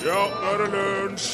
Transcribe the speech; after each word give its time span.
Ja, 0.00 0.16
nå 0.32 0.48
er 0.48 0.62
det 0.62 0.68
lunsj! 0.72 1.26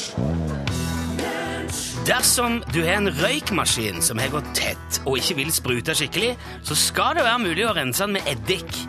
Dersom 2.07 2.57
du 2.71 2.81
har 2.83 2.97
en 2.97 3.09
røykmaskin 3.11 4.01
som 4.03 4.19
har 4.19 4.31
gått 4.31 4.47
tett 4.55 4.99
og 5.05 5.17
ikke 5.19 5.37
vil 5.39 5.51
sprute 5.55 5.95
skikkelig, 5.95 6.33
så 6.67 6.75
skal 6.75 7.15
det 7.15 7.23
være 7.23 7.41
mulig 7.45 7.63
å 7.67 7.73
rense 7.75 8.03
den 8.03 8.17
med 8.17 8.27
eddik. 8.27 8.79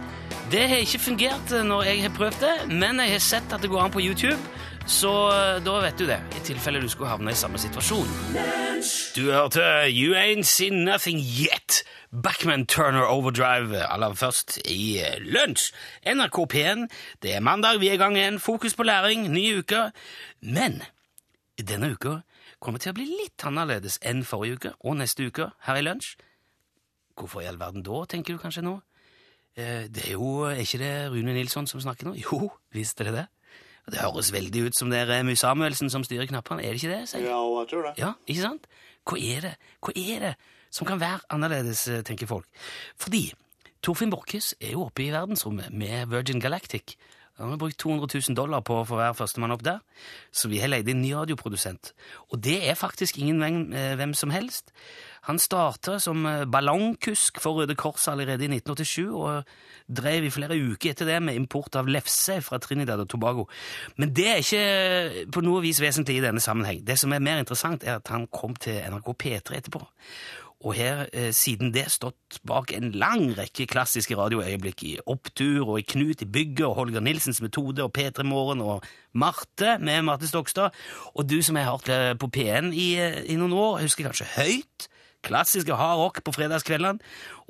Det 0.51 0.65
har 0.71 0.83
ikke 0.83 1.01
fungert 1.03 1.55
når 1.67 1.87
jeg 1.93 2.03
har 2.05 2.15
prøvd 2.17 2.41
det, 2.43 2.55
men 2.71 3.03
jeg 3.05 3.15
har 3.15 3.23
sett 3.23 3.55
at 3.55 3.63
det 3.63 3.71
går 3.71 3.85
an 3.85 3.95
på 3.95 4.03
YouTube, 4.03 4.39
så 4.89 5.13
da 5.63 5.79
vet 5.85 5.99
du 6.01 6.07
det, 6.09 6.19
i 6.39 6.43
tilfelle 6.47 6.83
du 6.83 6.89
skulle 6.91 7.11
havne 7.13 7.35
i 7.35 7.39
samme 7.39 7.61
situasjon. 7.63 8.11
Du 9.15 9.29
hørte 9.31 9.63
You 9.93 10.15
Ain't 10.19 10.49
Seen 10.49 10.83
Nothing 10.87 11.23
Yet. 11.23 11.85
Backman 12.13 12.67
Turner 12.67 13.05
Overdrive 13.05 13.83
aller 13.93 14.15
først 14.17 14.59
i 14.65 14.97
lunsj. 15.21 15.73
NRK 16.09 16.39
P1. 16.55 16.87
Det 17.23 17.35
er 17.37 17.41
mandag, 17.45 17.81
vi 17.83 17.89
er 17.91 17.99
i 17.99 18.01
gang 18.01 18.17
igjen. 18.17 18.39
Fokus 18.41 18.75
på 18.75 18.83
læring, 18.89 19.27
ny 19.33 19.59
uke. 19.61 19.91
Men 20.41 20.81
denne 21.61 21.91
uka 21.93 22.21
kommer 22.65 22.81
til 22.81 22.95
å 22.95 22.97
bli 22.97 23.05
litt 23.11 23.45
annerledes 23.47 23.99
enn 24.03 24.25
forrige 24.27 24.57
uke 24.57 24.73
og 24.81 24.97
neste 25.03 25.29
uke 25.29 25.51
her 25.69 25.79
i 25.81 25.85
lunsj. 25.85 26.15
Hvorfor 27.19 27.43
i 27.45 27.49
all 27.51 27.59
verden 27.61 27.85
da, 27.85 28.05
tenker 28.09 28.35
du 28.37 28.41
kanskje 28.43 28.65
nå? 28.65 28.79
Eh, 29.59 29.89
Det 29.91 30.07
er 30.07 30.13
jo 30.17 30.45
Er 30.49 30.63
ikke 30.65 30.79
det 30.79 31.11
Rune 31.13 31.35
Nilsson 31.35 31.67
som 31.67 31.81
snakker 31.81 32.07
nå? 32.09 32.15
Jo, 32.17 32.51
visst 32.73 33.01
er 33.01 33.05
det 33.11 33.15
det. 33.15 33.27
Det 33.91 33.99
høres 34.01 34.33
veldig 34.33 34.67
ut 34.69 34.77
som 34.77 34.91
det 34.91 34.99
er 35.01 35.07
Remu 35.09 35.35
Samuelsen 35.35 35.91
som 35.91 36.05
styrer 36.05 36.27
knappene, 36.29 36.63
er 36.63 36.73
det 36.73 36.83
ikke 36.83 36.95
det? 36.95 37.09
sier? 37.09 37.21
Ja, 37.25 37.41
jeg 37.61 37.69
tror 37.71 37.83
det. 37.87 37.95
Ja, 37.99 38.13
ikke 38.29 38.43
sant? 38.43 38.67
Hva 39.09 39.17
er 39.19 39.41
det 39.41 39.55
Hva 39.81 39.93
er 39.97 40.21
det 40.27 40.35
som 40.71 40.87
kan 40.89 41.01
være 41.01 41.21
annerledes, 41.35 41.87
eh, 41.89 42.03
tenker 42.03 42.31
folk? 42.31 42.47
Fordi 42.97 43.33
Torfinn 43.83 44.11
Borchhus 44.11 44.55
er 44.61 44.75
jo 44.75 44.89
oppe 44.89 45.07
i 45.07 45.13
verdensrommet 45.15 45.71
med 45.73 46.11
Virgin 46.11 46.41
Galactic. 46.41 46.97
Han 47.39 47.53
har 47.53 47.59
brukt 47.61 47.79
200 47.79 48.09
000 48.29 48.35
dollar 48.35 48.65
på 48.67 48.81
for 48.83 48.97
å 48.97 48.99
være 48.99 49.15
førstemann 49.15 49.55
opp 49.55 49.63
der, 49.63 49.79
så 50.35 50.49
vi 50.51 50.59
har 50.59 50.73
leid 50.73 50.89
inn 50.91 51.05
ny 51.05 51.13
radioprodusent. 51.15 51.93
Og 52.33 52.41
det 52.43 52.57
er 52.67 52.75
faktisk 52.75 53.21
ingen 53.23 53.39
hvem, 53.39 54.11
eh, 54.11 54.17
som 54.19 54.31
helst. 54.35 54.73
Han 55.29 55.39
starta 55.39 56.01
som 56.03 56.27
eh, 56.27 56.45
ballongkusk 56.51 57.39
for 57.39 57.61
Røde 57.61 57.77
Kors 57.79 58.09
allerede 58.11 58.49
i 58.49 58.51
1987, 58.51 59.15
og 59.15 59.45
drev 59.87 60.27
i 60.27 60.33
flere 60.35 60.59
uker 60.59 60.91
etter 60.91 61.07
det 61.07 61.21
med 61.23 61.39
import 61.39 61.79
av 61.79 61.87
lefse 61.87 62.41
fra 62.43 62.59
Trinidad 62.59 63.05
og 63.05 63.09
Tobago. 63.09 63.47
Men 63.97 64.11
det 64.17 64.27
er 64.27 64.43
ikke 64.43 65.31
på 65.31 65.45
noe 65.47 65.63
vis 65.63 65.79
vesentlig 65.81 66.19
i 66.19 66.27
denne 66.27 66.43
sammenheng. 66.43 66.83
Det 66.83 66.99
som 66.99 67.15
er 67.15 67.23
mer 67.23 67.39
interessant, 67.39 67.87
er 67.87 68.03
at 68.03 68.11
han 68.11 68.27
kom 68.27 68.59
til 68.59 68.83
NRK 68.83 69.15
P3 69.15 69.63
etterpå. 69.63 69.87
Og 70.67 70.75
her 70.75 71.05
eh, 71.13 71.31
siden 71.31 71.71
det 71.75 71.85
stått 71.95 72.41
bak 72.47 72.73
en 72.75 72.91
lang 72.99 73.29
rekke 73.39 73.69
klassiske 73.71 74.17
radioøyeblikk 74.19 74.83
i 74.89 74.97
Opptur 75.07 75.69
og 75.69 75.79
i 75.79 75.87
Knut 75.87 76.25
i 76.25 76.27
bygget 76.27 76.67
og 76.67 76.75
Holger 76.81 77.05
Nilsens 77.05 77.39
metode 77.45 77.85
og 77.85 77.93
P3 77.95 78.27
Morgen 78.27 78.65
og 78.65 78.87
Marte 79.15 79.77
med 79.79 80.03
Marte 80.09 80.27
Stokstad. 80.27 80.75
Og 81.15 81.31
du 81.31 81.39
som 81.47 81.57
har 81.57 81.71
hørt 81.71 82.19
på 82.19 82.31
P1 82.35 82.73
i, 82.75 82.89
eh, 82.99 83.21
i 83.31 83.39
noen 83.39 83.55
år, 83.55 83.83
husker 83.87 84.11
kanskje 84.11 84.33
Høyt? 84.35 84.89
Klassiske 85.23 85.75
hard 85.75 85.99
rock 85.99 86.21
på 86.25 86.35
fredagskveldene. 86.35 86.99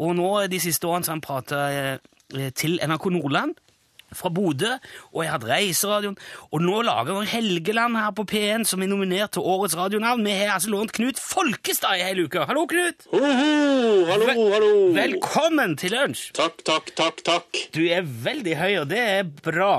Og 0.01 0.15
nå 0.17 0.31
de 0.49 0.61
siste 0.61 0.89
årene 0.89 1.05
så 1.05 1.13
har 1.13 1.19
han 1.19 1.25
prata 1.25 1.65
eh, 1.73 2.51
til 2.57 2.81
NRK 2.85 3.11
Nordland 3.17 3.57
fra 4.17 4.31
Bodø, 4.33 4.71
og 5.13 5.23
jeg 5.23 5.31
har 5.31 5.39
hatt 5.39 5.49
Reiseradioen, 5.51 6.17
og 6.53 6.63
nå 6.65 6.81
lager 6.87 7.19
vi 7.21 7.27
Helgeland 7.33 7.97
her 8.01 8.11
på 8.17 8.25
P1 8.31 8.65
som 8.71 8.83
er 8.83 8.89
nominert 8.91 9.33
til 9.37 9.43
årets 9.45 9.77
radionavn. 9.77 10.25
Vi 10.25 10.33
har 10.41 10.55
altså 10.57 10.71
lånt 10.73 10.93
Knut 10.97 11.21
Folkestad 11.21 11.99
i 12.01 12.07
hele 12.09 12.25
uka. 12.29 12.47
Hallo, 12.49 12.67
Knut! 12.71 13.07
Hoho, 13.13 14.07
hallo, 14.09 14.27
Vel- 14.27 14.53
hallo. 14.55 14.75
Velkommen 14.97 15.77
til 15.81 15.93
lunsj! 15.97 16.31
Takk, 16.39 16.63
takk, 16.65 16.93
takk, 16.99 17.23
takk. 17.27 17.65
Du 17.77 17.83
er 17.89 18.03
veldig 18.03 18.57
høy, 18.61 18.75
og 18.83 18.89
det 18.93 18.99
er 19.05 19.25
bra. 19.45 19.73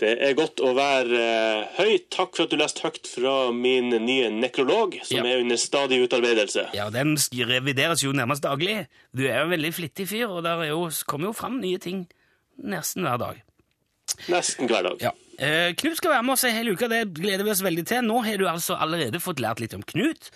Det 0.00 0.10
er 0.26 0.32
godt 0.34 0.58
å 0.58 0.72
være 0.74 1.18
uh, 1.22 1.68
høy. 1.76 1.92
Takk 2.10 2.32
for 2.34 2.48
at 2.48 2.50
du 2.50 2.56
leste 2.58 2.82
høyt 2.82 3.06
fra 3.06 3.34
min 3.54 3.92
nye 4.02 4.26
nekrolog, 4.34 4.96
som 5.06 5.20
Ja. 5.22 5.36
er 5.36 5.44
under 5.44 5.56
stadig 5.60 6.00
utarbeidelse. 6.02 6.64
Ja, 6.74 6.88
Den 6.90 7.14
revideres 7.14 8.02
jo 8.02 8.10
nærmest 8.12 8.42
daglig. 8.42 8.88
Du 9.14 9.22
er 9.28 9.38
jo 9.38 9.44
en 9.46 9.54
veldig 9.54 9.70
flittig 9.76 10.08
fyr, 10.10 10.26
og 10.34 10.42
der 10.42 10.64
er 10.64 10.72
jo, 10.72 10.90
kommer 11.06 11.30
jo 11.30 11.32
fram 11.38 11.60
nye 11.62 11.78
ting 11.78 12.08
nesten 12.58 13.06
hver 13.06 13.18
dag. 13.22 13.42
Nesten 14.32 14.70
hver 14.70 14.86
dag. 14.86 15.02
Ja. 15.02 15.12
Eh, 15.34 15.72
Knut 15.74 15.98
skal 15.98 16.12
være 16.12 16.22
med 16.22 16.36
oss 16.36 16.44
en 16.46 16.54
hel 16.54 16.70
uke, 16.70 16.86
det 16.90 17.00
gleder 17.16 17.42
vi 17.46 17.50
oss 17.50 17.62
veldig 17.64 17.84
til. 17.90 18.04
Nå 18.06 18.20
har 18.22 18.38
du 18.38 18.46
altså 18.46 18.76
allerede 18.78 19.22
fått 19.22 19.42
lært 19.42 19.62
litt 19.62 19.74
om 19.74 19.82
Knut, 19.82 20.30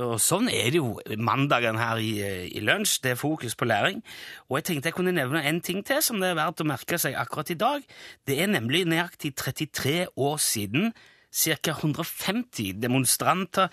og 0.00 0.16
sånn 0.22 0.50
er 0.50 0.72
det 0.74 0.80
jo 0.80 0.96
mandagen 1.22 1.78
her 1.78 2.02
i, 2.02 2.10
eh, 2.24 2.48
i 2.50 2.62
lunsj. 2.64 2.98
Det 3.04 3.12
er 3.14 3.20
fokus 3.20 3.54
på 3.54 3.68
læring. 3.70 4.02
Og 4.48 4.58
jeg 4.58 4.64
tenkte 4.64 4.90
jeg 4.90 4.98
kunne 4.98 5.14
nevne 5.14 5.44
en 5.46 5.60
ting 5.60 5.84
til 5.86 6.02
som 6.02 6.18
det 6.20 6.32
er 6.32 6.40
verdt 6.40 6.62
å 6.64 6.68
merke 6.68 6.98
seg 6.98 7.14
akkurat 7.14 7.50
i 7.50 7.58
dag. 7.60 7.86
Det 8.26 8.40
er 8.40 8.50
nemlig 8.50 8.86
nøyaktig 8.90 9.34
33 9.36 10.06
år 10.16 10.38
siden 10.38 10.92
ca. 11.30 11.72
150 11.72 12.74
demonstranter 12.82 13.70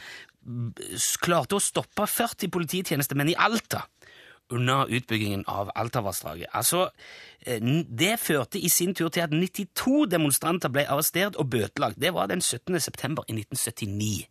klarte 1.22 1.58
å 1.58 1.64
stoppe 1.64 2.06
40 2.08 2.52
polititjenestemenn 2.54 3.34
i 3.34 3.36
Alta 3.36 3.88
under 4.50 4.88
utbyggingen 4.90 5.44
av 5.48 5.72
Altavassdraget. 5.76 6.48
Altså, 6.54 6.90
eh, 7.46 7.62
det 8.00 8.20
førte 8.20 8.60
i 8.60 8.70
sin 8.70 8.96
tur 8.96 9.10
til 9.10 9.22
at 9.22 9.32
92 9.32 10.06
demonstranter 10.12 10.70
ble 10.70 10.88
arrestert 10.88 11.36
og 11.36 11.50
bøtelagt. 11.50 12.02
Det 12.02 12.14
var 12.14 12.28
den 12.28 12.42
17. 12.42 12.80
september 12.80 13.24
i 13.28 13.34
1979. 13.34 14.28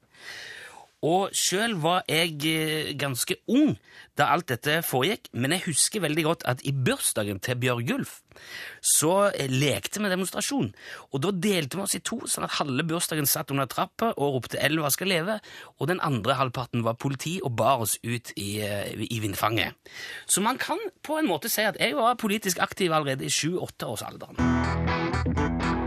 Og 1.07 1.35
sjøl 1.37 1.77
var 1.83 2.07
jeg 2.11 2.39
eh, 2.51 2.93
ganske 2.99 3.39
ung 3.53 3.77
da 4.17 4.31
alt 4.33 4.49
dette 4.49 4.81
foregikk, 4.87 5.29
men 5.37 5.53
jeg 5.55 5.67
husker 5.69 6.03
veldig 6.03 6.25
godt 6.25 6.47
at 6.49 6.65
i 6.67 6.73
bursdagen 6.73 7.39
til 7.45 7.59
Bjørgulf 7.61 8.23
så 8.85 9.13
eh, 9.31 9.51
lekte 9.53 10.03
vi 10.03 10.11
demonstrasjon. 10.13 10.71
Og 11.13 11.25
da 11.25 11.33
delte 11.33 11.79
vi 11.79 11.85
oss 11.85 11.97
i 11.99 12.03
to, 12.05 12.21
sånn 12.31 12.47
at 12.49 12.57
halve 12.59 12.87
bursdagen 12.89 13.29
satt 13.29 13.53
under 13.55 13.69
trappa 13.71 14.13
og 14.17 14.39
ropte 14.39 14.61
'Elva 14.61 14.91
skal 14.95 15.13
leve', 15.13 15.39
og 15.79 15.91
den 15.93 16.01
andre 16.01 16.39
halvparten 16.41 16.85
var 16.87 16.99
politi 17.01 17.39
og 17.43 17.57
bar 17.57 17.87
oss 17.87 17.99
ut 18.03 18.33
i, 18.37 18.61
eh, 18.61 18.95
i 18.99 19.21
vindfanget. 19.21 19.75
Så 20.27 20.43
man 20.43 20.59
kan 20.59 20.79
på 21.03 21.19
en 21.19 21.29
måte 21.29 21.53
si 21.53 21.63
at 21.63 21.77
jeg 21.81 21.97
var 21.97 22.15
politisk 22.15 22.59
aktiv 22.59 22.93
allerede 22.93 23.25
i 23.25 23.33
sju-åtteårsalderen. 23.33 25.86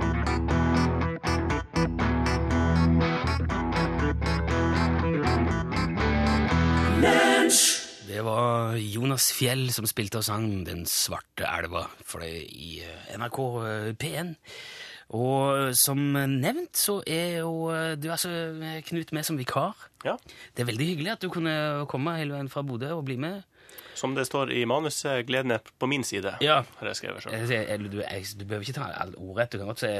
Det 8.19 8.25
var 8.25 8.73
Jonas 8.75 9.29
Fjell 9.31 9.69
som 9.71 9.85
spilte 9.87 10.19
og 10.19 10.25
sang 10.27 10.49
Den 10.67 10.81
svarte 10.91 11.45
elva 11.47 11.85
for 12.03 12.19
det 12.19 12.33
i 12.51 12.81
eh, 12.83 13.13
NRK 13.15 13.37
eh, 13.63 13.85
P1. 13.95 14.33
Og 15.15 15.69
som 15.79 16.01
nevnt 16.11 16.75
så 16.75 16.97
er 17.07 17.37
jo 17.37 17.69
eh, 17.71 17.93
du 17.95 18.09
altså 18.11 18.33
eh, 18.59 18.81
Knut 18.89 19.13
med 19.15 19.23
som 19.23 19.39
vikar. 19.39 19.71
Ja. 20.03 20.17
Det 20.51 20.65
er 20.65 20.67
veldig 20.67 20.89
hyggelig 20.91 21.13
at 21.13 21.23
du 21.23 21.29
kunne 21.31 21.55
komme 21.87 22.17
hele 22.19 22.35
veien 22.35 22.51
fra 22.51 22.65
Bodø 22.67 22.91
og 22.97 23.05
bli 23.07 23.15
med. 23.23 23.39
Som 23.95 24.19
det 24.19 24.27
står 24.27 24.51
i 24.51 24.65
manuset, 24.67 25.23
gleden 25.31 25.55
er 25.55 25.63
på 25.79 25.87
min 25.87 26.03
side. 26.03 26.35
Ja. 26.43 26.59
Har 26.83 26.91
jeg 26.91 26.99
skrevet. 26.99 27.31
Jeg 27.31 27.79
Du, 27.87 28.01
du 28.03 28.45
behøver 28.49 28.67
ikke 28.67 28.79
ta 28.83 28.91
all 28.99 29.15
ordrett. 29.15 29.55
Du 29.55 29.61
kan 29.63 29.71
godt 29.71 29.85
si 29.87 29.95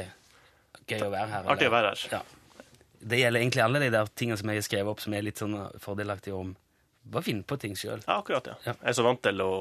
gøy 0.91 1.07
å 1.07 1.13
være 1.15 1.27
her. 1.37 1.39
eller- 1.39 1.55
Artig 1.55 1.71
å 1.71 1.77
være 1.79 1.95
her. 1.95 2.07
Ja. 2.19 2.25
Det 2.99 3.23
gjelder 3.23 3.39
egentlig 3.47 3.63
alle 3.63 3.79
de 3.87 3.93
der 3.95 4.11
tingene 4.11 4.35
som 4.43 4.51
jeg 4.51 4.59
har 4.59 4.73
skrevet 4.73 4.91
opp 4.91 5.07
som 5.07 5.15
er 5.15 5.23
litt 5.23 5.39
sånn 5.39 5.55
fordelaktige 5.79 6.35
om 6.35 6.57
Bare 7.09 7.25
finne 7.25 7.45
på 7.47 7.57
ting 7.57 7.75
sjøl. 7.79 8.01
Ja, 8.05 8.19
akkurat, 8.19 8.47
ja. 8.51 8.57
Ja. 8.67 8.73
Jeg 8.83 8.91
er 8.91 8.97
så 8.97 9.05
vant 9.05 9.21
til 9.25 9.39
å, 9.41 9.53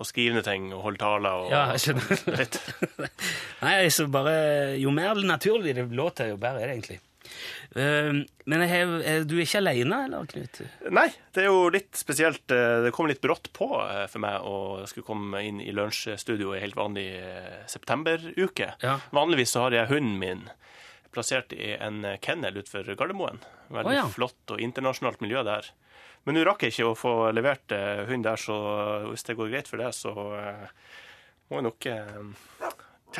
å 0.00 0.06
skrive 0.08 0.38
ned 0.38 0.46
ting 0.48 0.70
og 0.74 0.82
holde 0.88 1.02
taler 1.02 1.44
og 1.44 1.52
Ja, 1.52 1.66
jeg 1.76 1.84
skjønner. 1.84 2.56
Nei, 3.66 3.76
så 3.92 4.08
bare 4.10 4.34
Jo 4.80 4.90
mer 4.94 5.20
naturlig 5.26 5.76
det 5.78 5.86
låter, 5.94 6.32
jo 6.32 6.40
bedre 6.40 6.64
er 6.64 6.72
det 6.72 6.78
egentlig. 6.80 7.00
Uh, 7.76 8.24
men 8.50 8.64
har, 8.66 8.92
er 9.06 9.26
du 9.28 9.36
er 9.36 9.44
ikke 9.44 9.60
alene, 9.60 10.00
eller, 10.08 10.24
Knut? 10.32 10.62
Nei, 10.90 11.06
det 11.36 11.44
er 11.44 11.50
jo 11.52 11.68
litt 11.70 11.94
spesielt. 11.94 12.42
eh, 12.50 12.80
Det 12.82 12.90
kom 12.96 13.06
litt 13.06 13.20
brått 13.22 13.52
på 13.54 13.68
eh, 13.84 14.06
for 14.10 14.24
meg 14.24 14.42
å 14.42 14.56
skulle 14.90 15.06
komme 15.06 15.44
inn 15.46 15.60
i 15.62 15.70
lunsjstudio 15.76 16.56
i 16.56 16.62
helt 16.64 16.74
vanlig 16.80 17.06
eh, 17.20 17.60
septemberuke. 17.70 18.72
Ja. 18.82 18.96
Vanligvis 19.14 19.54
så 19.54 19.68
har 19.68 19.76
jeg 19.76 19.92
hunden 19.92 20.18
min 20.18 20.48
plassert 21.14 21.54
i 21.54 21.76
en 21.76 22.02
eh, 22.04 22.18
kennel 22.22 22.58
utenfor 22.58 22.90
Gardermoen. 22.98 23.38
Veldig 23.70 23.92
oh, 23.92 23.98
ja. 24.00 24.08
flott 24.10 24.56
og 24.56 24.64
internasjonalt 24.66 25.22
miljø 25.22 25.44
der. 25.46 25.70
Men 26.28 26.36
nå 26.36 26.44
rakk 26.46 26.66
jeg 26.66 26.74
ikke 26.74 26.90
å 26.90 26.96
få 26.98 27.12
levert 27.32 27.72
eh, 27.74 28.04
hund 28.10 28.26
der, 28.26 28.40
så 28.40 28.56
hvis 29.08 29.24
det 29.26 29.38
går 29.38 29.52
greit 29.52 29.70
for 29.70 29.80
deg, 29.80 29.94
så 29.96 30.12
eh, 30.36 30.66
må 31.50 31.60
jeg 31.60 31.68
nok 31.70 31.90
eh, 31.90 32.16
ja, 32.60 32.72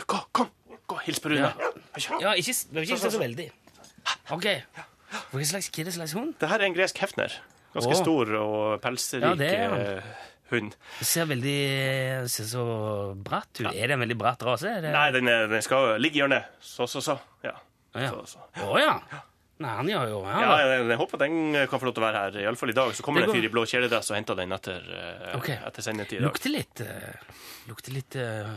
Kom, 0.04 0.26
kom! 0.36 0.50
Gå, 0.90 0.98
hils 1.06 1.20
på 1.22 1.30
Rune. 1.32 1.50
Ja, 2.20 2.34
ikke, 2.38 2.54
ikke 2.82 2.98
så 3.00 3.18
veldig. 3.18 3.46
OK. 4.34 4.46
Hva 5.30 5.46
slags, 5.46 5.70
hva 5.74 5.94
slags 5.94 6.14
hund? 6.18 6.34
Det 6.38 6.50
her 6.50 6.62
er 6.62 6.68
en 6.68 6.76
gresk 6.76 6.98
hefner. 7.02 7.34
Ganske 7.74 7.94
oh. 7.94 8.00
stor 8.00 8.32
og 8.40 8.60
pelsrik 8.82 9.22
Ja, 9.22 9.32
eh, 9.46 10.12
hund. 10.50 10.74
Det 10.98 11.06
ser 11.06 11.28
veldig 11.30 11.58
ser 12.30 12.48
så 12.50 12.64
bratt 13.14 13.50
ut. 13.62 13.68
Er 13.70 13.90
det 13.90 13.96
en 13.96 14.02
veldig 14.02 14.18
bratt 14.18 14.42
rase? 14.46 14.76
Det... 14.82 14.90
Nei, 14.94 15.08
den, 15.14 15.30
er, 15.30 15.46
den 15.50 15.62
skal 15.66 15.94
ligge 16.02 16.18
i 16.18 16.24
hjørnet. 16.24 16.50
Så, 16.62 16.88
så, 16.90 17.02
så. 17.04 17.18
Ja. 17.46 17.54
Å 17.94 18.02
ja. 18.02 18.10
Så, 18.14 18.24
så. 18.34 18.66
Å 18.66 18.78
ja. 18.82 18.94
Nei, 19.60 19.72
han 19.76 19.88
gjør 19.90 20.06
jo 20.08 20.20
ja. 20.24 20.36
Ja, 20.40 20.52
jeg, 20.64 20.84
jeg 20.88 20.98
håper 21.02 21.20
den 21.20 21.34
kan 21.68 21.80
få 21.82 21.90
lov 21.90 21.96
til 21.96 22.00
å 22.00 22.06
være 22.06 22.22
her. 22.24 22.38
Iallfall 22.46 22.72
i 22.72 22.76
dag. 22.78 22.94
Så 22.96 23.04
kommer 23.04 23.24
Det 23.24 23.28
en 23.28 23.36
fyr 23.36 23.48
i 23.48 23.52
blå 23.52 23.66
kjeledress 23.68 24.08
og 24.08 24.16
henter 24.16 24.38
den 24.38 24.56
etter, 24.56 24.86
eh, 24.96 25.34
Ok. 25.36 25.50
etter 25.52 25.84
sendetid. 25.84 26.22
Lukter 26.24 26.54
litt 26.54 26.80
uh, 26.80 27.36
Lukter 27.68 27.92
litt 27.92 28.16
uh, 28.16 28.48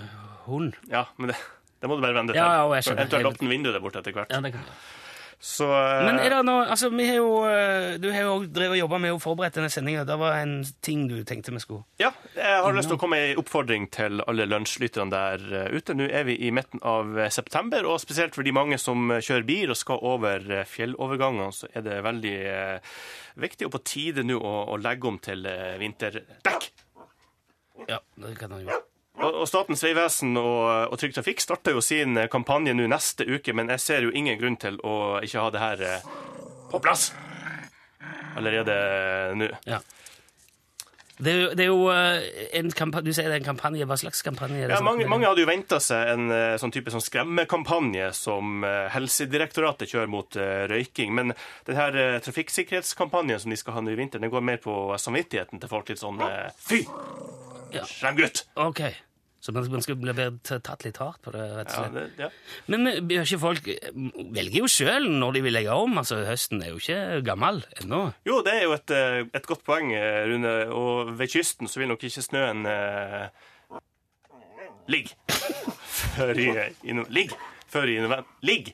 horn. 0.48 0.72
Ja, 0.92 1.06
men 1.20 1.34
det, 1.34 1.40
Det 1.84 1.92
må 1.92 2.00
du 2.00 2.06
bare 2.06 2.16
vende 2.16 2.32
til. 2.32 2.40
Ja, 2.40 2.62
ja, 2.62 2.64
og 2.70 2.78
jeg 2.78 2.88
skjønner. 2.88 3.04
Eventuelt 3.04 3.34
åpne 3.34 3.52
vinduet 3.52 3.76
der 3.76 3.84
borte 3.84 4.00
etter 4.00 4.16
hvert. 4.16 4.32
Ja, 4.32 4.40
det 4.46 4.54
kan 4.56 4.64
jeg. 4.64 4.78
Så 5.44 5.66
uh, 5.68 6.06
Men 6.08 6.22
er 6.24 6.32
det 6.32 6.38
noe 6.48 6.62
Altså, 6.72 6.88
vi 6.96 7.04
har 7.04 7.18
jo 7.18 7.32
eh, 7.44 7.98
Du 8.00 8.06
har 8.14 8.22
jo 8.24 8.36
drevet 8.48 8.78
og 8.78 8.80
jobba 8.80 9.00
med 9.04 9.12
å 9.12 9.20
forberede 9.20 9.58
denne 9.58 9.72
sendinga. 9.74 10.06
Det 10.08 10.16
var 10.22 10.38
en 10.40 10.54
ting 10.86 11.02
du 11.10 11.18
tenkte 11.28 11.52
vi 11.52 11.60
skulle 11.60 11.84
Ja, 12.00 12.14
jeg 12.38 12.62
har 12.64 12.78
lyst 12.78 12.88
til 12.88 12.96
å 12.96 13.02
komme 13.02 13.20
med 13.20 13.34
en 13.34 13.42
oppfordring 13.42 13.90
til 13.92 14.24
alle 14.24 14.48
lunsjlytterne 14.48 15.12
der 15.12 15.44
eh, 15.66 15.76
ute. 15.76 15.98
Nå 16.00 16.08
er 16.08 16.24
vi 16.30 16.38
i 16.48 16.54
midten 16.56 16.80
av 16.88 17.20
eh, 17.20 17.28
september, 17.34 17.84
og 17.92 18.00
spesielt 18.00 18.38
for 18.40 18.48
de 18.48 18.56
mange 18.56 18.80
som 18.80 19.12
eh, 19.12 19.20
kjører 19.20 19.46
bil 19.50 19.76
og 19.76 19.80
skal 19.82 20.00
over 20.14 20.48
eh, 20.48 20.64
fjellovergangene, 20.70 21.52
så 21.60 21.68
er 21.76 21.86
det 21.90 22.00
veldig 22.08 22.34
eh, 22.54 22.96
viktig 23.44 23.68
og 23.68 23.76
på 23.76 23.84
tide 23.92 24.24
nå 24.24 24.40
å, 24.40 24.56
å 24.72 24.80
legge 24.80 25.12
om 25.12 25.20
til 25.28 25.44
eh, 25.50 25.76
vinterdekk. 25.84 26.72
Ja, 27.92 28.00
det 28.16 28.36
kan 28.40 28.56
han 28.56 28.64
gjøre. 28.64 28.80
Og, 29.22 29.44
Statens 29.48 29.84
vegvesen 29.86 30.34
og, 30.42 30.90
og 30.90 30.98
Trygg 30.98 31.14
Trafikk 31.14 31.44
starter 31.44 31.76
jo 31.78 31.84
sin 31.86 32.18
kampanje 32.34 32.74
nå 32.74 32.88
neste 32.90 33.28
uke, 33.30 33.54
men 33.54 33.70
jeg 33.76 33.84
ser 33.84 34.08
jo 34.08 34.14
ingen 34.14 34.40
grunn 34.40 34.58
til 34.58 34.80
å 34.82 35.20
ikke 35.24 35.44
ha 35.44 35.52
det 35.54 35.62
her 35.62 35.84
eh, 35.86 36.08
på 36.72 36.82
plass 36.82 37.12
allerede 38.34 38.74
nå. 39.38 39.52
Ja. 39.70 39.84
Det 41.24 41.30
er 41.30 41.38
jo, 41.38 41.50
det 41.54 41.64
er 41.64 41.70
jo 41.70 41.84
eh, 41.94 42.24
en 42.58 42.72
kampanje 42.74 43.06
Du 43.06 43.16
sier 43.16 43.30
det 43.30 43.38
er 43.38 43.44
en 43.44 43.46
kampanje. 43.46 43.86
Hva 43.88 43.98
slags 44.02 44.24
kampanje 44.26 44.64
er 44.64 44.72
det? 44.72 44.78
Ja, 44.80 44.82
mange, 44.86 45.06
mange 45.10 45.30
hadde 45.30 45.44
jo 45.44 45.50
venta 45.50 45.78
seg 45.84 46.10
en 46.16 46.34
eh, 46.34 46.56
sånn 46.60 46.74
type 46.74 46.92
sånn 46.94 47.06
skremmekampanje 47.06 48.10
som 48.18 48.66
Helsedirektoratet 48.66 49.94
kjører 49.94 50.10
mot 50.12 50.40
uh, 50.40 50.66
røyking. 50.72 51.14
Men 51.16 51.36
den 51.70 51.78
her 51.80 51.98
eh, 52.00 52.20
trafikksikkerhetskampanjen 52.26 53.46
som 53.46 53.54
de 53.54 53.62
skal 53.62 53.78
ha 53.78 53.86
nå 53.86 53.94
i 53.94 54.00
vinter, 54.00 54.24
den 54.24 54.34
går 54.34 54.46
mer 54.46 54.62
på 54.64 54.76
samvittigheten 55.00 55.62
til 55.62 55.72
folk. 55.72 55.94
Litt 55.94 56.02
sånn 56.02 56.22
uh, 56.24 56.50
Fy! 56.58 56.84
Ja. 57.76 58.12
Gutt! 58.18 58.46
Ok. 58.60 58.82
Så 59.44 59.52
man, 59.52 59.66
man 59.74 59.82
skal 59.84 59.98
bli 60.00 60.14
tatt 60.48 60.86
litt 60.86 60.98
hardt 61.04 61.20
på 61.26 61.34
det, 61.36 61.44
rett 61.52 61.74
og 61.76 61.84
Ja, 61.84 61.90
det, 61.92 62.04
ja. 62.16 62.30
Men 62.72 62.88
ikke 63.12 63.40
folk 63.42 63.66
velger 63.68 64.62
jo 64.62 64.70
sjøl 64.72 65.10
når 65.12 65.36
de 65.36 65.42
vil 65.44 65.56
legge 65.58 65.76
om. 65.76 65.98
altså 66.00 66.22
Høsten 66.24 66.64
er 66.64 66.72
jo 66.72 66.80
ikke 66.80 67.20
gammel 67.28 67.60
ennå. 67.82 68.06
Jo, 68.24 68.38
det 68.46 68.54
er 68.56 68.64
jo 68.70 68.78
et, 68.78 68.94
eh, 68.96 69.18
et 69.36 69.50
godt 69.50 69.66
poeng, 69.68 69.92
eh, 69.92 70.22
Rune. 70.32 70.54
Og 70.72 71.12
ved 71.20 71.34
kysten 71.36 71.68
så 71.68 71.82
vil 71.84 71.92
nok 71.92 72.06
ikke 72.08 72.24
snøen 72.24 72.64
eh, 72.72 73.28
ligge 74.88 75.12
før 76.16 76.40
i, 76.40 76.48
i 76.88 76.96
Ligg 77.12 77.36
før 77.74 77.90
i 77.92 78.00
november. 78.00 78.24
Ligg 78.48 78.72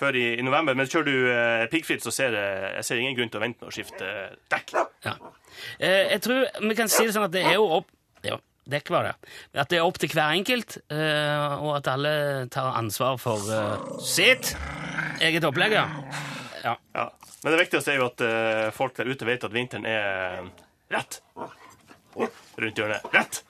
før 0.00 0.16
i, 0.16 0.26
i 0.40 0.42
november. 0.46 0.76
Men 0.80 0.88
kjører 0.88 1.08
du 1.12 1.28
eh, 1.28 1.68
piggfritt, 1.72 2.00
så 2.04 2.12
ser 2.14 2.36
jeg, 2.40 2.74
jeg 2.78 2.88
ser 2.88 3.04
ingen 3.04 3.16
grunn 3.18 3.32
til 3.32 3.40
å 3.40 3.44
vente 3.44 3.60
med 3.64 3.68
å 3.72 3.74
skifte 3.74 4.08
eh, 4.08 4.36
dekk. 4.52 4.76
Ja. 5.04 5.16
Eh, 5.76 6.04
jeg 6.14 6.22
tror 6.24 6.46
vi 6.70 6.76
kan 6.78 6.88
si 6.92 7.04
det 7.04 7.12
sånn 7.16 7.28
at 7.28 7.34
det 7.36 7.44
er 7.44 7.58
jo 7.58 7.68
opp 7.82 7.90
dekk 8.68 8.90
var 8.92 9.08
det. 9.08 9.14
At 9.54 9.70
det 9.70 9.78
er 9.80 9.86
opp 9.86 9.98
til 10.00 10.12
hver 10.12 10.34
enkelt, 10.36 10.78
eh, 10.92 11.54
og 11.60 11.76
at 11.78 11.88
alle 11.92 12.12
tar 12.52 12.76
ansvar 12.78 13.16
for 13.22 13.48
eh, 13.54 13.88
sitt 14.04 14.54
eget 15.20 15.44
opplegg. 15.44 15.78
ja. 15.78 15.88
Ja. 16.94 17.06
Men 17.42 17.54
det 17.54 17.62
viktigste 17.62 17.94
er 17.94 18.02
jo 18.02 18.08
at 18.10 18.20
eh, 18.20 18.66
folk 18.76 18.96
der 18.98 19.08
ute 19.08 19.24
vet 19.24 19.44
at 19.46 19.54
vinteren 19.54 19.86
er 19.88 20.42
rett. 20.92 21.22
Rundt 22.60 22.76
hjørnet. 22.76 23.06
Rett! 23.14 23.40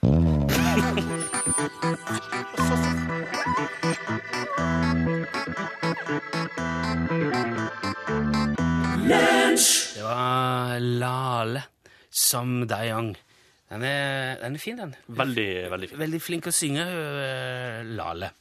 Det 9.95 10.03
var 10.05 10.79
Lale 10.79 11.63
som 12.11 12.67
Dayong. 12.71 13.17
Den 13.71 13.85
er, 13.87 14.37
den 14.41 14.59
er 14.59 14.63
fin, 14.63 14.79
den. 14.81 14.95
Veldig, 15.07 15.49
veldig 15.71 15.89
fin. 15.93 16.01
Veldig 16.01 16.21
flink 16.23 16.49
å 16.51 16.55
synge, 16.55 16.85
hun 16.91 17.93
Lale. 17.97 18.33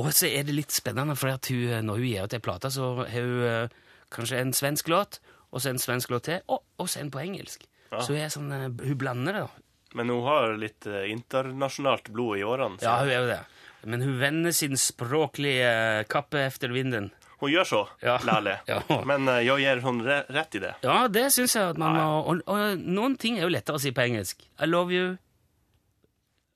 Og 0.00 0.10
så 0.12 0.28
er 0.28 0.46
det 0.46 0.56
litt 0.56 0.74
spennende, 0.74 1.14
for 1.16 1.30
hun, 1.30 1.86
når 1.86 2.00
hun 2.00 2.08
gir 2.08 2.26
ut 2.26 2.34
ei 2.34 2.42
plate, 2.42 2.70
så 2.74 2.90
har 2.98 3.12
hun 3.14 3.44
øh, 3.46 3.76
kanskje 4.14 4.40
en 4.42 4.52
svensk 4.56 4.90
låt, 4.90 5.20
og 5.54 5.62
så 5.62 5.70
en 5.70 5.78
svensk 5.78 6.10
låt 6.10 6.26
til, 6.28 6.42
og, 6.50 6.64
og 6.82 6.90
så 6.90 7.00
en 7.00 7.12
på 7.14 7.22
engelsk. 7.22 7.68
Så 7.94 8.16
hun, 8.16 8.24
sånn, 8.32 8.50
øh, 8.52 8.70
hun 8.82 8.98
blander 8.98 9.38
det. 9.38 9.44
da. 9.46 9.64
Men 9.94 10.10
hun 10.10 10.24
har 10.26 10.56
litt 10.58 10.88
eh, 10.90 11.06
internasjonalt 11.14 12.10
blod 12.14 12.40
i 12.40 12.46
årene. 12.46 12.80
så 12.82 12.88
Ja, 12.88 12.96
hun 13.04 13.12
er 13.14 13.20
jo 13.20 13.28
det. 13.30 13.42
Men 13.84 14.02
hun 14.02 14.16
vender 14.18 14.54
sin 14.56 14.74
språklige 14.80 16.04
kappe 16.10 16.42
efter 16.48 16.72
vinden. 16.74 17.12
Hun 17.40 17.50
gjør 17.52 17.66
så, 17.68 17.82
Ja. 18.02 18.18
Lærlig. 18.24 18.56
Ja. 18.70 18.80
Men 19.04 19.28
uh, 19.28 19.40
jeg 19.44 19.64
gir 19.64 19.80
hun 19.84 20.00
re 20.06 20.20
rett 20.32 20.54
i 20.54 20.62
det. 20.62 20.74
Ja, 20.86 21.06
det 21.08 21.26
syns 21.34 21.56
jeg 21.58 21.74
at 21.74 21.78
man 21.80 21.96
må 21.98 22.06
og, 22.22 22.42
og 22.46 22.78
noen 22.80 23.16
ting 23.20 23.38
er 23.38 23.48
jo 23.48 23.52
lettere 23.52 23.76
å 23.76 23.82
si 23.82 23.90
på 23.92 24.04
engelsk. 24.06 24.44
I 24.62 24.68
love 24.70 24.94
you. 24.94 25.14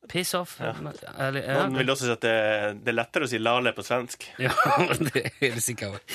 Piss 0.09 0.31
off. 0.39 0.55
Eller, 0.63 1.43
ja. 1.43 1.57
Noen 1.67 1.77
vil 1.83 1.91
også 1.93 2.07
si 2.07 2.13
at 2.15 2.23
det, 2.25 2.37
det 2.85 2.93
er 2.95 2.97
lettere 2.97 3.27
å 3.27 3.29
si 3.29 3.41
Lale 3.43 3.75
på 3.77 3.85
svensk. 3.85 4.25
Ja, 4.47 4.55
det 5.03 5.27
er 5.27 5.59
det 5.59 5.65
sikkert. 5.67 6.15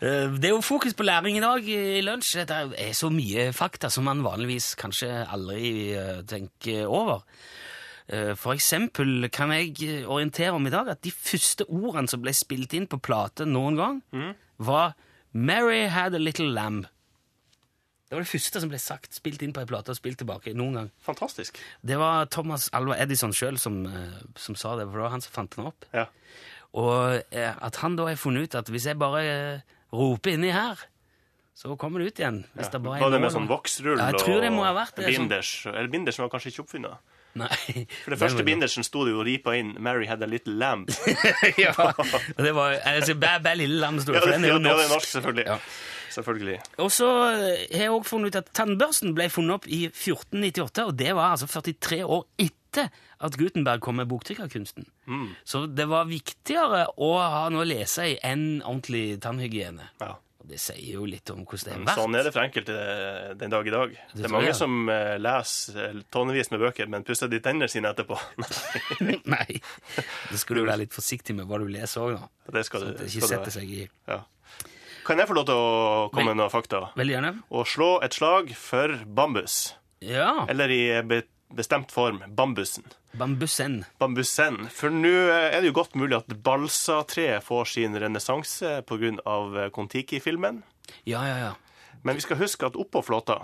Eh, 0.00 0.26
Det 0.34 0.48
er 0.50 0.56
jo 0.56 0.62
fokus 0.64 0.96
på 0.98 1.06
læring 1.06 1.38
i 1.38 1.44
dag 1.44 1.68
i 1.70 2.00
lunsj. 2.02 2.40
Det 2.48 2.58
er 2.82 2.96
så 2.98 3.12
mye 3.14 3.50
fakta 3.54 3.90
som 3.94 4.08
man 4.10 4.24
vanligvis 4.26 4.72
kanskje 4.80 5.12
aldri 5.30 5.70
eh, 5.94 6.18
tenker 6.26 6.86
over. 6.90 7.22
Eh, 8.08 8.34
For 8.34 8.54
eksempel 8.56 9.28
kan 9.30 9.50
jeg 9.52 9.74
eh, 9.84 10.04
orientere 10.08 10.54
om 10.56 10.66
i 10.66 10.70
dag 10.72 10.88
at 10.88 11.02
de 11.04 11.10
første 11.12 11.66
ordene 11.68 12.08
som 12.08 12.22
ble 12.24 12.32
spilt 12.32 12.72
inn 12.74 12.86
på 12.88 13.00
plate 13.04 13.44
noen 13.46 13.76
gang, 13.76 14.02
var 14.58 14.94
'Mary 15.34 15.86
had 15.88 16.14
a 16.14 16.18
little 16.18 16.48
lamb'. 16.54 16.86
Det 18.08 18.16
var 18.16 18.20
det 18.24 18.28
første 18.40 18.60
som 18.60 18.70
ble 18.70 18.78
sagt, 18.80 19.12
spilt 19.14 19.42
inn 19.42 19.52
på 19.52 19.60
ei 19.60 19.66
plate 19.66 19.90
og 19.92 19.96
spilt 19.96 20.16
tilbake 20.18 20.54
noen 20.56 20.72
gang. 20.78 20.90
Fantastisk. 21.04 21.58
Det 21.84 21.98
var 21.98 22.24
Thomas 22.32 22.70
Alva 22.72 22.96
Edison 22.96 23.32
sjøl 23.32 23.58
som, 23.58 23.84
eh, 23.84 24.22
som 24.36 24.54
sa 24.56 24.76
det, 24.76 24.86
for 24.86 24.92
det 24.96 25.02
var 25.04 25.10
han 25.10 25.20
som 25.20 25.32
fant 25.32 25.50
den 25.56 25.66
opp. 25.66 25.84
Ja. 25.92 26.06
Og 26.72 27.22
at 27.32 27.76
han 27.76 27.96
da 27.96 28.06
har 28.06 28.16
funnet 28.16 28.42
ut 28.48 28.54
at 28.54 28.66
hvis 28.68 28.84
jeg 28.86 28.98
bare 28.98 29.62
roper 29.92 30.30
inni 30.32 30.50
her, 30.52 30.76
så 31.54 31.76
kommer 31.76 31.98
det 32.00 32.06
ut 32.14 32.18
igjen. 32.20 32.44
Hvis 32.56 32.70
det 32.70 32.82
bare 32.82 33.00
Var 33.00 33.10
det 33.10 33.20
med 33.20 33.32
sånn 33.32 33.48
voksrull 33.48 33.98
Ja, 33.98 34.08
og 34.08 34.12
binders? 34.14 34.48
sånn- 34.96 35.28
binders? 35.28 35.66
Eller 35.66 35.88
bindersen 35.88 36.22
var 36.22 36.28
kanskje 36.30 36.52
ikke 36.52 36.64
oppfunnet? 36.64 36.96
Nei. 37.38 37.84
For 38.04 38.14
det 38.14 38.18
første 38.20 38.44
bindersen 38.46 38.86
sto 38.86 39.04
det 39.06 39.12
jo 39.14 39.24
ripa 39.26 39.54
inn 39.58 39.74
'Mary 39.78 40.08
had 40.10 40.22
a 40.22 40.28
little 40.30 40.54
lamb'. 40.58 40.88
ja, 41.64 41.74
og 41.78 42.42
det 42.44 42.54
var 42.54 42.78
altså, 42.84 43.14
Bæ, 43.14 43.38
bæ 43.44 43.54
lille 43.60 43.78
lam, 43.80 44.00
sto 44.00 44.12
det, 44.12 44.20
Ja, 44.20 44.26
for 44.26 44.32
den 44.34 44.44
er 44.44 44.48
ja, 44.48 44.58
det 44.58 44.66
er 44.66 44.76
norsk. 44.76 44.92
norsk, 44.94 45.08
selvfølgelig. 45.16 45.46
Ja. 45.46 45.58
Selvfølgelig. 46.10 46.60
Og 46.82 46.92
så 46.92 47.08
eh, 47.30 47.66
har 47.76 47.82
jeg 47.84 47.90
også 47.90 48.08
funnet 48.10 48.32
ut 48.32 48.38
at 48.40 48.48
tannbørsten 48.56 49.12
ble 49.14 49.28
funnet 49.30 49.58
opp 49.58 49.66
i 49.68 49.84
1498, 49.90 50.86
og 50.88 50.96
det 50.98 51.12
var 51.14 51.34
altså 51.36 51.46
43 51.46 52.00
år 52.04 52.24
etter 52.42 52.88
at 53.20 53.36
Gutenberg 53.38 53.80
kom 53.84 53.98
med 54.00 54.08
boktrykkerkunsten. 54.10 54.86
Mm. 55.06 55.28
Så 55.44 55.66
det 55.66 55.88
var 55.90 56.08
viktigere 56.10 56.86
å 56.96 57.10
ha 57.20 57.44
noe 57.52 57.64
å 57.64 57.68
lese 57.68 58.08
i 58.12 58.16
enn 58.24 58.62
ordentlig 58.64 59.20
tannhygiene. 59.24 59.90
Ja. 60.02 60.16
Det 60.48 60.58
sier 60.62 60.94
jo 60.94 61.04
litt 61.08 61.28
om 61.32 61.42
hvordan 61.44 61.68
det 61.68 61.74
er 61.74 61.84
vært. 61.84 62.00
Sånn 62.00 62.16
er 62.16 62.26
det 62.28 62.32
for 62.32 62.44
enkelte 62.44 62.76
eh, 62.78 63.34
den 63.36 63.52
dag 63.52 63.68
i 63.68 63.74
dag. 63.74 63.92
Det 64.14 64.24
er 64.24 64.32
mange 64.32 64.48
jeg. 64.48 64.56
som 64.56 64.88
eh, 64.92 65.14
leser 65.20 65.80
eh, 65.84 66.00
tonnevis 66.14 66.52
med 66.54 66.62
bøker, 66.62 66.88
men 66.88 67.04
pusser 67.04 67.28
de 67.28 67.40
tennene 67.44 67.68
sine 67.68 67.92
etterpå. 67.92 68.16
Nei, 69.34 69.60
da 69.98 70.40
skal 70.40 70.60
du 70.60 70.64
være 70.64 70.82
litt 70.86 70.96
forsiktig 70.96 71.36
med 71.36 71.50
hva 71.50 71.60
du 71.60 71.68
leser 71.72 72.06
òg, 72.06 72.16
da. 72.16 72.52
det 72.56 72.64
skal 72.68 72.84
sånn 72.84 72.94
at 72.94 73.02
det 73.02 73.10
ikke 73.12 73.32
setter 73.34 73.56
seg 73.58 73.74
i 73.76 73.84
Ja. 74.08 74.22
Kan 75.08 75.20
jeg 75.20 75.28
få 75.30 75.38
lov 75.38 75.46
til 75.48 75.56
å 75.56 76.08
komme 76.12 76.34
med 76.34 76.40
noen 76.42 76.52
fakta? 76.52 76.82
Veldig 76.98 77.14
gjerne. 77.14 77.30
Å 77.48 77.64
slå 77.64 77.90
et 78.04 78.16
slag 78.16 78.50
for 78.60 78.92
bambus. 79.08 79.60
Ja. 80.04 80.44
Eller 80.52 80.72
i 80.72 80.82
bestemt 81.56 81.92
form 81.92 82.20
bambusen. 82.36 82.84
Bambusen. 83.12 83.84
Bambusen. 83.98 84.66
For 84.74 84.92
nå 84.92 85.12
eh, 85.28 85.48
er 85.54 85.62
det 85.62 85.70
jo 85.70 85.78
godt 85.80 85.96
mulig 85.98 86.18
at 86.18 86.34
balsatreet 86.44 87.44
får 87.44 87.70
sin 87.74 87.96
renessanse 87.98 88.80
pga. 88.88 89.68
Kon-Tiki-filmen. 89.74 90.62
Ja, 91.08 91.24
ja, 91.28 91.38
ja. 91.38 91.54
Men 92.02 92.18
vi 92.18 92.24
skal 92.24 92.40
huske 92.40 92.68
at 92.68 92.76
oppå 92.78 93.02
flåta 93.02 93.42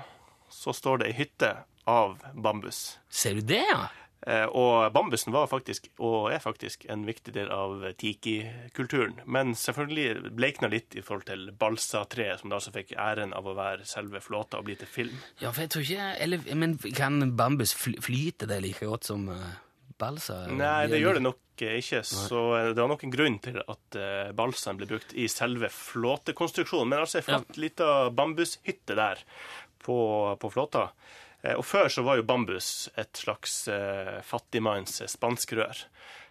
så 0.55 0.73
står 0.73 1.03
det 1.03 1.11
ei 1.11 1.17
hytte 1.19 1.51
av 1.91 2.19
bambus. 2.35 2.99
Ser 3.11 3.35
du 3.35 3.41
det, 3.41 3.65
ja? 3.67 3.89
Eh, 4.27 4.47
Og 4.47 4.93
bambusen 4.93 5.33
var 5.35 5.47
faktisk, 5.51 5.91
og 5.99 6.33
er 6.33 6.41
faktisk, 6.41 6.87
en 6.89 7.05
viktig 7.05 7.35
del 7.35 7.51
av 7.53 7.83
tiki-kulturen. 8.01 9.21
Men 9.27 9.53
selvfølgelig 9.55 10.33
bleikna 10.33 10.71
litt 10.73 10.97
i 10.97 11.03
forhold 11.05 11.27
til 11.29 11.51
balsatreet, 11.61 12.41
som 12.41 12.53
da 12.53 12.57
altså 12.61 12.73
fikk 12.73 12.95
æren 12.97 13.35
av 13.37 13.47
å 13.47 13.57
være 13.59 13.85
selve 13.89 14.23
flåta 14.25 14.59
og 14.59 14.69
bli 14.71 14.79
til 14.81 14.89
film. 14.89 15.19
Ja, 15.43 15.53
for 15.53 15.67
jeg 15.67 15.75
tror 15.75 15.85
ikke 15.85 16.09
eller, 16.25 16.55
Men 16.55 16.79
kan 16.97 17.37
bambus 17.37 17.75
flyte 17.77 18.49
det 18.49 18.63
like 18.65 18.87
godt 18.89 19.05
som 19.11 19.29
uh, 19.29 19.53
balsa? 20.01 20.45
Nei, 20.51 20.87
det 20.91 21.01
gjør 21.03 21.19
det 21.19 21.25
nok 21.25 21.65
eh, 21.65 21.79
ikke. 21.81 22.03
Så 22.09 22.41
eh, 22.59 22.71
det 22.73 22.81
var 22.81 22.91
nok 22.93 23.05
en 23.07 23.15
grunn 23.15 23.39
til 23.45 23.61
at 23.63 23.99
eh, 24.01 24.33
balsaen 24.37 24.81
ble 24.81 24.89
brukt 24.91 25.15
i 25.17 25.29
selve 25.31 25.71
flåtekonstruksjonen. 25.73 26.91
Men 26.91 27.05
altså 27.05 27.21
ei 27.21 27.27
flott 27.29 27.61
lita 27.61 27.91
bambushytte 28.15 28.97
der 28.99 29.23
på, 29.85 29.99
på 30.41 30.53
flåta. 30.55 30.89
Eh, 31.45 31.55
Og 31.55 31.65
før 31.65 31.89
så 31.93 32.05
var 32.07 32.19
jo 32.19 32.27
bambus 32.27 32.89
et 32.97 33.13
slags 33.17 33.69
eh, 33.69 34.21
fattigmanns 34.25 35.03
spanskrør. 35.13 35.85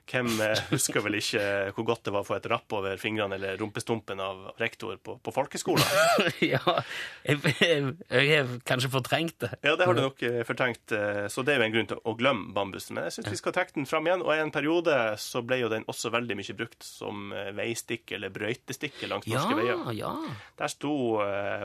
Hvem 0.04 0.28
eh, 0.44 0.60
husker 0.68 1.00
vel 1.06 1.16
ikke 1.16 1.42
hvor 1.78 1.86
godt 1.88 2.02
det 2.04 2.12
var 2.12 2.26
å 2.26 2.28
få 2.28 2.36
et 2.36 2.48
rapp 2.52 2.74
over 2.76 2.98
fingrene 3.00 3.38
eller 3.38 3.56
rumpestumpen 3.62 4.20
av 4.20 4.50
rektor 4.60 4.98
på, 5.00 5.16
på 5.24 5.32
folkeskolen? 5.32 5.86
ja, 6.54 6.60
jeg, 7.24 7.40
jeg, 7.64 7.94
jeg 8.12 8.28
har 8.34 8.50
kanskje 8.68 8.90
fortrengt 8.92 9.38
det. 9.46 9.52
Ja, 9.64 9.78
det 9.80 9.88
har 9.88 9.96
du 9.96 10.02
nok 10.04 10.24
eh, 10.28 10.42
fortrengt, 10.48 10.92
eh, 10.92 11.22
så 11.32 11.46
det 11.48 11.54
er 11.56 11.62
jo 11.62 11.68
en 11.70 11.76
grunn 11.78 11.88
til 11.94 12.02
å 12.04 12.16
glemme 12.20 12.52
bambusen. 12.56 12.98
Men 12.98 13.08
jeg 13.08 13.16
syns 13.18 13.32
vi 13.32 13.40
skal 13.40 13.56
trekke 13.56 13.78
den 13.78 13.88
fram 13.88 14.10
igjen, 14.10 14.26
og 14.26 14.34
i 14.36 14.42
en 14.44 14.52
periode 14.54 14.98
så 15.24 15.42
ble 15.48 15.62
jo 15.64 15.70
den 15.72 15.88
også 15.88 16.12
veldig 16.14 16.38
mye 16.42 16.58
brukt 16.60 16.84
som 16.84 17.32
veistikk 17.56 18.12
eller 18.18 18.34
brøytestikke 18.36 19.08
langs 19.12 19.30
Ja, 19.32 19.40
norske 19.40 19.62
veier. 19.62 19.86
ja. 19.96 20.12
Der 20.60 20.72
sto 20.74 20.94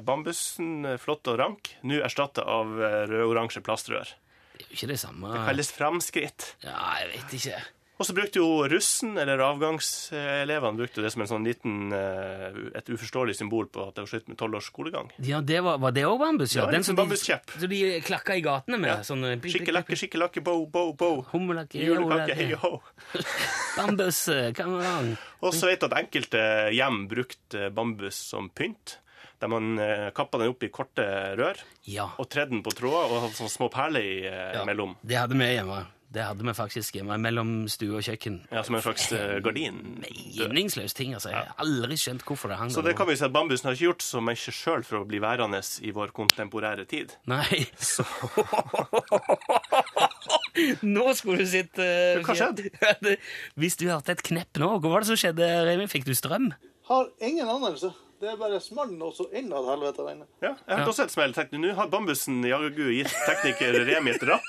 bambusen 0.06 0.86
flott 1.02 1.26
og 1.30 1.38
rank, 1.40 1.72
nå 1.82 1.98
erstatta 2.06 2.44
av 2.48 2.70
rød-oransje 3.10 3.62
plastrør. 3.66 4.14
Det 4.54 4.62
er 4.62 4.70
jo 4.70 4.78
ikke 4.78 4.90
det 4.92 5.00
samme. 5.02 5.32
Det 5.34 5.42
Kalles 5.50 5.68
framskritt. 5.74 6.46
Ja, 6.64 6.78
jeg 7.02 7.10
vet 7.16 7.36
ikke. 7.38 7.58
Og 7.98 8.06
så 8.06 8.14
brukte 8.14 8.38
jo 8.38 8.62
russen, 8.70 9.16
eller 9.18 9.40
avgangselevene, 9.42 10.78
brukte 10.78 11.02
det 11.02 11.10
som 11.10 11.22
en 11.24 11.30
sånn 11.30 11.46
liten, 11.48 11.92
eh, 11.92 12.58
et 12.78 12.86
uforståelig 12.94 13.34
symbol 13.40 13.66
på 13.74 13.88
at 13.88 13.96
det 13.96 14.04
var 14.04 14.10
slutt 14.12 14.28
med 14.30 14.38
tolv 14.38 14.54
års 14.60 14.68
skolegang. 14.70 15.10
Ja, 15.18 15.40
det 15.42 15.58
var, 15.66 15.80
var 15.82 15.90
det 15.96 16.04
òg 16.06 16.18
bambus? 16.22 16.54
Ja, 16.54 16.68
Ja, 16.70 16.76
en 16.78 16.84
som 16.86 16.94
bambuskjepp. 16.98 17.50
Så 17.58 17.66
de 17.66 17.80
klakka 18.06 18.36
i 18.38 18.44
gatene 18.44 18.78
med? 18.78 18.92
Ja. 18.92 19.00
Sånn, 19.02 19.24
eh, 19.26 19.40
Skikkelakke, 19.42 19.98
skikkelakke, 19.98 20.44
bo, 20.46 20.60
bo, 20.70 20.92
bo. 20.94 21.10
Hummelake, 21.32 21.74
Julekake, 21.82 22.34
hei 22.38 22.52
ho. 22.54 22.78
Bambus, 23.78 24.22
come 24.54 24.78
on. 24.86 25.12
Og 25.42 25.52
så 25.54 25.66
vet 25.70 25.80
du 25.82 25.86
at 25.90 25.98
enkelte 25.98 26.46
hjem 26.74 27.04
brukte 27.10 27.68
bambus 27.74 28.14
som 28.30 28.48
pynt. 28.54 28.98
Der 29.38 29.46
man 29.50 29.76
eh, 29.78 30.08
kappa 30.14 30.38
den 30.38 30.50
opp 30.50 30.62
i 30.66 30.68
korte 30.74 31.04
rør 31.38 31.58
Ja. 31.86 32.08
og 32.18 32.26
tredde 32.30 32.50
den 32.56 32.62
på 32.66 32.72
tråder 32.74 33.06
og 33.10 33.20
hadde 33.22 33.36
sånne 33.38 33.52
små 33.52 33.68
perler 33.70 34.02
i, 34.02 34.16
eh, 34.26 34.54
ja. 34.56 34.64
mellom. 34.66 34.96
Det 35.02 35.14
hadde 35.18 35.38
vi 35.38 35.46
hjemme. 35.54 35.84
Det 36.08 36.22
hadde 36.24 36.40
vi 36.40 36.52
faktisk 36.56 36.94
hjemme, 36.96 37.18
mellom 37.20 37.50
stue 37.68 37.98
og 37.98 38.04
kjøkken. 38.06 38.38
Ja, 38.48 38.62
Som 38.64 38.78
en 38.78 38.84
slags 38.84 39.10
eh, 39.12 39.34
gardin. 39.44 39.76
Meningsløs 40.00 40.96
ting, 40.96 41.12
altså. 41.12 41.34
Jeg 41.34 41.50
har 41.50 41.58
aldri 41.60 41.98
skjønt 42.00 42.24
hvorfor 42.24 42.48
det 42.48 42.56
hang 42.56 42.70
Så 42.72 42.80
det 42.86 42.94
kan 42.96 43.10
vi 43.10 43.16
si 43.20 43.26
at 43.26 43.34
bambusen 43.34 43.68
har 43.68 43.76
ikke 43.76 43.90
gjort 43.90 44.06
så 44.06 44.22
mye 44.24 44.54
sjøl 44.56 44.86
for 44.88 45.02
å 45.02 45.08
bli 45.08 45.20
værende 45.20 45.60
i 45.84 45.92
vår 45.92 46.14
kontemporære 46.16 46.86
tid. 46.88 47.12
Nei. 47.28 47.66
Så. 47.76 48.06
nå 50.96 51.12
skulle 51.18 51.44
du 51.44 51.50
sitte 51.50 51.84
uh, 51.84 52.24
Hva 52.24 52.38
skjedde? 52.40 53.12
Hvis 53.60 53.76
du 53.76 53.84
hørte 53.90 54.16
et 54.16 54.24
knepp 54.24 54.62
nå, 54.62 54.70
hva 54.80 54.94
var 54.94 55.04
det 55.04 55.12
som 55.12 55.20
skjedde, 55.20 55.44
Remi? 55.68 55.90
Fikk 55.92 56.08
du 56.08 56.14
strøm? 56.16 56.48
Har 56.88 57.12
ingen 57.20 57.52
anelse. 57.52 57.92
Det 58.18 58.32
er 58.32 58.40
bare 58.40 58.56
small 58.64 58.96
og 59.04 59.12
så 59.14 59.28
innad 59.36 59.68
helvete 59.68 60.02
der 60.02 60.16
inne. 60.16 60.26
Ja, 60.40 60.56
jeg 60.56 60.80
hørte 60.80 60.94
også 60.94 61.04
et 61.04 61.14
smell. 61.14 61.36
Tenkte, 61.36 61.60
Nå 61.60 61.76
har 61.76 61.92
bambusen 61.92 62.40
jaggu 62.48 62.88
gitt 62.96 63.12
tekniker 63.28 63.76
Remi 63.92 64.16
et 64.16 64.24
rapp. 64.26 64.48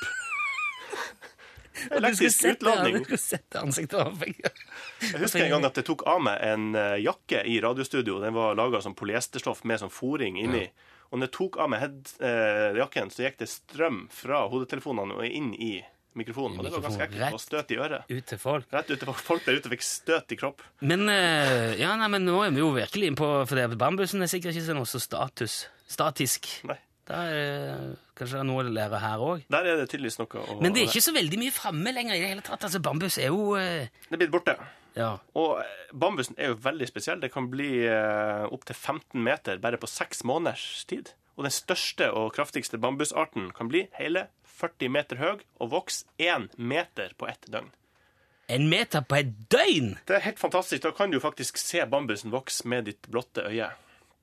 Elektrisk 1.99 2.45
utladning. 2.51 2.99
du 2.99 3.03
skulle 3.03 3.21
sett 3.21 3.55
ansiktet 3.59 3.99
av 4.01 4.15
meg. 4.19 4.39
Jeg 5.01 5.21
husker 5.21 5.45
en 5.45 5.53
gang 5.55 5.67
at 5.69 5.79
jeg 5.79 5.87
tok 5.89 6.05
av 6.09 6.21
meg 6.25 6.41
en 6.45 6.69
eh, 6.75 6.97
jakke 7.05 7.43
i 7.47 7.59
radiostudio. 7.63 8.19
Den 8.23 8.35
var 8.37 8.57
laga 8.59 8.81
som 8.85 8.95
polyesterstoff 8.97 9.63
med 9.69 9.81
sånn 9.83 9.93
foring 9.93 10.39
inni. 10.41 10.65
Og 11.09 11.17
når 11.17 11.29
jeg 11.29 11.35
tok 11.39 11.61
av 11.63 11.71
meg 11.73 11.81
head, 11.85 12.01
eh, 12.21 12.77
jakken, 12.77 13.09
så 13.13 13.25
gikk 13.25 13.39
det 13.41 13.49
strøm 13.49 14.03
fra 14.13 14.43
hodetelefonene 14.51 15.17
og 15.17 15.25
inn 15.25 15.53
i 15.57 15.79
mikrofonen. 16.19 16.59
Og 16.59 16.65
det 16.65 16.73
var 16.73 16.83
ganske 16.85 17.05
ekkelt 17.07 17.37
Og 17.37 17.41
støt 17.41 17.71
i 17.73 17.79
øret. 17.79 18.09
Ut 18.09 18.27
til 18.29 18.41
folk. 18.41 18.67
Rett 18.73 18.91
ut 18.91 18.99
til 18.99 19.09
folk 19.09 19.23
Folk 19.25 19.45
der 19.47 19.57
ute 19.59 19.71
fikk 19.71 19.85
støt 19.85 20.35
i 20.35 20.37
kropp. 20.39 20.61
Men, 20.81 21.07
eh, 21.09 21.79
ja, 21.79 21.95
nei, 21.95 22.09
men 22.11 22.25
nå 22.27 22.41
er 22.45 22.53
vi 22.53 22.61
jo 22.63 22.73
virkelig 22.75 23.11
innpå 23.13 23.31
For 23.47 23.55
det, 23.55 23.77
bambusen 23.79 24.21
er 24.21 24.31
sikkert 24.31 24.57
ikke 24.57 24.67
sånn 24.69 24.83
også 24.83 25.01
status. 25.01 25.67
Statisk. 25.89 26.49
Nei. 26.69 26.77
Er 27.09 27.95
kanskje 28.17 28.37
det 28.37 28.41
er 28.43 28.47
noe 28.49 28.63
å 28.63 28.73
lære 28.73 28.99
her 29.01 29.23
òg. 29.25 29.45
Der 29.49 29.65
er 29.65 29.79
det 29.79 29.87
tydeligvis 29.89 30.19
noe 30.19 30.43
å 30.43 30.57
Men 30.61 30.75
det 30.75 30.83
er 30.83 30.91
ikke 30.91 31.07
så 31.07 31.15
veldig 31.15 31.39
mye 31.41 31.53
framme 31.55 31.93
lenger 31.95 32.17
i 32.17 32.21
det 32.21 32.33
hele 32.33 32.43
tatt. 32.45 32.67
Altså, 32.67 32.81
bambus 32.83 33.17
er 33.17 33.31
jo 33.33 33.55
eh, 33.57 33.89
Det 34.05 34.17
er 34.17 34.21
blitt 34.23 34.35
borte. 34.35 34.57
Ja. 34.97 35.15
Og 35.37 35.61
eh, 35.63 35.87
bambusen 35.93 36.37
er 36.37 36.53
jo 36.53 36.59
veldig 36.63 36.89
spesiell. 36.89 37.21
Det 37.23 37.31
kan 37.33 37.49
bli 37.51 37.71
eh, 37.87 38.45
opptil 38.49 38.77
15 38.77 39.23
meter 39.25 39.61
bare 39.63 39.79
på 39.81 39.89
seks 39.89 40.23
måneders 40.27 40.85
tid. 40.89 41.13
Og 41.39 41.47
den 41.47 41.55
største 41.55 42.11
og 42.11 42.33
kraftigste 42.35 42.77
bambusarten 42.81 43.49
kan 43.55 43.71
bli 43.71 43.87
hele 43.97 44.27
40 44.59 44.91
meter 44.91 45.21
høy 45.21 45.43
og 45.63 45.71
vokse 45.71 46.05
én 46.19 46.49
meter 46.57 47.15
på 47.17 47.29
ett 47.31 47.47
døgn. 47.47 47.71
En 48.49 48.65
meter 48.65 49.05
på 49.05 49.19
et 49.19 49.29
døgn! 49.53 49.93
Det 50.09 50.17
er 50.17 50.25
helt 50.25 50.41
fantastisk. 50.41 50.81
Da 50.83 50.91
kan 50.97 51.13
du 51.13 51.19
faktisk 51.21 51.57
se 51.61 51.85
bambusen 51.85 52.33
vokse 52.33 52.67
med 52.67 52.89
ditt 52.89 53.07
blotte 53.13 53.45
øye. 53.45 53.69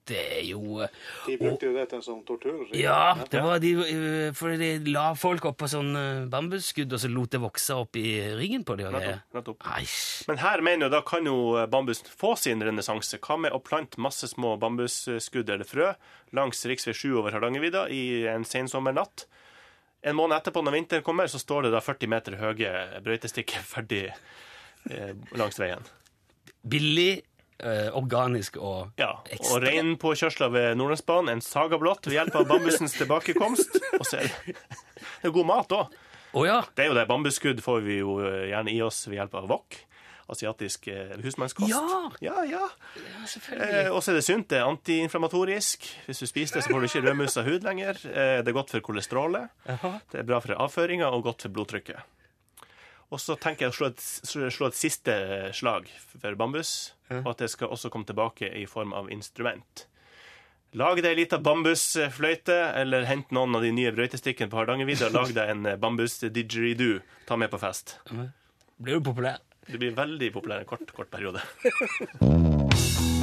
Det 0.06 0.18
er 0.38 0.42
jo 0.46 0.80
eh, 0.84 0.92
De 1.26 1.36
brukte 1.40 1.66
jo 1.68 1.75
det 1.75 1.86
til 1.90 1.98
en 1.98 2.04
sånn 2.04 2.20
tortur. 2.26 2.60
Ja, 2.78 3.16
det 3.30 3.42
var 3.42 3.62
de 3.62 3.72
eh, 3.82 4.34
For 4.36 4.54
de 4.60 4.70
la 4.92 5.08
folk 5.18 5.48
opp 5.50 5.58
på 5.62 5.70
sånn 5.70 5.90
eh, 5.98 6.26
bambusskudd, 6.30 6.92
og 6.94 7.02
så 7.02 7.10
lot 7.10 7.34
det 7.34 7.42
vokse 7.42 7.78
opp 7.82 7.98
i 7.98 8.06
ryggen 8.38 8.66
på 8.66 8.78
dem. 8.78 8.94
Men 8.94 10.42
her 10.42 10.62
mener 10.64 10.86
jeg 10.86 10.94
da 10.94 11.02
kan 11.06 11.26
jo 11.26 11.66
bambusen 11.72 12.10
få 12.10 12.36
sin 12.40 12.62
renessanse. 12.62 13.18
Hva 13.22 13.38
med 13.46 13.56
å 13.56 13.62
plante 13.62 14.00
masse 14.02 14.30
små 14.30 14.54
bambusskudd 14.62 15.50
eller 15.50 15.66
frø 15.66 15.92
langs 16.36 16.62
rv. 16.66 16.76
7 16.76 17.16
over 17.18 17.34
Hardangervidda 17.34 17.88
i 17.90 18.26
en 18.30 18.46
sensommernatt? 18.46 19.26
En 20.06 20.14
måned 20.14 20.36
etterpå, 20.36 20.62
når 20.62 20.76
vinteren 20.76 21.02
kommer, 21.06 21.26
så 21.26 21.40
står 21.42 21.66
det 21.66 21.72
da 21.75 21.80
40 21.82 22.10
meter 22.12 22.36
høye 22.38 22.72
brøytestikker 23.02 23.64
ferdig 23.75 24.04
eh, 24.06 25.14
langs 25.38 25.58
veien. 25.58 25.82
Billig, 26.66 27.25
eh, 27.62 27.88
organisk 27.96 28.56
og 28.60 28.92
Ja, 29.00 29.12
ekstra- 29.30 29.54
Og 29.56 29.62
reinpåkjørsler 29.64 30.50
ved 30.52 30.76
Nordlandsbanen, 30.76 31.32
en 31.36 31.40
saga 31.44 31.78
blått 31.78 32.06
ved 32.06 32.18
hjelp 32.18 32.36
av 32.36 32.46
bambusens 32.50 32.96
tilbakekomst. 32.98 33.78
Og 34.00 34.06
så 34.06 34.20
er 34.25 34.28
det, 34.30 34.56
det 35.22 35.30
er 35.30 35.34
god 35.34 35.46
mat 35.46 35.72
òg. 35.76 35.96
Oh, 36.36 36.44
ja. 36.44 36.60
Det 36.76 36.84
er 36.84 36.90
jo 36.90 36.94
det. 36.98 37.06
Bambusskudd 37.08 37.60
får 37.64 37.80
vi 37.86 38.00
jo 38.02 38.18
eh, 38.20 38.48
gjerne 38.50 38.72
i 38.75 38.80
oss 38.84 39.06
ved 39.08 39.16
hjelp 39.22 39.34
av 39.40 39.46
wok. 39.48 39.78
Asiatisk 40.28 40.88
eh, 40.90 41.14
husmannskost. 41.22 41.70
Ja! 41.70 42.10
ja, 42.20 42.42
ja. 42.50 42.64
Eh, 43.54 43.88
og 43.94 44.02
så 44.02 44.10
er 44.12 44.18
det 44.18 44.25
sunt. 44.26 44.48
Det 44.50 44.58
er 44.58 44.66
antiinflamatorisk. 44.66 45.86
Hvis 46.08 46.20
du 46.20 46.26
spiser 46.26 46.58
det, 46.58 46.64
så 46.66 46.75
får 46.75 46.82
du 46.82 46.88
ikke 46.90 47.02
rødmusa 47.06 47.44
hud 47.46 47.64
lenger. 47.64 48.00
Eh, 48.10 48.40
det 48.42 48.50
er 48.52 48.56
godt 48.58 48.75
for 48.75 48.84
kolesterolet. 48.90 49.48
Det 49.64 50.20
er 50.20 50.26
bra 50.28 50.40
for 50.44 50.58
avføringa 50.66 51.08
og 51.14 51.22
godt 51.30 51.46
for 51.46 51.54
blodtrykket. 51.56 52.02
Og 53.14 53.20
så 53.22 53.36
tenker 53.38 53.66
jeg 53.66 53.75
å 53.75 53.76
slå 53.76 53.90
et, 53.92 54.06
slå 54.26 54.70
et 54.70 54.78
siste 54.78 55.14
slag 55.54 55.90
for 56.10 56.38
bambus, 56.38 56.94
og 57.22 57.28
at 57.34 57.44
det 57.44 57.50
skal 57.52 57.70
også 57.70 57.90
komme 57.94 58.08
tilbake 58.08 58.50
i 58.58 58.64
form 58.66 58.94
av 58.96 59.12
instrument. 59.14 59.86
Lag 60.76 60.98
deg 60.98 61.12
ei 61.14 61.20
lita 61.22 61.38
bambusfløyte, 61.40 62.56
eller 62.82 63.06
hent 63.08 63.30
noen 63.32 63.54
av 63.56 63.62
de 63.64 63.70
nye 63.72 63.94
brøytestikkene 63.94 64.50
på 64.52 64.58
Hardangervidda 64.58 65.08
og 65.08 65.14
lag 65.20 65.34
deg 65.38 65.52
en 65.54 65.70
bambus-didgeridoo. 65.80 66.98
Ta 67.30 67.38
med 67.40 67.52
på 67.54 67.62
fest. 67.62 67.96
Blir 68.76 68.98
du 68.98 69.06
populær? 69.06 69.38
Det 69.66 69.80
blir 69.80 69.96
veldig 69.96 70.32
populær 70.34 70.62
en 70.62 70.68
kort, 70.68 70.90
kort 70.94 71.10
periode. 71.14 71.40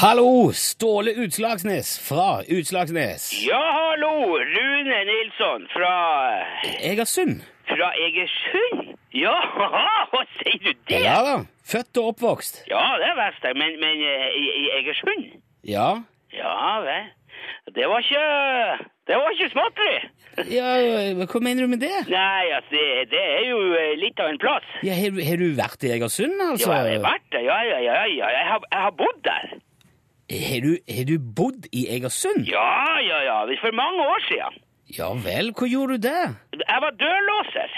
Hallo! 0.00 0.52
Ståle 0.54 1.10
Utslagsnes 1.10 1.98
fra 2.08 2.42
Utslagsnes. 2.48 3.46
Ja, 3.46 3.60
hallo! 3.78 4.38
Rune 4.38 4.98
Nilsson 5.10 5.66
fra 5.72 5.94
Egersund. 6.80 7.42
Fra 7.68 7.90
Egersund? 8.06 8.94
Ja, 9.12 9.34
hva 10.12 10.22
sier 10.38 10.60
du 10.64 10.72
det? 10.88 11.02
Ja 11.04 11.18
da. 11.26 11.34
Født 11.70 12.00
og 12.00 12.12
oppvokst. 12.14 12.62
Ja, 12.70 12.82
det 13.02 13.10
visste 13.18 13.50
jeg, 13.52 13.58
men, 13.60 13.76
men 13.82 14.00
eh, 14.06 14.26
i, 14.40 14.44
i 14.62 14.64
Egersund? 14.80 15.26
Ja. 15.68 15.88
Ja 16.34 16.56
vel. 16.86 17.10
Det 17.74 17.86
var 17.88 18.02
ikke 18.04 18.24
Det 19.08 19.16
var 19.18 19.34
ikke 19.34 19.48
småtteri. 19.52 19.94
ja 20.56 20.68
hva 21.26 21.40
mener 21.44 21.66
du 21.66 21.72
med 21.74 21.82
det? 21.82 21.92
Nei, 22.10 22.44
altså, 22.56 22.72
det, 22.72 23.08
det 23.12 23.24
er 23.36 23.44
jo 23.50 23.58
eh, 23.76 23.96
litt 24.00 24.20
av 24.22 24.30
en 24.32 24.40
plass. 24.42 24.68
Ja, 24.86 24.94
har, 24.96 25.12
du- 25.16 25.24
har 25.28 25.42
du 25.42 25.48
vært 25.58 25.84
i 25.84 25.92
Egersund, 25.98 26.38
altså? 26.46 26.70
Ja, 26.72 26.84
jeg 26.88 27.00
har 27.02 27.08
vært 27.10 27.28
der. 27.34 27.44
Ja, 27.50 27.58
ja, 27.74 27.82
ja, 27.90 27.98
ja. 28.16 28.30
Jeg 28.38 28.48
har, 28.54 28.64
jeg 28.70 28.86
har 28.86 28.96
bodd 29.02 29.20
der. 29.26 29.58
Har 30.30 30.60
du, 30.62 30.72
har 30.86 31.04
du 31.08 31.16
bodd 31.18 31.66
i 31.74 31.86
Egersund? 31.90 32.46
Ja, 32.46 33.00
ja, 33.02 33.18
ja. 33.26 33.38
For 33.62 33.74
mange 33.74 34.04
år 34.06 34.20
siden. 34.28 34.60
Ja 34.96 35.08
vel, 35.24 35.52
hva 35.54 35.66
gjorde 35.70 35.96
du 35.98 36.06
der? 36.08 36.32
Jeg 36.58 36.80
var 36.84 36.94
dørlåser. 36.98 37.74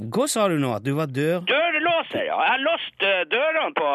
Hva 0.00 0.24
sa 0.32 0.46
du 0.48 0.54
nå, 0.60 0.70
at 0.76 0.84
du 0.84 0.94
var 0.96 1.10
dør? 1.12 1.42
Dørlåser, 1.48 2.22
ja. 2.28 2.38
Jeg 2.52 2.62
låste 2.64 2.86
låst 3.00 3.02
eh, 3.04 3.24
dørene 3.32 3.74
på, 3.76 3.90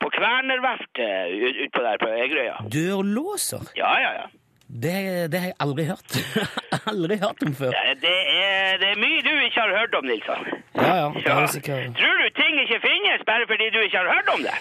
på 0.00 0.10
Kvernerverftet 0.14 1.34
ut- 1.48 1.58
utpå 1.66 1.82
der 1.84 2.00
på 2.00 2.08
Egerøya. 2.14 2.54
Dørlåser? 2.72 3.66
Ja, 3.76 3.92
ja, 4.00 4.12
ja. 4.22 4.26
Det, 4.74 5.30
det 5.30 5.38
har 5.40 5.48
jeg 5.52 5.56
aldri 5.62 5.84
hørt. 5.86 6.16
aldri 6.92 7.16
hørt 7.22 7.42
om 7.46 7.52
før. 7.54 7.74
Det, 7.76 7.92
det, 8.02 8.14
er, 8.34 8.72
det 8.82 8.88
er 8.90 8.98
mye 8.98 9.20
du 9.22 9.30
ikke 9.46 9.60
har 9.62 9.70
hørt 9.78 9.94
om, 9.94 10.06
Nilsson. 10.10 10.48
Ja, 10.74 10.94
ja, 10.98 11.04
det 11.14 11.30
er 11.30 11.46
sikkert. 11.52 11.92
Tror 12.00 12.16
du 12.18 12.26
ting 12.34 12.56
ikke 12.64 12.80
finnes 12.82 13.22
bare 13.28 13.46
fordi 13.50 13.68
du 13.70 13.78
ikke 13.84 14.00
har 14.02 14.10
hørt 14.10 14.32
om 14.34 14.42
det? 14.42 14.56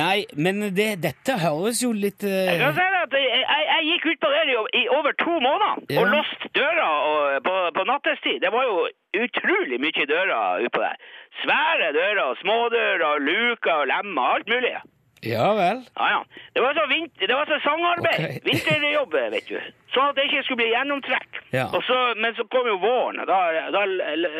Nei, 0.00 0.24
men 0.40 0.62
det, 0.78 0.88
dette 1.04 1.36
høres 1.42 1.82
jo 1.84 1.92
litt 1.92 2.24
uh... 2.24 2.32
Jeg 2.32 2.56
kan 2.62 2.74
si 2.78 2.86
at 3.02 3.16
jeg, 3.20 3.28
jeg, 3.44 3.66
jeg 3.68 3.84
gikk 3.90 4.08
ut 4.14 4.22
på 4.24 4.32
det 4.32 4.56
i, 4.80 4.82
over 4.96 5.12
to 5.20 5.36
måneder 5.36 5.84
Ja. 5.92 6.00
og 6.02 6.10
låst 6.16 6.48
døra 6.56 6.88
og, 7.12 7.38
på, 7.44 7.54
på 7.76 7.84
nattestid. 7.92 8.40
Det 8.44 8.52
var 8.56 8.64
jo 8.68 8.86
utrolig 9.24 9.78
mye 9.84 10.08
dører 10.10 10.64
utpå 10.64 10.82
der. 10.82 10.96
Svære 11.44 11.92
dører, 11.96 12.36
smådører, 12.40 13.20
luker 13.28 13.82
og 13.84 13.90
lemmer, 13.92 14.38
alt 14.38 14.48
mulig. 14.48 14.74
Ja 15.20 15.54
vel. 15.58 15.82
Ja, 15.94 16.10
ja. 16.10 16.24
Det 16.54 16.60
var 16.62 16.74
så, 16.74 16.86
vinter, 16.86 17.26
det 17.26 17.34
var 17.34 17.46
så 17.46 17.58
sangarbeid. 17.64 18.20
Okay. 18.24 18.38
Vinterjobb, 18.44 19.12
vet 19.34 19.48
du. 19.48 19.60
Sånn 19.94 20.10
at 20.10 20.16
det 20.18 20.26
ikke 20.28 20.42
skulle 20.44 20.60
bli 20.60 20.70
gjennomtrekk. 20.74 21.38
Ja. 21.54 21.66
Så, 21.86 21.96
men 22.20 22.34
så 22.36 22.44
kom 22.52 22.66
jo 22.68 22.76
våren, 22.82 23.22
og 23.22 23.28
da, 23.30 23.38
da 23.72 23.82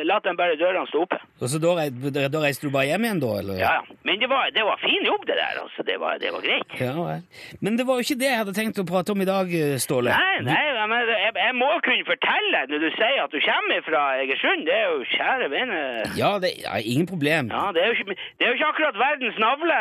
lot 0.04 0.26
de 0.28 0.34
bare 0.36 0.58
dørene 0.60 0.84
stå 0.90 1.04
oppe. 1.06 1.18
Og 1.40 1.48
så 1.48 1.60
da, 1.62 1.86
da 2.28 2.42
reiste 2.42 2.66
du 2.68 2.74
bare 2.74 2.90
hjem 2.90 3.06
igjen, 3.06 3.22
da? 3.22 3.30
eller? 3.40 3.56
Ja, 3.62 3.70
ja. 3.78 3.96
Men 4.04 4.20
det 4.20 4.28
var, 4.28 4.50
det 4.52 4.64
var 4.66 4.76
fin 4.82 5.04
jobb, 5.08 5.24
det 5.28 5.38
der. 5.38 5.62
altså. 5.62 5.84
Det 5.88 5.96
var, 6.02 6.18
det 6.20 6.32
var 6.34 6.44
greit. 6.44 6.74
Ja 6.80 6.92
vel. 6.98 7.22
Men 7.64 7.78
det 7.80 7.86
var 7.88 7.96
jo 8.00 8.04
ikke 8.06 8.18
det 8.20 8.28
jeg 8.28 8.40
hadde 8.42 8.54
tenkt 8.58 8.80
å 8.82 8.86
prate 8.88 9.14
om 9.14 9.24
i 9.24 9.28
dag, 9.28 9.52
Ståle. 9.80 10.12
Nei, 10.12 10.42
nei, 10.44 10.86
men 10.90 11.08
jeg, 11.14 11.32
jeg 11.38 11.54
må 11.56 11.68
kunne 11.86 12.04
fortelle 12.08 12.62
når 12.70 12.84
du 12.84 12.88
sier 12.96 13.22
at 13.24 13.32
du 13.32 13.38
kommer 13.44 13.82
fra 13.88 14.02
Egersund. 14.22 14.66
Det 14.68 14.74
er 14.76 14.86
jo 14.92 15.00
kjære 15.14 15.48
vene. 15.52 15.80
Ja, 16.18 16.34
det 16.42 16.52
ja, 16.62 16.76
ingen 16.82 17.08
problem. 17.08 17.48
Ja, 17.54 17.68
det 17.76 17.82
er, 17.86 17.92
jo 17.92 17.96
ikke, 18.04 18.16
det 18.38 18.46
er 18.46 18.52
jo 18.52 18.58
ikke 18.58 18.70
akkurat 18.74 19.00
verdens 19.00 19.38
navle 19.40 19.80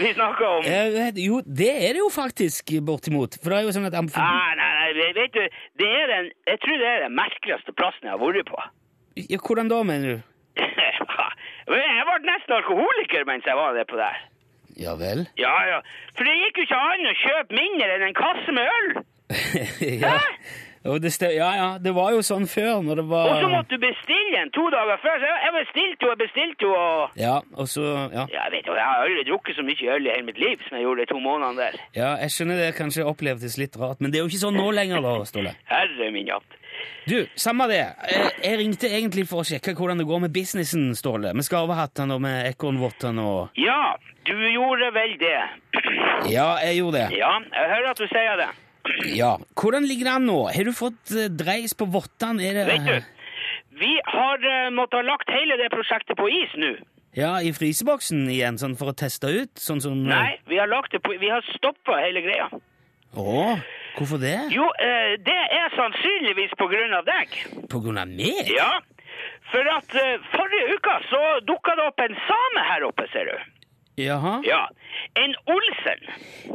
vi 0.00 0.12
snakker 0.16 0.46
om. 0.58 0.68
Eh, 0.68 1.10
jo, 1.24 1.40
det 1.46 1.70
er 1.88 1.96
det 1.96 2.02
jo 2.02 2.08
faktisk, 2.12 2.72
bortimot. 2.86 3.36
For 3.42 3.52
det 3.52 3.58
er 3.62 3.66
jo 3.68 3.74
sånn 3.76 3.88
at 3.88 3.96
amf- 3.98 4.16
Nei, 4.18 4.30
nei, 4.32 4.54
nei, 4.58 4.61
vet 4.96 5.32
du, 5.36 5.42
det 5.80 5.88
er 6.00 6.06
den, 6.10 6.30
jeg 6.48 6.60
tror 6.64 6.76
det 6.82 6.88
er 6.90 7.00
den 7.06 7.16
merkeligste 7.16 7.72
plassen 7.72 8.08
jeg 8.08 8.14
har 8.14 8.20
vært 8.22 8.50
på. 8.50 8.60
ja, 9.16 9.38
Hvordan 9.46 9.68
da, 9.72 9.82
mener 9.82 10.16
du? 10.16 10.18
jeg 10.62 12.04
ble 12.08 12.18
nesten 12.28 12.56
alkoholiker 12.58 13.24
mens 13.28 13.46
jeg 13.48 13.56
var 13.56 13.72
der 13.76 13.88
på 13.88 13.96
der. 14.00 14.18
Ja 14.80 14.94
vel? 14.96 15.26
Ja, 15.36 15.52
ja. 15.68 15.80
For 16.16 16.24
det 16.24 16.32
gikk 16.38 16.60
jo 16.62 16.66
ikke 16.66 16.80
an 16.80 17.08
å 17.10 17.14
kjøpe 17.22 17.56
mindre 17.58 17.88
enn 17.96 18.06
en 18.08 18.16
kasse 18.16 18.54
med 18.56 18.70
øl. 18.72 18.92
ja. 20.04 20.16
Stem- 20.16 20.71
ja, 20.84 21.50
ja, 21.56 21.78
det 21.78 21.92
var 21.94 22.10
jo 22.12 22.22
sånn 22.26 22.46
før, 22.50 22.82
når 22.82 22.96
det 23.02 23.04
var 23.08 23.26
Og 23.30 23.42
så 23.42 23.48
måtte 23.52 23.68
du 23.76 23.78
bestille 23.78 24.40
en 24.42 24.50
to 24.50 24.64
dager 24.70 24.98
før. 24.98 25.14
Så 25.22 25.26
jeg- 25.30 25.52
bestilte 25.62 26.02
jo 26.02 26.08
jeg 26.10 26.18
bestilte 26.18 26.62
jo 26.66 26.72
og 26.74 27.10
Ja, 27.16 27.36
og 27.56 27.66
så 27.68 27.82
Ja, 28.12 28.26
Ja, 28.32 28.48
vet 28.50 28.64
du, 28.66 28.72
jeg 28.74 28.82
har 28.82 29.04
aldri 29.06 29.22
drukket 29.30 29.56
så 29.56 29.62
mye 29.62 29.94
øl 29.94 30.06
i 30.06 30.10
hele 30.10 30.26
mitt 30.26 30.38
liv 30.38 30.58
som 30.68 30.76
jeg 30.78 30.84
gjorde 30.86 31.00
de 31.00 31.06
to 31.06 31.18
månedene 31.20 31.56
der. 31.56 31.74
ja 31.94 32.16
jeg 32.16 32.30
skjønner 32.30 32.56
det 32.58 32.74
kanskje 32.74 33.04
opplevdes 33.06 33.58
litt 33.58 33.76
rart, 33.78 34.00
men 34.00 34.10
det 34.10 34.18
er 34.18 34.22
jo 34.24 34.28
ikke 34.30 34.42
sånn 34.46 34.56
nå 34.58 34.70
lenger, 34.74 35.00
da, 35.02 35.24
Ståle. 35.24 35.54
Herre 35.66 36.10
min 36.10 36.28
hatt. 36.28 36.42
Du, 37.06 37.26
samme 37.36 37.68
det. 37.68 37.84
Jeg, 38.10 38.32
jeg 38.42 38.58
ringte 38.58 38.86
egentlig 38.88 39.28
for 39.28 39.42
å 39.42 39.46
sjekke 39.46 39.74
hvordan 39.76 39.98
det 39.98 40.06
går 40.06 40.20
med 40.20 40.32
businessen, 40.32 40.94
Ståle. 40.96 41.32
Med 41.34 41.44
skarvehattene 41.44 42.14
og 42.14 42.20
med 42.20 42.46
ekornvottene 42.54 43.22
og 43.22 43.50
Ja, 43.56 43.94
du 44.24 44.32
gjorde 44.34 44.90
vel 44.94 45.16
det. 45.18 45.38
Ja, 46.32 46.56
jeg 46.64 46.78
gjorde 46.80 46.98
det. 47.08 47.18
Ja, 47.18 47.38
jeg 47.38 47.68
hører 47.70 47.90
at 47.90 47.98
du 47.98 48.06
sier 48.08 48.36
det. 48.36 48.48
Ja. 49.12 49.36
Hvordan 49.58 49.86
ligger 49.88 50.08
det 50.08 50.14
an 50.18 50.28
nå? 50.28 50.38
Har 50.54 50.68
du 50.68 50.72
fått 50.76 51.12
eh, 51.16 51.30
dreis 51.32 51.74
på 51.78 51.88
vottene? 51.90 52.44
Er 52.44 52.60
det 52.60 52.66
Vet 52.70 52.88
du, 52.88 53.12
vi 53.82 53.92
har 54.04 54.42
uh, 54.44 54.70
måttet 54.74 55.00
ha 55.00 55.04
lagt 55.06 55.30
hele 55.32 55.56
det 55.58 55.70
prosjektet 55.72 56.18
på 56.18 56.28
is 56.30 56.52
nå. 56.60 56.74
Ja, 57.16 57.34
i 57.44 57.50
fryseboksen 57.52 58.24
igjen, 58.32 58.56
sånn 58.60 58.76
for 58.80 58.92
å 58.92 58.96
teste 58.96 59.28
ut? 59.28 59.52
Sånn 59.60 59.82
som 59.84 59.98
eh, 60.06 60.12
Nei, 60.12 60.36
vi 60.48 60.60
har 60.60 60.70
lagt 60.70 60.94
det 60.94 61.02
på 61.04 61.12
Vi 61.20 61.28
har 61.28 61.44
stoppa 61.52 61.98
hele 62.00 62.22
greia. 62.24 62.46
Å, 63.12 63.34
hvorfor 63.98 64.20
det? 64.22 64.38
Jo, 64.54 64.64
eh, 64.80 65.18
det 65.20 65.40
er 65.58 65.74
sannsynligvis 65.76 66.54
på 66.56 66.70
grunn 66.72 66.96
av 66.96 67.04
deg. 67.04 67.36
På 67.68 67.82
grunn 67.84 68.00
av 68.00 68.08
meg? 68.08 68.48
Ja. 68.48 68.70
For 69.52 69.68
at 69.74 69.92
eh, 70.00 70.24
forrige 70.32 70.78
uka 70.78 70.96
så 71.10 71.20
dukka 71.44 71.76
det 71.76 71.90
opp 71.90 72.00
en 72.00 72.16
same 72.28 72.64
her 72.70 72.88
oppe, 72.88 73.04
ser 73.12 73.28
du. 73.28 73.51
Jaha. 74.00 74.38
Ja. 74.46 74.68
En 75.14 75.34
Olsen. 75.46 76.00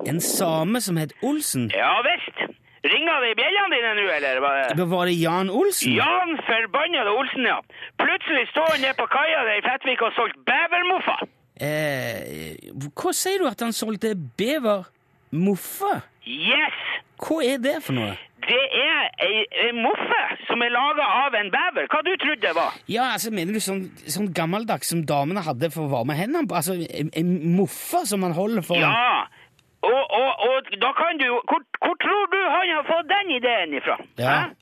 En 0.05 0.21
same 0.21 0.81
som 0.81 0.97
het 0.97 1.13
Olsen? 1.21 1.69
Ja 1.73 2.01
visst. 2.07 2.39
Ringer 2.87 3.21
det 3.23 3.31
i 3.33 3.37
bjellene 3.37 3.73
dine 3.75 3.93
nå, 3.97 4.05
eller? 4.15 4.39
hva? 4.41 4.51
Var 4.93 5.09
det 5.09 5.15
Jan 5.19 5.49
Olsen? 5.49 5.95
Jan 5.97 6.37
forbannede 6.47 7.13
Olsen, 7.19 7.47
ja. 7.49 7.57
Plutselig 7.99 8.47
står 8.51 8.69
han 8.71 8.83
nede 8.85 8.95
på 8.99 9.07
kaia 9.11 9.41
der 9.47 9.59
i 9.59 9.65
Fettvik 9.65 10.03
og 10.07 10.13
solgt 10.15 10.39
bevermoffa. 10.47 11.17
Eh, 11.57 12.53
hva 12.93 13.13
sier 13.17 13.41
du 13.41 13.47
at 13.49 13.61
han 13.65 13.73
solgte 13.75 14.13
bevermoffe? 14.39 15.95
Yes! 16.27 16.79
Hva 17.23 17.37
er 17.47 17.61
det 17.63 17.77
for 17.85 17.95
noe? 17.97 18.15
Det 18.47 18.57
er 18.79 19.07
ei, 19.25 19.41
ei 19.65 19.71
moffe 19.75 20.19
som 20.47 20.61
er 20.63 20.69
laga 20.71 21.03
av 21.25 21.35
en 21.35 21.49
bever. 21.51 21.87
Hva 21.91 21.99
du 22.05 22.11
trodde 22.21 22.43
det 22.45 22.53
var? 22.55 22.75
Ja, 22.91 23.09
altså 23.15 23.31
Mener 23.35 23.57
du 23.57 23.63
sånn, 23.63 23.81
sånn 24.07 24.29
gammeldags 24.37 24.91
som 24.93 25.01
damene 25.09 25.43
hadde 25.43 25.71
for 25.73 25.87
å 25.87 25.91
varme 25.91 26.15
hendene? 26.15 26.47
Altså 26.55 26.77
en, 26.77 27.09
en 27.17 27.33
moffe 27.57 28.05
som 28.07 28.23
man 28.23 28.35
holder 28.37 28.63
for 28.67 28.79
Ja. 28.79 29.25
Og, 29.87 29.99
og, 30.19 30.29
og 30.47 30.71
da 30.81 30.89
kan 30.97 31.19
du 31.19 31.25
jo 31.27 31.35
hvor, 31.47 31.61
hvor 31.83 31.93
tror 32.01 32.23
du 32.33 32.37
han 32.43 32.71
har 32.75 32.87
fått 32.87 33.11
den 33.11 33.35
ideen 33.37 33.75
ifra? 33.77 33.97
Ja. 34.19 34.31
Hæ? 34.31 34.55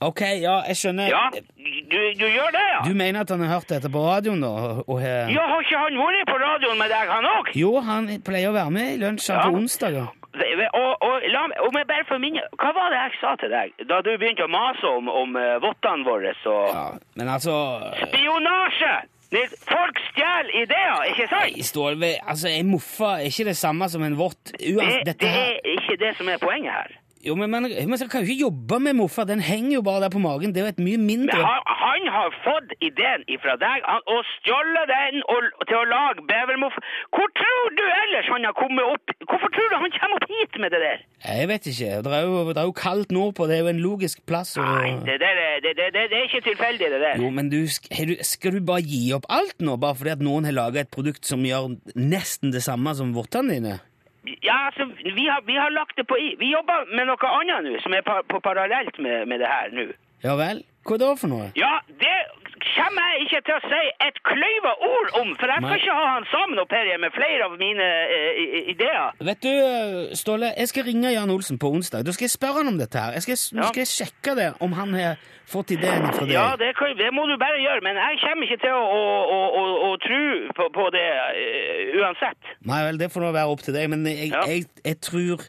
Ok, 0.00 0.20
ja, 0.40 0.54
jeg 0.70 0.78
skjønner. 0.80 1.10
Ja, 1.12 1.26
du, 1.34 1.98
du 2.16 2.24
gjør 2.24 2.54
det, 2.54 2.62
ja? 2.72 2.78
Du 2.88 2.94
mener 2.96 3.20
at 3.20 3.28
han 3.34 3.42
har 3.44 3.58
hørt 3.58 3.68
dette 3.68 3.90
på 3.92 4.00
radioen, 4.00 4.40
da? 4.40 4.48
Og, 4.86 5.02
Ja, 5.04 5.42
har 5.50 5.60
ikke 5.60 5.82
han 5.82 5.98
vært 6.00 6.30
på 6.30 6.38
radioen 6.40 6.80
med 6.80 6.88
deg, 6.88 7.10
han 7.12 7.28
òg? 7.28 7.50
Jo, 7.58 7.74
han 7.84 8.08
pleier 8.24 8.48
å 8.48 8.54
være 8.56 8.72
med 8.78 8.94
i 8.94 8.96
lunsjen 9.02 9.36
Ja. 9.36 9.42
på 9.44 9.58
onsdager. 9.60 10.08
Og, 10.30 10.92
og, 11.02 11.24
la, 11.26 11.40
om 11.66 11.74
jeg 11.74 11.86
bare 11.90 12.04
får 12.06 12.20
minne 12.22 12.42
Hva 12.54 12.70
var 12.76 12.92
det 12.92 13.00
jeg 13.00 13.16
sa 13.18 13.32
til 13.40 13.50
deg 13.50 13.72
da 13.90 13.96
du 14.06 14.12
begynte 14.14 14.44
å 14.46 14.50
mase 14.52 14.86
om, 14.86 15.08
om 15.10 15.34
uh, 15.34 15.56
vottene 15.62 16.06
våre 16.06 16.34
og 16.46 16.68
Ja, 16.70 16.84
men 17.18 17.32
altså 17.34 17.56
Spionasje! 18.04 18.92
Det- 19.30 19.58
Folk 19.62 19.98
stjeler 20.10 20.50
ideer, 20.62 21.04
ikke 21.10 21.26
sant? 21.30 21.50
Nei, 21.54 21.62
Stålve, 21.66 22.12
altså, 22.26 22.48
En 22.50 22.70
moffa 22.70 23.12
er 23.20 23.28
ikke 23.30 23.46
det 23.50 23.56
samme 23.58 23.86
som 23.90 24.02
en 24.02 24.16
vott. 24.18 24.40
Det, 24.54 24.72
Uansett, 24.74 25.04
dette 25.06 25.26
det 25.26 25.44
er 25.50 25.68
ikke 25.76 25.98
det 26.00 26.16
som 26.18 26.30
er 26.32 26.40
poenget 26.42 26.72
her. 26.74 26.96
Jo, 27.20 27.34
men 27.36 27.50
man, 27.52 27.66
man 27.68 27.98
kan 28.08 28.22
jo 28.24 28.32
ikke 28.32 28.46
jobbe 28.48 28.78
med 28.80 28.96
moffa. 28.96 29.26
Den 29.28 29.42
henger 29.44 29.74
jo 29.74 29.82
bare 29.84 30.00
der 30.06 30.12
på 30.14 30.22
magen. 30.24 30.54
Det 30.54 30.62
er 30.62 30.68
jo 30.68 30.72
et 30.72 30.78
mye 30.80 30.96
Men 31.00 31.08
mindre 31.10 31.36
han, 31.36 31.60
han 31.84 32.06
har 32.16 32.30
fått 32.46 32.70
ideen 32.80 33.26
ifra 33.28 33.58
deg 33.60 33.84
han, 33.84 34.00
og 34.08 34.22
stjålet 34.38 34.88
den 34.88 35.20
og, 35.28 35.50
til 35.68 35.76
å 35.82 35.84
lage 35.90 36.24
bevermoff. 36.30 36.78
Hvor 37.12 37.28
tror 37.40 37.74
du 37.76 37.84
ellers 37.84 38.30
han 38.32 38.46
har 38.48 38.56
kommet 38.56 38.88
opp 38.94 39.12
Hvorfor 39.30 39.52
tror 39.54 39.68
du 39.68 39.76
han 39.82 39.92
kommer 39.98 40.16
opp 40.16 40.32
hit 40.32 40.56
med 40.64 40.72
det 40.74 40.80
der? 40.86 41.04
Jeg 41.26 41.50
vet 41.52 41.68
ikke. 41.74 41.90
Det 42.06 42.14
er 42.16 42.24
jo, 42.24 42.40
det 42.48 42.62
er 42.62 42.70
jo 42.70 42.74
kaldt 42.80 43.12
nordpå. 43.14 43.50
Det 43.50 43.58
er 43.58 43.62
jo 43.66 43.70
en 43.74 43.84
logisk 43.84 44.24
plass. 44.26 44.56
Og... 44.56 44.64
Nei, 44.64 44.96
det, 45.04 45.18
der, 45.20 45.42
er- 45.44 45.60
det, 45.60 45.74
det, 45.76 45.90
det, 45.92 46.16
er 46.16 46.24
ikke 46.24 46.42
tilfeldig, 46.48 46.88
det 46.94 47.02
der. 47.04 47.20
Jo, 47.20 47.28
men 47.36 47.52
du, 47.52 47.60
du, 47.68 48.14
skal 48.26 48.56
du 48.56 48.64
bare 48.64 48.82
gi 48.86 49.04
opp 49.16 49.28
alt 49.28 49.60
nå, 49.60 49.76
bare 49.82 49.98
fordi 50.00 50.14
at 50.16 50.24
noen 50.24 50.48
har 50.48 50.56
laga 50.56 50.82
et 50.86 50.92
produkt 50.92 51.28
som 51.28 51.44
gjør 51.44 51.74
nesten 52.00 52.54
det 52.54 52.64
samme 52.64 52.96
som 52.96 53.12
vottene 53.14 53.60
dine? 53.60 53.76
Ja, 54.24 54.56
altså, 54.68 54.84
vi 55.02 55.26
har, 55.26 55.40
vi 55.46 55.56
har 55.56 55.70
lagt 55.72 55.96
det 55.96 56.04
på 56.08 56.16
i. 56.20 56.34
Vi 56.38 56.52
jobber 56.52 56.88
med 56.92 57.08
noe 57.08 57.30
annet 57.40 57.64
nå, 57.64 57.78
som 57.84 57.94
er 57.96 58.04
pa, 58.04 58.20
på 58.28 58.40
parallelt 58.44 58.98
med, 59.00 59.26
med 59.30 59.40
det 59.40 59.48
her 59.48 59.72
nå. 59.72 59.86
Ja 60.24 60.36
vel? 60.36 60.60
Hva 60.84 60.98
da 61.00 61.14
for 61.16 61.32
noe? 61.32 61.48
Ja, 61.56 61.78
det 62.00 62.16
kommer 62.74 63.06
jeg 63.12 63.26
ikke 63.26 63.40
til 63.46 63.54
å 63.56 63.60
si 63.66 63.80
et 64.06 64.20
kløyva 64.26 64.72
ord 64.86 65.10
om, 65.20 65.32
for 65.40 65.50
jeg 65.52 65.64
skal 65.64 65.76
ikke 65.80 65.96
ha 65.98 66.06
han 66.14 66.26
sammen 66.32 66.62
opp 66.62 66.72
her 66.76 66.90
med 67.02 67.14
flere 67.16 67.48
av 67.48 67.56
mine 67.60 67.88
uh, 68.12 68.70
ideer. 68.74 69.10
Vet 69.30 69.42
du, 69.44 69.52
Ståle, 70.18 70.52
jeg 70.58 70.70
skal 70.72 70.86
ringe 70.90 71.12
Jan 71.14 71.32
Olsen 71.34 71.58
på 71.62 71.70
onsdag. 71.74 72.04
Da 72.06 72.14
skal 72.16 72.28
jeg 72.28 72.34
spørre 72.36 72.62
han 72.62 72.72
om 72.72 72.78
dette 72.80 72.98
her. 73.00 73.16
Jeg 73.18 73.26
skal, 73.28 73.40
nå 73.58 73.62
Ja. 73.64 73.68
skal 73.72 73.84
jeg 73.84 73.92
sjekke 73.94 74.36
det, 74.38 74.48
om 74.64 74.72
han 74.78 74.94
har 74.98 75.20
fått 75.50 75.72
ideen 75.74 76.06
fra 76.14 76.24
deg. 76.26 76.34
Ja, 76.36 76.48
det, 76.60 76.72
kan, 76.78 76.94
det 76.98 77.10
må 77.16 77.26
du 77.26 77.34
bare 77.40 77.58
gjøre, 77.58 77.82
men 77.82 77.98
jeg 77.98 78.20
kommer 78.22 78.46
ikke 78.46 78.60
til 78.62 78.74
å, 78.76 78.84
å, 78.86 79.40
å, 79.60 79.62
å, 79.88 79.90
tro 80.04 80.22
på, 80.58 80.68
på 80.78 80.88
det 80.94 81.06
uh, 81.10 82.00
uansett. 82.02 82.54
Nei 82.70 82.82
vel, 82.86 83.00
det 83.02 83.10
får 83.12 83.26
nå 83.26 83.32
være 83.34 83.54
opp 83.56 83.64
til 83.66 83.74
deg, 83.76 83.90
men 83.92 84.06
jeg, 84.06 84.30
Ja. 84.30 84.44
jeg, 84.46 84.68
jeg 84.84 85.00
tror 85.02 85.46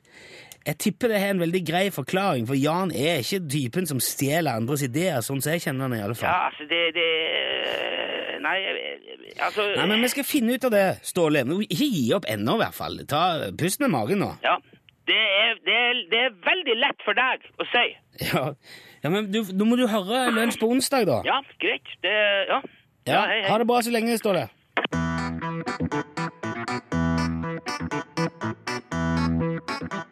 Jeg 0.62 0.78
tipper 0.78 1.10
det 1.10 1.20
har 1.20 1.32
en 1.34 1.42
veldig 1.42 1.62
grei 1.66 1.88
forklaring, 1.94 2.46
for 2.48 2.58
Jan 2.60 2.92
er 2.94 3.24
ikke 3.24 3.40
typen 3.50 3.88
som 3.90 4.02
stjeler 4.04 4.60
andres 4.60 4.84
ideer, 4.86 5.24
sånn 5.26 5.42
som 5.42 5.56
jeg 5.56 5.64
kjenner 5.64 5.88
han 5.88 5.96
i 5.98 6.02
alle 6.06 6.18
fall. 6.18 6.30
Ja, 6.30 6.52
altså, 6.52 6.68
det, 6.70 6.82
det 6.98 7.08
Nei, 8.42 8.58
altså 9.42 9.66
Nei, 9.78 9.88
men 9.90 10.02
vi 10.02 10.10
skal 10.14 10.26
finne 10.26 10.58
ut 10.58 10.64
av 10.66 10.74
det, 10.74 10.86
Ståle. 11.06 11.44
Ikke 11.66 11.88
gi 11.88 12.06
opp 12.18 12.26
ennå, 12.30 12.58
i 12.58 12.62
hvert 12.64 12.78
fall. 12.78 13.02
Ta 13.10 13.24
Pust 13.58 13.82
med 13.82 13.94
magen 13.94 14.22
nå. 14.22 14.32
Ja. 14.46 14.56
Det 15.10 15.18
er, 15.18 15.58
det, 15.66 15.76
er, 15.76 16.02
det 16.12 16.20
er 16.28 16.38
veldig 16.46 16.78
lett 16.78 17.06
for 17.06 17.18
deg 17.18 17.46
å 17.58 17.68
si. 17.72 17.86
Ja, 18.30 18.44
ja 19.02 19.12
men 19.14 19.32
du, 19.34 19.42
nå 19.58 19.66
må 19.66 19.78
du 19.80 19.88
høre 19.90 20.28
lunsj 20.36 20.62
på 20.62 20.70
onsdag, 20.74 21.10
da. 21.10 21.22
Ja, 21.26 21.42
greit. 21.62 21.90
Det 22.06 22.16
Ja. 22.54 22.62
Ja, 23.10 23.24
hei, 23.26 23.42
hei. 23.42 23.50
Ha 23.50 23.58
det 23.58 23.66
bra 23.66 23.82
så 23.82 23.90
lenge, 23.90 24.14
Ståle. 24.22 24.46
Det 29.82 30.11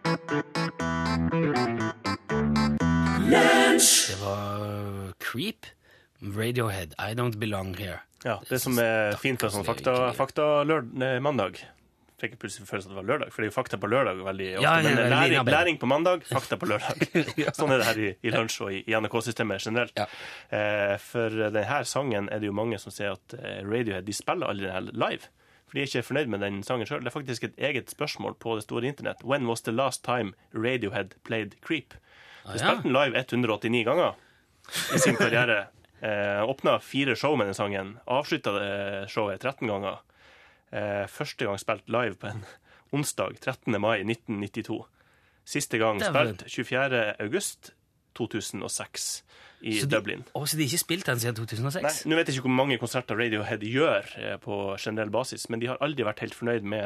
Creep. 5.29 5.65
Radiohead, 6.19 6.95
I 6.99 7.13
Don't 7.15 7.37
Belong 7.39 7.75
Here. 7.77 8.01
Ja, 8.23 8.41
Det 8.49 8.59
som 8.59 8.75
er 8.81 9.15
fint 9.21 9.39
for 9.39 9.53
sånn 9.53 9.63
fakta, 9.63 10.11
fakta 10.17 10.47
lørd, 10.67 10.91
mandag 11.23 11.61
Fikk 12.19 12.33
jeg 12.33 12.39
plutselig 12.41 12.67
følelsen 12.67 12.91
at 12.91 12.95
det 12.97 12.99
var 12.99 13.07
lørdag, 13.07 13.29
for 13.31 13.39
det 13.39 13.47
er 13.47 13.49
jo 13.49 13.55
fakta 13.55 13.77
på 13.79 13.87
lørdag 13.87 14.17
veldig 14.25 14.47
ofte. 14.57 14.63
Ja, 14.65 14.73
ja, 14.75 14.89
men 14.89 14.97
ja, 14.99 15.05
læring, 15.13 15.51
læring 15.53 15.77
på 15.79 15.87
mandag, 15.87 16.25
fakta 16.27 16.57
på 16.59 16.67
lørdag. 16.67 17.05
Sånn 17.55 17.71
er 17.71 17.79
det 17.79 17.87
her 17.87 18.01
i, 18.03 18.09
i 18.19 18.33
lunsj 18.33 18.57
og 18.65 18.73
i, 18.75 18.81
i 18.91 18.97
NRK-systemet 18.97 19.63
generelt. 19.63 20.01
Eh, 20.51 20.97
for 20.99 21.39
denne 21.55 21.79
sangen 21.87 22.27
er 22.27 22.43
det 22.43 22.49
jo 22.49 22.57
mange 22.59 22.81
som 22.83 22.91
sier 22.91 23.15
at 23.15 23.37
eh, 23.39 23.61
Radiohead 23.63 24.03
de 24.09 24.17
spiller 24.17 24.51
aldri 24.51 24.67
den 24.67 24.91
live. 24.99 25.31
For 25.69 25.79
de 25.79 25.85
er 25.85 25.87
ikke 25.87 26.07
fornøyd 26.09 26.35
med 26.35 26.43
den 26.43 26.59
sangen 26.67 26.89
sjøl. 26.89 27.05
Det 27.05 27.13
er 27.13 27.15
faktisk 27.15 27.47
et 27.47 27.63
eget 27.69 27.95
spørsmål 27.95 28.35
på 28.43 28.59
det 28.59 28.67
store 28.67 28.91
internett. 28.91 29.23
When 29.23 29.47
was 29.47 29.63
the 29.63 29.71
last 29.71 30.03
time 30.03 30.35
Radiohead 30.51 31.15
played 31.23 31.55
Creep? 31.63 31.95
De 32.49 32.57
ja. 32.57 32.65
spilte 32.65 32.89
den 32.89 32.97
live 32.99 33.15
189 33.15 33.87
ganger 33.87 34.19
i 34.95 34.99
sin 34.99 35.17
karriere. 35.19 35.67
Eh, 36.01 36.43
åpna 36.49 36.79
fire 36.79 37.15
show 37.15 37.37
med 37.37 37.47
den 37.47 37.57
sangen. 37.57 37.97
Avslutta 38.05 38.53
det 38.55 39.09
showet 39.11 39.41
13 39.41 39.67
ganger. 39.67 39.99
Eh, 40.71 41.05
første 41.07 41.45
gang 41.45 41.59
spilt 41.59 41.89
live 41.89 42.15
på 42.15 42.29
en 42.31 42.45
onsdag 42.95 43.39
13. 43.41 43.75
mai 43.81 44.03
1992. 44.03 44.85
Siste 45.45 45.77
gang 45.81 45.99
spilt 46.03 46.45
24. 46.47 47.15
august 47.19 47.73
2006 48.17 49.23
i 49.61 49.73
Så 49.81 49.87
de- 49.89 49.95
Dublin. 49.97 50.21
Å, 50.33 50.45
så 50.47 50.55
de 50.55 50.63
har 50.63 50.69
ikke 50.71 50.79
spilt 50.79 51.05
den 51.09 51.19
siden 51.19 51.35
2006? 51.35 51.83
Nei, 51.83 51.91
Nå 52.07 52.15
vet 52.15 52.29
jeg 52.29 52.37
ikke 52.37 52.45
hvor 52.47 52.55
mange 52.55 52.77
konserter 52.79 53.17
Radiohead 53.19 53.59
gjør 53.67 54.05
eh, 54.17 54.37
på 54.39 54.55
generell 54.79 55.09
basis, 55.11 55.49
men 55.49 55.59
de 55.59 55.67
har 55.67 55.77
aldri 55.83 56.05
vært 56.07 56.21
helt 56.23 56.33
fornøyd 56.37 56.63
med 56.63 56.85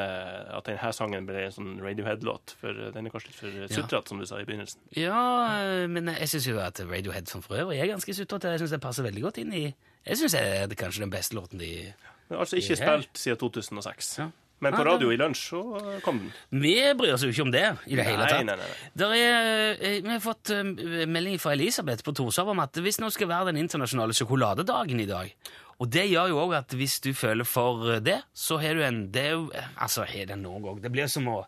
at 0.57 0.65
denne 0.65 0.93
sangen 0.97 1.27
ble 1.29 1.43
en 1.45 1.53
sånn 1.53 1.75
Radiohead-låt. 1.85 2.55
For 2.59 2.69
eh, 2.73 2.89
den 2.95 3.05
er 3.05 3.13
kanskje 3.13 3.29
litt 3.29 3.37
for 3.43 3.75
sutrete, 3.75 4.09
som 4.09 4.17
du 4.19 4.25
sa 4.25 4.41
i 4.41 4.47
begynnelsen. 4.49 4.81
Ja, 4.97 5.21
eh, 5.61 5.85
men 5.87 6.09
jeg 6.15 6.31
syns 6.33 6.47
jo 6.49 6.57
at 6.65 6.81
Radiohead 6.81 7.29
som 7.29 7.45
for 7.45 7.61
øvrig 7.61 7.77
er 7.83 7.91
ganske 7.93 8.13
sutrete. 8.17 8.55
Jeg 8.57 8.63
syns 8.65 8.73
det 8.73 8.81
passer 8.81 9.05
veldig 9.05 9.21
godt 9.29 9.37
inn 9.43 9.53
i 9.53 9.65
Jeg 10.07 10.17
syns 10.19 10.33
det 10.33 10.41
er 10.41 10.73
kanskje 10.75 11.05
den 11.05 11.13
beste 11.13 11.37
låten 11.37 11.59
de 11.61 11.93
Men 12.29 12.39
altså 12.39 12.57
ikke 12.57 12.73
Ja. 12.79 12.97
spilt 12.97 13.17
siden 13.21 13.37
2006. 13.37 14.17
Ja. 14.17 14.31
Men 14.63 14.77
på 14.77 14.85
radio 14.87 15.11
i 15.13 15.17
lunsj 15.19 15.41
så 15.51 15.61
kom 16.05 16.21
den. 16.23 16.31
Vi 16.63 16.75
bryr 16.97 17.15
oss 17.15 17.25
jo 17.25 17.31
ikke 17.33 17.45
om 17.45 17.51
det 17.53 17.65
i 17.85 17.97
det 17.99 18.05
hele 18.07 18.27
tatt. 18.29 18.45
nei, 18.47 18.55
nei, 18.55 18.57
nei. 18.61 18.91
Der 19.01 19.15
er, 19.17 19.49
eh, 19.79 19.97
vi 20.01 20.13
har 20.13 20.23
fått 20.23 20.53
eh, 20.55 20.63
melding 21.09 21.39
fra 21.41 21.55
Elisabeth 21.57 22.05
på 22.05 22.15
Torshov 22.15 22.53
om 22.53 22.63
at 22.63 22.73
det 22.79 22.95
nå 23.03 23.11
skal 23.13 23.31
være 23.31 23.51
den 23.51 23.61
internasjonale 23.63 24.15
sjokoladedagen 24.17 25.03
i 25.03 25.09
dag. 25.09 25.33
Og 25.81 25.89
det 25.91 26.05
gjør 26.07 26.29
jo 26.31 26.41
òg 26.45 26.53
at 26.61 26.75
hvis 26.77 26.99
du 27.03 27.11
føler 27.17 27.47
for 27.49 27.97
det, 28.03 28.21
så 28.33 28.59
har 28.61 28.77
du 28.77 28.83
en 28.85 29.11
Det 29.11 29.23
er 29.25 29.31
jo 29.35 29.49
Altså, 29.75 30.05
har 30.07 30.29
det 30.29 30.37
noe 30.39 30.61
òg. 30.61 30.81
Det 30.83 30.91
blir 30.93 31.09
som 31.11 31.27
å 31.27 31.41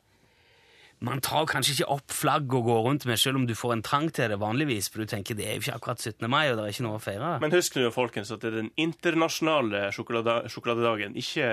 Man 1.04 1.20
tar 1.20 1.44
kanskje 1.50 1.74
ikke 1.76 1.88
opp 1.92 2.14
flagg 2.16 2.54
og 2.56 2.70
går 2.70 2.80
rundt 2.86 3.06
med, 3.06 3.20
selv 3.20 3.36
om 3.42 3.46
du 3.48 3.54
får 3.58 3.74
en 3.76 3.84
trang 3.84 4.08
til 4.16 4.32
det 4.32 4.38
vanligvis, 4.40 4.88
for 4.90 5.04
du 5.04 5.12
tenker 5.12 5.36
det 5.36 5.46
er 5.46 5.58
jo 5.58 5.66
ikke 5.66 5.76
akkurat 5.76 6.00
17. 6.02 6.30
mai, 6.32 6.46
og 6.50 6.56
det 6.58 6.64
er 6.64 6.72
ikke 6.72 6.86
noe 6.88 7.00
å 7.00 7.04
feire. 7.04 7.34
Men 7.44 7.54
husk 7.54 7.76
nå, 7.76 7.90
folkens, 7.94 8.32
at 8.32 8.42
det 8.46 8.54
er 8.54 8.58
den 8.62 8.72
internasjonale 8.80 9.90
sjokolade 9.96 10.38
sjokoladedagen. 10.54 11.18
Ikke 11.20 11.50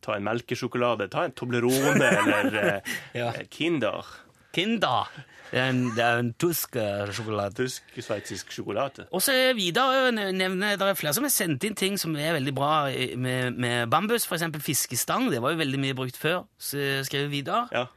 ta 0.00 0.16
en 0.16 0.26
melkesjokolade, 0.26 1.10
ta 1.12 1.26
en 1.28 1.36
Toblerone 1.36 2.08
eller 2.24 2.60
eh, 2.64 2.96
Ja. 3.20 3.30
Kinder. 3.52 4.08
Kinder! 4.56 5.12
Det 5.50 5.58
er 5.58 5.68
en, 5.72 5.80
det 5.96 6.02
er 6.02 6.20
en 6.22 6.32
tysk 6.38 6.76
eh, 6.78 7.10
sjokolade. 7.14 7.58
Tysk-sveitsisk 7.58 8.52
sjokolade. 8.54 9.06
Og 9.10 9.22
så 9.22 9.34
er 9.34 9.56
Vidar 9.58 10.10
nevner 10.14 10.76
Det 10.78 10.86
er 10.86 10.98
flere 10.98 11.14
som 11.14 11.26
har 11.26 11.32
sendt 11.34 11.66
inn 11.66 11.74
ting 11.78 11.98
som 11.98 12.14
er 12.14 12.36
veldig 12.38 12.54
bra 12.54 12.74
med, 13.18 13.58
med 13.58 13.90
bambus. 13.90 14.28
Eksempel 14.30 14.62
fiskestang. 14.62 15.26
Det 15.30 15.42
var 15.42 15.54
jo 15.54 15.60
veldig 15.62 15.80
mye 15.82 15.96
brukt 15.98 16.18
før, 16.18 16.44
Så 16.58 17.02
skrev 17.06 17.30
Vidar. 17.34 17.66
Ja. 17.74 17.88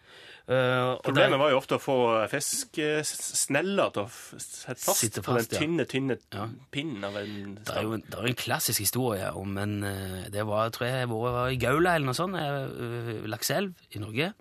Uh, 0.44 0.98
Problemet 1.00 1.32
det- 1.32 1.40
var 1.40 1.52
jo 1.54 1.58
ofte 1.62 1.78
å 1.78 1.80
få 1.80 1.94
fiskesneller 2.28 3.94
til 3.96 4.04
å 4.04 4.10
sette 4.12 4.76
fast, 4.84 5.00
fast 5.00 5.20
på 5.24 5.36
den 5.38 5.46
tynne, 5.48 5.86
tynne 5.88 6.18
Ja. 6.34 6.48
pinnen 6.72 7.04
av 7.08 7.16
en 7.18 7.56
Det 7.56 7.70
er 7.78 7.82
jo 7.84 7.94
en, 7.94 8.04
det 8.04 8.20
er 8.20 8.28
en 8.28 8.36
klassisk 8.36 8.80
historie 8.84 9.30
om 9.34 9.58
en 9.58 9.84
eh, 9.84 10.30
Det 10.30 10.46
var, 10.46 10.70
tror 10.70 10.88
jeg, 10.90 11.08
hvor 11.08 11.28
jeg 11.28 11.34
var 11.34 11.48
i 11.48 11.56
Gaula 11.56 11.96
eller 11.96 12.06
noe 12.12 12.14
sånt, 12.20 12.36
lakseelv 12.36 13.30
Lakselv 13.30 13.74
i 13.96 14.00
Norge, 14.04 14.34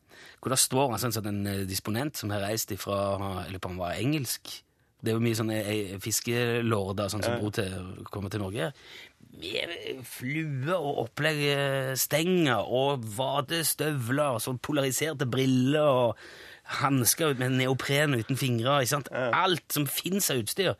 hvor 0.42 0.50
det 0.50 0.58
står 0.58 0.92
altså, 0.92 1.06
en 1.06 1.12
sånn 1.12 1.28
en 1.30 1.46
eh, 1.46 1.64
disponent 1.70 2.16
som 2.16 2.30
har 2.30 2.40
reist 2.40 2.72
ifra 2.74 2.98
Jeg 3.44 3.52
lurer 3.52 3.62
på 3.62 3.70
om 3.70 3.78
han 3.78 3.86
var 3.86 3.94
engelsk. 4.02 4.62
Det 5.02 5.10
er 5.10 5.16
jo 5.18 5.22
mye 5.22 5.34
sånne 5.38 5.56
eh, 5.66 5.98
fiskelorder 5.98 7.08
sånn, 7.10 7.22
som 7.22 7.38
bor 7.40 7.50
til, 7.50 7.72
kommer 8.10 8.30
til 8.30 8.40
Norge. 8.40 8.72
Flue 10.04 10.76
og 10.76 10.98
opplegg, 11.06 11.38
eh, 11.54 12.56
og 12.60 13.04
vadestøvler, 13.16 14.38
sånn 14.38 14.60
polariserte 14.62 15.26
briller 15.26 15.88
og 15.88 16.18
hansker 16.82 17.34
med 17.38 17.56
neopren 17.56 18.14
uten 18.14 18.36
fingre. 18.36 18.82
Ikke 18.82 18.94
sant? 18.96 19.08
Alt 19.12 19.72
som 19.72 19.86
fins 19.86 20.30
av 20.30 20.42
utstyr. 20.42 20.76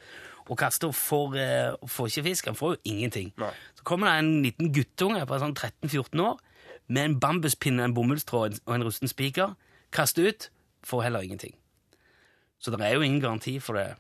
Og 0.51 0.59
Kaster 0.59 0.93
får, 0.93 1.37
eh, 1.37 1.75
får 1.87 2.07
ikke 2.09 2.23
fisk. 2.29 2.47
Han 2.47 2.55
får 2.55 2.77
jo 2.77 2.81
ingenting. 2.85 3.33
Nei. 3.39 3.53
Så 3.77 3.85
kommer 3.85 4.07
det 4.07 4.19
en 4.19 4.43
liten 4.43 4.73
guttunge 4.73 5.27
på 5.27 5.39
sånn 5.41 5.55
13-14 5.55 6.21
år 6.21 6.39
med 6.89 7.05
en 7.05 7.21
bambuspinne, 7.21 7.85
en 7.85 7.95
bomullstråd 7.95 8.61
og 8.67 8.75
en 8.75 8.85
rusten 8.85 9.09
spiker. 9.09 9.57
Kaster 9.93 10.29
ut, 10.29 10.51
får 10.85 11.03
heller 11.03 11.21
ingenting. 11.21 11.55
Så 12.61 12.71
det 12.71 12.81
er 12.81 12.95
jo 12.95 13.03
ingen 13.03 13.21
garanti 13.21 13.61
for 13.61 13.75
det, 13.75 13.97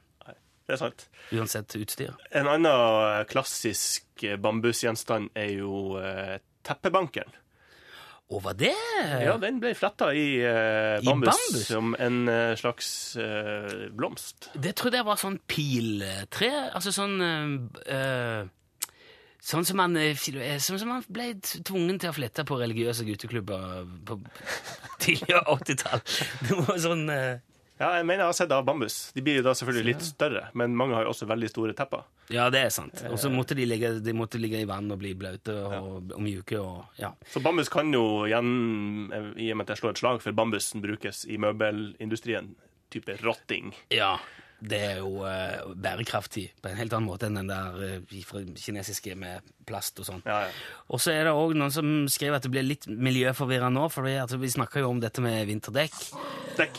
Det 0.72 0.78
er 0.78 0.80
sant. 0.86 1.04
uansett 1.36 1.74
utstyr. 1.76 2.14
En 2.32 2.48
annen 2.48 3.26
klassisk 3.28 4.24
eh, 4.24 4.38
bambusgjenstand 4.40 5.28
er 5.36 5.50
jo 5.58 5.98
eh, 6.00 6.38
teppebankeren. 6.64 7.34
Og 8.32 8.40
var 8.46 8.54
det 8.56 8.70
Ja, 9.20 9.34
den 9.36 9.58
ble 9.60 9.74
fletta 9.76 10.06
i, 10.16 10.38
eh, 10.40 11.02
I 11.02 11.04
bambus, 11.04 11.36
bambus? 11.36 11.66
som 11.68 11.92
en 12.00 12.22
eh, 12.32 12.54
slags 12.56 12.88
eh, 13.20 13.90
blomst. 13.92 14.48
Det 14.56 14.72
trodde 14.80 14.96
jeg 15.02 15.04
var 15.10 15.20
sånn 15.20 15.36
piltre. 15.52 16.48
Altså 16.72 16.94
sånn 16.96 17.20
eh, 17.20 17.94
eh, 17.98 18.42
Sånn 19.42 19.64
som 19.66 19.74
man, 19.82 19.96
eh, 19.98 20.14
eh, 20.38 20.60
sånn 20.62 20.78
som 20.78 20.88
man 20.94 21.04
ble 21.10 21.32
tvungen 21.42 21.96
til 21.98 22.12
å 22.12 22.14
flette 22.14 22.44
på 22.46 22.56
religiøse 22.60 23.02
gutteklubber 23.08 23.82
på 24.06 24.20
tidligere 25.02 25.42
80-tall. 25.50 26.04
Det 26.46 26.58
var 26.62 26.78
sånn 26.78 27.08
eh, 27.10 27.40
Ja, 27.82 27.88
jeg 27.98 28.06
mener 28.06 28.22
jeg 28.22 28.30
har 28.30 28.36
sett 28.38 28.52
av 28.54 28.62
bambus. 28.66 28.96
De 29.16 29.22
blir 29.26 29.40
jo 29.40 29.46
da 29.48 29.56
selvfølgelig 29.58 29.88
litt 29.88 30.04
større, 30.06 30.44
men 30.58 30.76
mange 30.78 30.94
har 30.94 31.06
jo 31.06 31.10
også 31.10 31.26
veldig 31.26 31.48
store 31.50 31.74
tepper. 31.74 32.04
Ja, 32.30 32.44
det 32.54 32.60
er 32.68 32.70
sant. 32.70 33.00
Og 33.10 33.18
så 33.18 33.30
måtte 33.32 33.56
de 33.58 33.66
ligge, 33.66 33.96
de 34.04 34.14
måtte 34.14 34.38
ligge 34.38 34.60
i 34.62 34.68
vann 34.68 34.86
og 34.94 35.00
bli 35.02 35.16
blaute 35.18 35.56
og, 35.66 36.12
og 36.14 36.22
mjuke 36.22 36.60
og 36.60 37.00
Ja. 37.00 37.10
Så 37.32 37.42
bambus 37.42 37.72
kan 37.72 37.90
jo 37.92 38.22
igjen, 38.28 38.52
eh, 39.10 39.32
i 39.48 39.50
og 39.50 39.58
med 39.58 39.66
at 39.66 39.74
jeg 39.74 39.82
slår 39.82 39.96
et 39.96 40.04
slag 40.04 40.22
for 40.22 40.38
bambusen 40.38 40.84
brukes 40.84 41.24
i 41.26 41.40
møbelindustrien, 41.42 42.54
type 42.94 43.18
rotting. 43.24 43.74
ja. 43.90 44.14
Det 44.62 44.78
er 44.78 44.98
jo 45.00 45.24
uh, 45.26 45.72
bærekraftig 45.74 46.44
på 46.62 46.70
en 46.70 46.76
helt 46.78 46.92
annen 46.94 47.08
måte 47.08 47.26
enn 47.26 47.34
den 47.34 47.48
der 47.50 47.80
uh, 48.06 48.52
kinesiske 48.54 49.16
med 49.18 49.48
plast 49.66 49.98
og 49.98 50.06
sånn. 50.06 50.22
Ja, 50.22 50.44
ja. 50.46 50.52
Og 50.86 51.02
så 51.02 51.10
er 51.16 51.26
det 51.26 51.32
òg 51.34 51.56
noen 51.58 51.74
som 51.74 51.90
skriver 52.06 52.38
at 52.38 52.46
det 52.46 52.52
blir 52.54 52.68
litt 52.68 52.86
miljøforvirrende 52.86 53.82
nå, 53.82 53.88
for 53.90 54.06
vi 54.06 54.54
snakker 54.54 54.84
jo 54.84 54.92
om 54.94 55.02
dette 55.02 55.24
med 55.24 55.50
vinterdekk. 55.50 55.98
Dekk. 56.60 56.78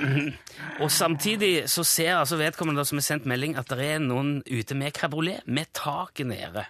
Og 0.82 0.90
samtidig 0.92 1.68
så 1.70 1.84
ser 1.86 2.16
altså 2.16 2.38
vedkommende 2.40 2.84
som 2.88 3.00
har 3.00 3.06
sendt 3.06 3.28
melding, 3.30 3.56
at 3.60 3.70
det 3.72 3.86
er 3.96 4.02
noen 4.02 4.38
ute 4.48 4.76
med 4.78 4.94
kabriolet 4.96 5.46
med 5.46 5.72
taket 5.76 6.30
nede. 6.30 6.66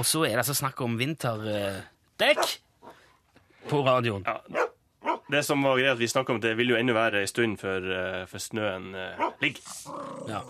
Og 0.00 0.06
så 0.08 0.24
er 0.26 0.36
det 0.36 0.44
altså 0.44 0.58
snakk 0.58 0.80
om 0.84 0.98
vinterdekk 1.00 2.44
på 3.70 3.82
radioen. 3.86 4.26
Ja. 4.26 4.68
Det 5.32 5.40
som 5.46 5.62
var 5.64 5.78
greit, 5.78 5.94
at 5.94 5.98
vi 5.98 6.06
snakket 6.10 6.34
om, 6.34 6.40
det 6.42 6.52
vil 6.58 6.72
jo 6.74 6.76
ennå 6.78 6.94
være 6.94 7.22
en 7.22 7.30
stund 7.30 7.56
før, 7.58 7.86
eh, 7.96 8.24
før 8.28 8.42
snøen 8.42 8.92
uh, 8.94 9.22
ligger. 9.42 9.62
Ja. 10.28 10.42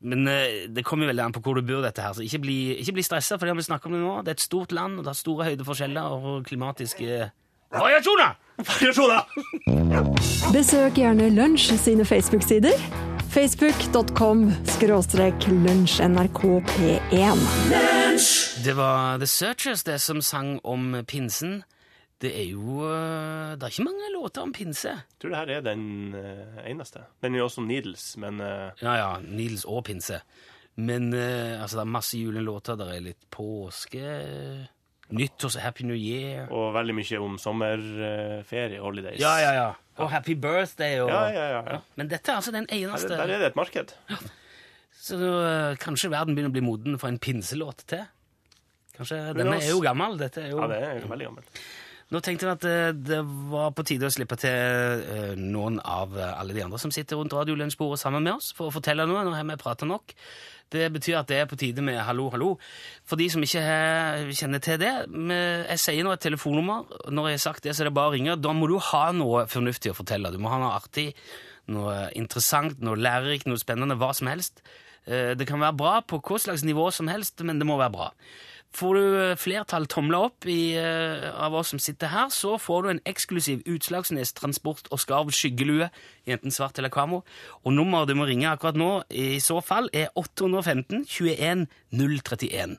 Men 0.00 0.26
uh, 0.26 0.72
det 0.72 0.84
kommer 0.88 1.10
veldig 1.10 1.24
an 1.26 1.34
på 1.36 1.42
hvor 1.44 1.58
du 1.58 1.62
bor, 1.66 1.82
dette 1.84 2.02
her. 2.02 2.14
Så 2.16 2.24
ikke 2.24 2.40
bli, 2.46 2.56
ikke 2.80 2.96
bli 2.96 3.04
stressa 3.06 3.36
for 3.36 3.46
det 3.46 3.56
vi 3.58 3.66
snakker 3.66 3.90
om 3.90 3.96
det 3.96 4.02
nå. 4.02 4.14
Det 4.24 4.32
er 4.32 4.38
et 4.40 4.46
stort 4.46 4.72
land, 4.72 4.98
og 4.98 5.04
det 5.04 5.12
har 5.12 5.20
store 5.20 5.50
høydeforskjeller 5.50 6.16
og 6.16 6.46
klimatiske 6.48 7.28
variasjoner! 7.72 8.36
Variasjoner! 8.62 9.22
Besøk 10.52 10.98
gjerne 11.00 11.30
Lunsj 11.32 11.72
sine 11.80 12.04
Facebook-sider. 12.04 12.76
Facebook.com 13.32 14.50
skråstrek 14.68 15.46
lunsjnrkp1. 15.48 17.44
Det 18.64 18.74
var 18.76 19.18
The 19.18 19.26
Searchers, 19.26 19.84
det 19.88 19.98
som 20.04 20.20
sang 20.22 20.58
om 20.64 20.98
pinsen. 21.08 21.62
Det 22.22 22.30
er 22.38 22.44
jo 22.52 22.84
eh, 22.86 23.56
Det 23.58 23.66
er 23.66 23.72
ikke 23.72 23.88
mange 23.88 24.12
låter 24.14 24.44
om 24.44 24.52
pinse. 24.54 24.92
Jeg 24.92 25.18
tror 25.18 25.32
det 25.32 25.38
her 25.40 25.50
er 25.56 25.64
den 25.66 26.14
eh, 26.14 26.60
eneste. 26.70 27.00
Den 27.24 27.34
er 27.34 27.38
jo 27.42 27.48
også 27.48 27.64
Needles, 27.66 28.12
men 28.20 28.40
eh, 28.40 28.70
Ja, 28.82 28.92
ja, 29.00 29.08
Needles 29.24 29.64
og 29.64 29.84
pinse. 29.88 30.20
Men 30.76 31.12
altså, 31.12 31.76
det 31.76 31.82
er 31.82 31.90
masse 31.96 32.16
julelåter. 32.16 32.76
Det 32.80 32.86
er 32.94 33.02
litt 33.04 33.26
påske 33.30 34.04
Nyttårs 35.12 35.58
Happy 35.60 35.84
New 35.88 35.96
Year. 35.98 36.46
Og 36.50 36.72
veldig 36.76 36.94
mye 36.96 37.20
om 37.22 37.38
sommerferie, 37.40 38.80
holidays. 38.80 39.20
Ja, 39.20 39.34
ja, 39.42 39.52
ja. 39.56 39.68
Og 40.00 40.10
Happy 40.12 40.34
Birthday. 40.38 41.00
Og... 41.04 41.12
Ja, 41.12 41.26
ja, 41.28 41.44
ja, 41.58 41.60
ja. 41.76 41.82
Men 42.00 42.08
dette 42.10 42.32
er 42.32 42.40
altså 42.40 42.54
den 42.54 42.68
eneste. 42.72 43.12
der 43.12 43.28
er 43.28 43.44
det 43.44 43.52
et 43.52 43.58
marked. 43.58 43.94
Så 45.02 45.18
eh, 45.18 45.76
kanskje 45.82 46.12
verden 46.12 46.36
begynner 46.36 46.52
å 46.52 46.56
bli 46.56 46.64
moden 46.64 46.98
for 47.00 47.10
en 47.10 47.20
pinselåt 47.22 47.84
til. 47.90 48.04
Kanskje, 48.96 49.18
Denne 49.36 49.56
er 49.58 49.70
jo 49.72 49.80
gammel. 49.82 50.18
Dette 50.20 50.44
er 50.44 50.52
jo... 50.52 50.60
Ja, 50.62 50.68
det 50.70 50.82
er 50.86 51.00
jo 51.00 51.08
veldig 51.10 51.30
gammel. 51.30 51.62
Nå 52.12 52.20
tenkte 52.20 52.44
jeg 52.44 52.58
at 52.58 52.64
det, 52.64 53.04
det 53.08 53.20
var 53.48 53.70
på 53.72 53.84
tide 53.88 54.08
å 54.08 54.12
slippe 54.12 54.36
til 54.40 54.52
uh, 54.52 55.32
noen 55.40 55.78
av 55.80 56.12
eh, 56.18 56.34
alle 56.36 56.52
de 56.52 56.60
andre 56.60 56.80
som 56.80 56.92
sitter 56.92 57.16
rundt 57.16 57.32
radiolunsjbordet 57.32 58.02
sammen 58.02 58.26
med 58.26 58.34
oss, 58.36 58.50
for 58.56 58.68
å 58.68 58.74
fortelle 58.74 59.06
noe. 59.08 59.22
Nå 59.24 59.32
har 59.32 59.46
vi 59.48 59.56
prata 59.60 59.88
nok. 59.88 60.12
Det 60.72 60.86
betyr 60.94 61.18
at 61.20 61.28
det 61.28 61.36
er 61.42 61.48
på 61.50 61.58
tide 61.60 61.82
med 61.84 61.98
hallo, 62.00 62.30
hallo. 62.32 62.50
For 63.04 63.20
de 63.20 63.26
som 63.32 63.44
ikke 63.44 63.62
kjenner 64.32 64.62
til 64.64 64.78
det, 64.80 64.92
jeg 65.68 65.80
sier 65.82 66.06
nå 66.06 66.14
et 66.16 66.24
telefonnummer. 66.24 66.86
Når 67.12 67.28
jeg 67.28 67.38
har 67.38 67.44
sagt 67.44 67.66
det, 67.66 67.74
så 67.76 67.84
er 67.84 67.90
det 67.90 67.96
bare 67.98 68.12
å 68.12 68.14
ringe. 68.16 68.38
Da 68.40 68.54
må 68.56 68.68
du 68.70 68.78
ha 68.90 69.04
noe 69.16 69.44
fornuftig 69.52 69.92
å 69.92 69.98
fortelle. 69.98 70.32
Du 70.32 70.40
må 70.40 70.52
ha 70.52 70.60
noe 70.62 70.72
artig, 70.78 71.10
noe 71.72 72.08
interessant, 72.18 72.80
noe 72.82 72.96
lærerikt, 72.98 73.46
noe 73.50 73.60
spennende, 73.60 73.98
hva 74.00 74.12
som 74.16 74.32
helst. 74.32 74.64
Eh, 75.06 75.34
Det 75.38 75.46
kan 75.46 75.60
være 75.60 75.76
bra 75.76 75.94
på 76.00 76.20
hva 76.22 76.38
slags 76.40 76.64
nivå 76.64 76.88
som 76.92 77.08
helst, 77.12 77.40
men 77.44 77.58
det 77.60 77.66
må 77.68 77.76
være 77.76 77.92
bra. 77.92 78.08
Får 78.72 78.96
du 78.96 79.04
eh, 79.20 79.34
flertall 79.36 79.86
tomler 79.90 80.30
opp 80.30 80.46
i, 80.48 80.72
eh, 80.80 81.26
av 81.32 81.54
oss 81.58 81.74
som 81.74 81.80
sitter 81.82 82.08
her, 82.12 82.30
så 82.32 82.54
får 82.60 82.82
du 82.82 82.90
en 82.92 83.02
eksklusiv 83.08 83.60
Utslagsnes 83.68 84.32
Transport 84.38 84.88
og 84.90 85.02
Skarv 85.02 85.32
skyggelue 85.36 85.90
i 86.24 86.32
enten 86.32 86.54
svart 86.54 86.80
eller 86.80 86.92
kamo. 86.92 87.20
Og 87.66 87.76
nummeret 87.76 88.08
du 88.08 88.16
må 88.16 88.28
ringe 88.28 88.48
akkurat 88.48 88.78
nå, 88.80 88.90
i 89.12 89.36
så 89.44 89.60
fall, 89.64 89.90
er 89.92 90.08
815 90.16 91.04
21 91.04 91.66
031. 91.92 92.78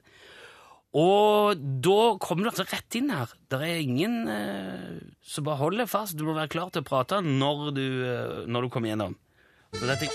Og 0.94 1.62
da 1.82 2.02
kommer 2.22 2.46
du 2.46 2.52
altså 2.52 2.68
rett 2.70 2.98
inn 3.00 3.10
her. 3.10 3.32
Det 3.50 3.58
er 3.66 3.82
ingen 3.82 4.28
eh, 4.30 5.00
som 5.26 5.46
bare 5.48 5.62
holder 5.62 5.90
fast. 5.90 6.18
Du 6.18 6.26
må 6.28 6.36
være 6.38 6.52
klar 6.54 6.70
til 6.74 6.84
å 6.84 6.90
prate 6.90 7.22
når 7.26 7.64
du, 7.74 7.86
eh, 8.06 8.42
når 8.46 8.66
du 8.66 8.74
kommer 8.74 8.94
gjennom. 8.94 9.18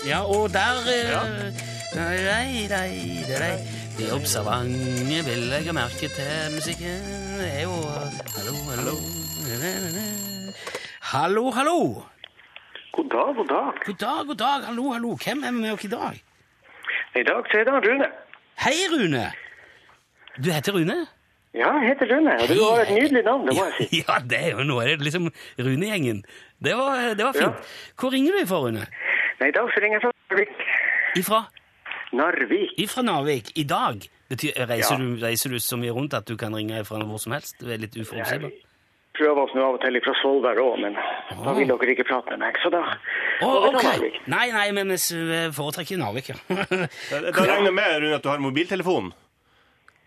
Ja, 0.07 0.23
og 0.23 0.49
der 0.53 0.79
eh, 0.87 1.51
Nei, 1.95 2.17
nei, 2.69 3.23
rei. 3.27 3.57
De 3.97 4.07
observante 4.15 5.19
vil 5.27 5.41
legge 5.51 5.73
merke 5.75 6.07
til 6.07 6.53
musikken. 6.55 7.01
Det 7.39 7.49
er 7.57 7.65
jo 7.65 7.75
Hallo, 8.37 8.55
hallo 8.69 8.95
Hallo, 11.11 11.43
hallo! 11.51 12.03
God 12.93 13.09
dag, 13.11 13.35
god 13.35 13.47
dag. 13.47 13.83
God 13.85 13.99
dag, 13.99 14.25
god 14.27 14.35
dag. 14.35 14.65
Hallo, 14.65 14.91
hallo. 14.91 15.17
Hvem 15.23 15.43
er 15.43 15.51
med 15.51 15.71
oss 15.71 15.83
i 15.83 15.87
dag? 15.91 16.23
I 17.15 17.23
dag 17.23 17.43
så 17.51 17.59
er 17.59 17.63
det 17.63 17.73
Rune. 17.89 18.09
Hei, 18.63 18.75
Rune. 18.93 19.31
Du 20.43 20.51
heter 20.51 20.71
Rune? 20.73 21.05
Ja, 21.53 21.71
jeg 21.81 21.87
heter 21.87 22.15
Rune, 22.15 22.33
og 22.41 22.47
du 22.47 22.59
har 22.63 22.81
et 22.83 22.91
nydelig 22.93 23.23
navn, 23.25 23.47
det 23.47 23.55
må 23.57 23.63
jeg 23.65 23.87
si. 23.89 24.03
Ja, 24.07 24.19
det 24.31 24.39
er 24.39 24.51
jo 24.53 24.63
noe. 24.63 24.85
Liksom 25.01 25.31
Rune-gjengen. 25.59 26.23
Det 26.63 26.75
det 27.17 27.25
var 27.25 27.33
fint. 27.33 27.71
Hvor 27.99 28.13
ringer 28.13 28.37
du 28.39 28.45
fra, 28.47 28.59
Rune? 28.65 28.85
Nei, 29.39 29.49
i 29.49 29.55
dag 29.55 29.69
så 29.73 29.81
ringer 29.83 29.99
jeg 29.99 30.05
fra 30.05 30.11
Narvik. 30.29 30.63
Ifra? 31.19 31.41
Narvik. 32.19 32.73
Ifra 32.81 33.03
Narvik. 33.05 33.51
I 33.55 33.63
dag? 33.69 34.07
Betyr, 34.29 34.51
reiser, 34.69 34.95
Ja. 34.95 34.97
du, 35.01 35.15
reiser 35.25 35.49
du 35.53 35.59
så 35.59 35.77
mye 35.77 35.93
rundt 35.95 36.13
at 36.13 36.25
du 36.27 36.35
kan 36.37 36.53
ringe 36.55 36.83
fra 36.85 36.99
hvor 37.01 37.19
som 37.21 37.33
helst? 37.33 37.55
Du 37.61 37.69
er 37.71 37.77
litt 37.81 37.95
uforutsigbar? 37.97 38.51
Prøver 39.19 39.41
oss 39.41 39.53
nå 39.55 39.63
av 39.65 39.75
og 39.75 39.81
til 39.81 39.97
fra 40.05 40.13
Svolvær 40.21 40.59
òg, 40.61 40.75
men 40.79 40.93
da 40.95 41.53
vil 41.57 41.67
dere 41.67 41.91
ikke 41.95 42.05
prate 42.07 42.35
med 42.37 42.39
meg, 42.45 42.59
så 42.63 42.69
da 42.71 42.83
Å, 43.41 43.47
da 43.71 43.71
ok. 43.73 43.83
jeg 43.83 44.21
Nei, 44.31 44.45
nei, 44.51 44.67
men 44.75 44.93
vi 44.93 45.49
foretrekker 45.55 45.97
Narvik, 45.99 46.29
ja. 46.29 46.37
Da, 46.47 47.19
da 47.31 47.31
regner 47.33 47.71
jeg 47.71 47.73
med 47.79 47.97
Rune, 48.03 48.15
at 48.15 48.23
du 48.23 48.29
har 48.29 48.39
mobiltelefon. 48.43 49.11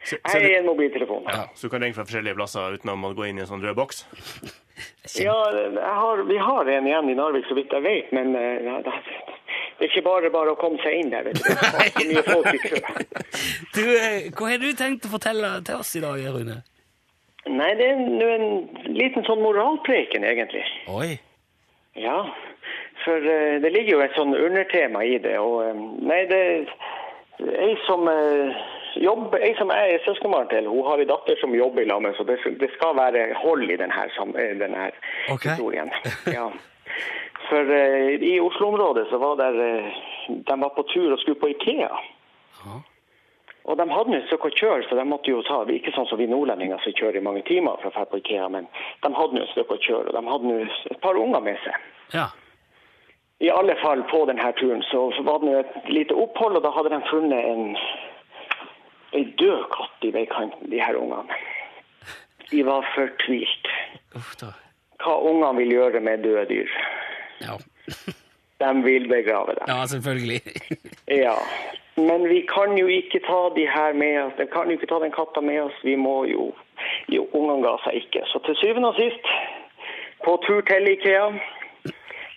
Så, 0.03 0.17
så, 0.17 0.39
Jeg 0.39 0.43
det, 0.43 0.51
er 0.53 0.61
en 0.61 0.67
mobiltelefon. 0.67 1.29
ja, 1.31 1.45
så 1.55 1.67
du 1.69 1.71
kan 1.71 1.83
ringe 1.85 1.95
fra 1.95 2.05
forskjellige 2.09 2.35
plasser 2.35 2.75
uten 2.75 2.91
å 2.91 3.13
gå 3.15 3.29
inn 3.29 3.39
i 3.39 3.45
en 3.45 3.51
sånn 3.51 3.63
rød 3.63 3.79
boks. 3.79 4.05
Ja, 5.21 5.37
jeg 5.53 5.77
har, 5.79 6.23
vi 6.27 6.37
har 6.41 6.67
en 6.67 6.87
igjen 6.89 7.11
i 7.13 7.15
Narvik, 7.15 7.45
så 7.47 7.55
vidt 7.55 7.75
jeg 7.77 7.85
vet, 7.85 8.09
men 8.17 8.33
eh, 8.35 8.65
ja, 8.65 8.79
det, 8.83 8.95
det 9.79 9.85
er 9.85 9.91
ikke 9.91 10.03
bare 10.07 10.31
bare 10.33 10.55
å 10.55 10.59
komme 10.59 10.81
seg 10.83 10.97
inn 10.97 11.13
der, 11.13 11.29
vet 11.29 11.39
du. 11.39 11.45
Det 11.45 11.85
er 11.85 11.93
så 11.93 12.07
mye 12.09 12.23
folk 12.27 12.49
i 12.57 12.61
kø. 12.63 12.81
Du, 13.77 13.83
eh, 13.95 14.31
hva 14.33 14.49
har 14.49 14.63
du 14.63 14.73
tenkt 14.79 15.07
å 15.07 15.13
fortelle 15.13 15.53
til 15.69 15.83
oss 15.85 15.93
i 15.99 16.03
dag, 16.03 16.25
Rune? 16.35 16.63
Nei, 17.53 17.71
det 17.79 17.91
er 17.93 18.01
nå 18.01 18.31
en 18.33 18.49
liten 18.97 19.27
sånn 19.29 19.43
moralpreken, 19.45 20.25
egentlig. 20.27 20.65
Oi. 20.91 21.17
Ja, 22.01 22.19
for 23.05 23.19
uh, 23.19 23.61
det 23.63 23.73
ligger 23.75 23.99
jo 23.99 24.05
et 24.05 24.15
sånn 24.17 24.35
undertema 24.39 25.03
i 25.05 25.19
det. 25.23 25.35
Og 25.43 25.63
eh, 25.67 25.87
nei, 26.09 26.23
det 26.31 26.43
Ei 27.43 27.73
som 27.89 28.07
uh, 28.07 28.63
jobber, 28.97 29.39
ei 29.41 29.55
som 29.59 29.71
jeg 29.73 29.95
er 29.95 30.05
søskenbarn 30.05 30.49
til, 30.51 30.69
hun 30.69 30.87
har 30.87 31.01
en 31.01 31.11
datter 31.11 31.39
som 31.41 31.55
jobber 31.55 31.83
i 31.83 31.89
lag 31.89 32.03
med, 32.03 32.15
så 32.17 32.27
det, 32.29 32.39
det 32.61 32.71
skal 32.75 32.97
være 32.97 33.33
hold 33.43 33.71
i 33.71 33.79
denne, 33.81 34.07
eh, 34.37 34.55
denne 34.61 34.91
okay. 35.33 35.51
historien. 35.51 35.93
Ja. 36.27 36.51
For 37.49 37.69
uh, 37.69 38.13
i 38.23 38.41
Oslo-området 38.41 39.07
så 39.11 39.19
var 39.19 39.37
der 39.37 39.57
uh, 39.59 39.93
De 40.29 40.55
var 40.61 40.69
på 40.77 40.83
tur 40.93 41.13
og 41.13 41.19
skulle 41.19 41.41
på 41.41 41.51
Ikea. 41.51 41.91
Og 43.65 43.79
de 43.79 43.85
hadde 43.91 44.17
et 44.17 44.27
stykke 44.27 44.51
å 44.51 44.55
kjøre, 44.59 44.85
så 44.89 44.97
de 44.99 45.05
måtte 45.07 45.31
jo 45.31 45.43
ta 45.47 45.61
Ikke 45.71 45.93
sånn 45.95 46.09
som 46.11 46.19
vi 46.19 46.27
nordlendinger 46.31 46.83
som 46.83 46.95
kjører 46.99 47.21
i 47.21 47.25
mange 47.25 47.45
timer 47.47 47.79
for 47.83 47.91
å 47.91 47.95
dra 47.95 48.07
på 48.11 48.19
Ikea, 48.23 48.49
men 48.51 48.69
de 49.03 49.11
hadde 49.15 49.43
et 49.43 49.53
stykke 49.55 49.79
å 49.79 49.83
kjøre, 49.87 50.11
og 50.11 50.17
de 50.19 50.23
hadde 50.33 50.57
et 50.95 51.03
par 51.03 51.19
unger 51.19 51.45
med 51.45 51.61
seg. 51.65 51.91
Ja. 52.15 52.29
I 53.43 53.51
alle 53.51 53.75
fall 53.83 54.05
på 54.11 54.25
denne 54.31 54.53
turen 54.59 54.83
så 54.87 55.09
var 55.27 55.43
det 55.43 55.55
et 55.61 55.91
lite 55.91 56.15
opphold, 56.15 56.59
og 56.59 56.67
da 56.67 56.71
hadde 56.75 56.93
de 56.95 57.01
funnet 57.11 57.49
en, 57.53 57.77
en 59.13 59.31
død 59.39 59.65
katt 59.75 60.07
i 60.09 60.13
veikanten, 60.15 60.71
de 60.71 60.81
her 60.81 60.97
ungene. 60.97 61.39
De 62.51 62.65
var 62.67 62.87
fortvilt. 62.95 63.69
Hva 65.03 65.15
ungene 65.19 65.57
vil 65.59 65.77
gjøre 65.77 66.01
med 66.05 66.25
døde 66.25 66.45
dyr. 66.51 66.75
Ja. 67.43 67.57
De 68.63 68.73
vil 68.85 69.09
begrave 69.09 69.57
dem. 69.59 69.65
ja, 69.69 69.87
selvfølgelig. 69.87 70.41
Ja. 71.09 71.37
Men 71.97 72.29
vi 72.29 72.41
kan 72.49 72.77
jo 72.79 72.87
ikke 72.87 73.21
ta 73.27 73.41
de 73.57 73.67
her 73.69 73.93
med 73.93 74.23
oss. 74.23 74.37
Vi 74.39 74.47
kan 74.53 74.71
jo 74.71 74.79
ikke 74.79 74.89
ta 74.89 75.01
den 75.03 75.13
katta 75.13 75.41
med 75.41 75.61
oss. 75.63 75.81
Vi 75.85 75.97
må 75.97 76.25
jo 76.25 76.53
Jo, 77.09 77.29
ungene 77.37 77.63
ga 77.63 77.77
seg 77.85 77.99
ikke. 78.01 78.23
Så 78.27 78.41
til 78.47 78.57
syvende 78.59 78.89
og 78.91 78.97
sist, 78.99 79.27
på 80.25 80.35
tur 80.47 80.63
til 80.67 80.89
Ikea 80.89 81.29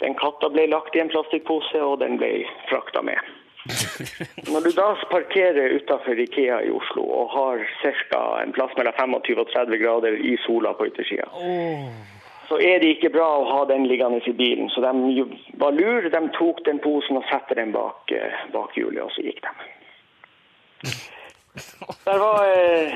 Den 0.02 0.14
katta 0.20 0.50
ble 0.52 0.68
lagt 0.68 0.96
i 0.96 1.02
en 1.02 1.10
plastikkpose, 1.10 1.80
og 1.82 2.02
den 2.04 2.18
ble 2.20 2.44
frakta 2.70 3.02
med. 3.02 3.18
Når 4.54 4.60
du 4.62 4.72
da 4.78 4.88
parkerer 5.10 5.74
utafor 5.80 6.20
Ikea 6.20 6.62
i 6.62 6.72
Oslo 6.72 7.04
og 7.04 7.32
har 7.34 7.64
ca. 7.82 8.22
en 8.44 8.54
plass 8.54 8.76
mellom 8.78 8.94
25 8.98 9.42
og 9.42 9.50
30 9.54 9.82
grader 9.82 10.18
i 10.22 10.36
sola 10.46 10.74
på 10.78 10.86
yttersida, 10.92 11.26
så 12.48 12.60
er 12.62 12.80
det 12.80 12.94
ikke 12.96 13.14
bra 13.16 13.26
å 13.40 13.48
ha 13.50 13.66
den 13.72 13.88
liggende 13.90 14.22
i 14.22 14.36
bilen. 14.38 14.70
Så 14.70 14.84
de 14.86 15.26
var 15.62 15.74
lure, 15.74 16.14
de 16.14 16.24
tok 16.38 16.62
den 16.70 16.80
posen 16.84 17.18
og 17.18 17.26
satte 17.32 17.58
den 17.58 17.74
bak, 17.74 18.12
eh, 18.14 18.46
bak 18.54 18.78
hjulet, 18.78 19.02
og 19.02 19.14
så 19.18 19.26
gikk 19.26 19.42
de. 19.42 19.52
Der 22.06 22.18
var 22.20 22.42
eh, 22.52 22.92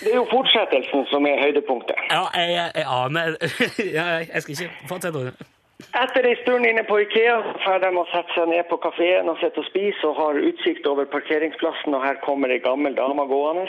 Det 0.00 0.10
er 0.10 0.16
jo 0.18 0.26
fortsettelsen 0.28 1.06
som 1.08 1.26
er 1.26 1.40
høydepunktet. 1.40 2.00
Ja, 2.10 2.26
jeg, 2.34 2.50
jeg, 2.52 2.72
jeg 2.74 2.88
aner 2.92 3.38
Jeg 4.34 4.42
skal 4.42 4.52
ikke 4.58 4.88
fortsette. 4.90 5.48
Etter 5.78 6.26
ei 6.26 6.34
stund 6.42 6.66
inne 6.66 6.82
på 6.88 6.96
Ikea 7.04 7.36
får 7.64 7.84
de 7.84 7.90
å 8.00 8.02
sette 8.10 8.34
seg 8.34 8.48
ned 8.50 8.66
på 8.70 8.80
kafeen 8.82 9.30
og 9.30 9.38
sitte 9.38 9.62
og 9.62 9.68
spise 9.68 10.08
og 10.08 10.16
har 10.18 10.40
utsikt 10.50 10.86
over 10.90 11.06
parkeringsplassen, 11.12 11.94
og 11.94 12.02
her 12.02 12.18
kommer 12.24 12.50
ei 12.50 12.58
gammel 12.64 12.96
dame 12.98 13.26
gående. 13.30 13.68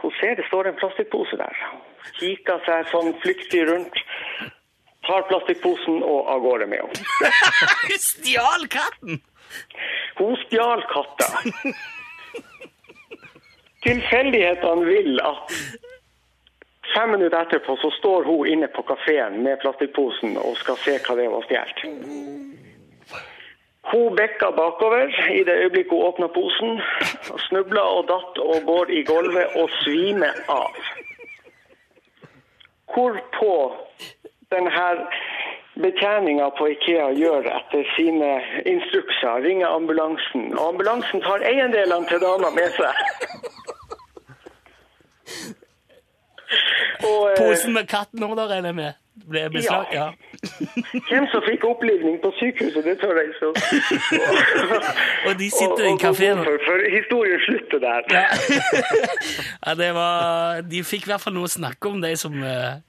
Hun 0.00 0.14
ser 0.16 0.38
det 0.38 0.46
står 0.48 0.70
en 0.70 0.78
plastikkpose 0.80 1.36
der. 1.36 1.60
Kikker 2.16 2.64
seg 2.64 2.88
sånn 2.88 3.12
flyktig 3.20 3.66
rundt, 3.68 4.00
tar 5.04 5.28
plastikkposen 5.28 6.00
og 6.00 6.30
av 6.32 6.40
gårde 6.46 6.70
med 6.72 6.86
henne. 6.86 7.32
Hun 7.90 8.00
stjal 8.06 8.66
katten! 8.72 9.20
Hun 10.16 10.36
stjal 10.46 10.84
katta. 10.88 11.28
Tilfeldighetene 13.84 14.88
vil 14.88 15.20
at 15.24 15.54
fem 16.94 17.10
minutter 17.10 17.40
etterpå 17.42 17.76
så 17.76 17.90
står 17.90 18.24
hun 18.24 18.46
inne 18.46 18.68
på 18.68 18.82
kafeen 18.82 19.42
med 19.42 19.60
plastikkposen 19.62 20.36
og 20.36 20.56
skal 20.62 20.78
se 20.84 20.96
hva 21.04 21.16
det 21.18 21.28
var 21.32 21.46
stjålet. 21.46 21.84
Hun 23.90 24.16
bikka 24.16 24.50
bakover 24.54 25.08
i 25.34 25.42
det 25.44 25.56
øyeblikket 25.64 25.92
hun 25.92 26.06
åpna 26.08 26.26
posen, 26.26 26.80
snubla 27.48 27.82
og 27.96 28.06
datt 28.10 28.38
og 28.38 28.66
går 28.66 28.90
i 28.90 29.02
gulvet 29.08 29.56
og 29.62 29.70
svimer 29.82 30.36
av. 30.48 30.76
Hvorpå 32.94 33.54
denne 34.52 34.88
betjeninga 35.82 36.50
på 36.58 36.68
Ikea 36.74 37.10
gjør 37.16 37.46
etter 37.50 37.86
sine 37.96 38.30
instrukser, 38.66 39.42
ringer 39.46 39.68
ambulansen. 39.68 40.50
Og 40.58 40.68
ambulansen 40.74 41.22
tar 41.24 41.46
eiendelene 41.46 42.06
til 42.10 42.22
dama 42.22 42.50
med 42.54 42.74
seg. 42.76 42.94
Og, 47.08 47.30
eh, 47.30 47.36
Posen 47.38 47.72
med 47.76 47.88
katten 47.88 48.24
òg, 48.26 48.34
da, 48.38 48.46
regner 48.50 48.72
jeg 48.72 48.78
med. 48.80 48.98
Ble 49.30 49.42
beslag? 49.52 49.90
Ja. 49.92 50.06
Hvem 51.10 51.26
som 51.32 51.42
fikk 51.44 51.64
opplivning 51.68 52.16
på 52.22 52.30
sykehuset, 52.38 52.84
det 52.86 52.96
tør 53.02 53.18
jeg 53.20 53.32
ikke 53.32 53.50
Og 55.28 55.34
de 55.38 55.48
sitter 55.52 55.84
i 55.90 55.94
kafeen. 56.00 56.40
For, 56.46 56.60
for 56.66 56.86
historien 56.94 57.42
slutter 57.44 57.82
der. 57.84 58.06
Ja. 58.14 58.26
ja, 59.66 59.74
det 59.82 59.90
var 59.94 60.62
De 60.70 60.84
fikk 60.86 61.08
i 61.08 61.12
hvert 61.12 61.24
fall 61.24 61.36
noe 61.36 61.50
å 61.50 61.52
snakke 61.52 61.92
om, 61.92 62.00
de 62.04 62.14
som, 62.20 62.38
eh, 62.42 62.80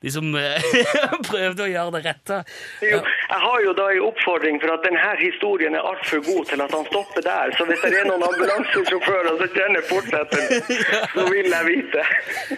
de 0.00 0.10
som 0.12 0.24
eh, 0.38 0.68
prøvde 1.30 1.64
å 1.66 1.68
gjøre 1.70 1.92
det 1.96 2.00
rette. 2.06 2.38
Jo, 2.84 3.00
jeg 3.04 3.40
har 3.44 3.64
jo 3.66 3.72
da 3.76 3.88
en 3.92 4.04
oppfordring 4.06 4.60
for 4.62 4.72
at 4.72 4.86
denne 4.86 5.10
historien 5.20 5.76
er 5.76 5.88
altfor 5.90 6.22
god 6.24 6.46
til 6.48 6.62
at 6.64 6.76
han 6.76 6.86
stopper 6.88 7.26
der. 7.26 7.52
Så 7.58 7.66
hvis 7.68 7.82
det 7.84 7.92
er 8.00 8.08
noen 8.08 8.24
ambulansesjåfører 8.28 9.28
som 9.42 9.50
kjenner 9.58 9.84
fortsettelsen, 9.90 10.86
så 11.16 11.26
vil 11.28 11.50
jeg 11.52 11.68
vite. 11.68 12.06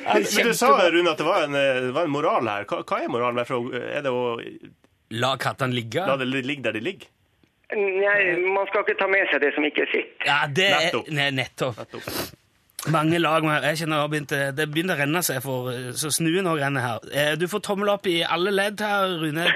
Men 0.07 0.29
du 0.29 0.53
sa, 0.55 0.71
Rune, 0.95 1.11
at 1.11 1.19
det 1.25 1.27
var 1.27 1.49
en, 1.49 1.59
eh, 1.59 1.81
det 1.89 1.97
var 1.97 2.07
en 2.07 2.15
moral 2.15 2.53
her. 2.53 2.69
Hva, 2.71 2.83
hva 2.87 3.01
er 3.03 3.11
moralen? 3.11 3.43
Hvorfor 3.43 3.75
Er 3.83 4.07
det 4.07 4.13
å 4.15 4.23
La 5.13 5.35
kattene 5.37 5.75
ligge? 5.77 6.07
la 6.09 6.15
det 6.17 6.25
ligge 6.31 6.63
der 6.65 6.79
de 6.79 6.81
ligger? 6.81 7.11
Nei, 7.73 8.37
man 8.53 8.67
skal 8.69 8.85
ikke 8.85 8.99
ta 9.01 9.07
med 9.09 9.27
seg 9.33 9.41
det 9.43 9.51
som 9.57 9.65
ikke 9.65 9.85
er 9.87 9.91
sitt. 9.93 10.15
Ja, 10.29 10.39
det 10.49 10.69
er 10.69 10.87
Nettopp. 10.87 11.11
Nei, 11.17 11.29
nettopp. 11.37 11.79
Nettopp. 11.81 12.09
Mange 12.91 13.19
lag 13.19 13.45
jeg 13.63 13.79
kjenner 13.79 14.09
begynt, 14.11 14.33
det 14.57 14.65
begynner 14.73 14.97
å 14.97 15.03
renne 15.05 15.21
seg, 15.23 15.39
for, 15.45 15.71
så 15.95 16.11
snuen 16.11 16.49
òg 16.51 16.59
renner 16.59 16.83
her. 16.83 17.05
Eh, 17.15 17.35
Du 17.39 17.47
får 17.49 17.63
tommel 17.63 17.93
opp 17.93 18.09
i 18.11 18.23
alle 18.27 18.51
ledd 18.51 18.83
her, 18.83 19.15
Rune. 19.23 19.47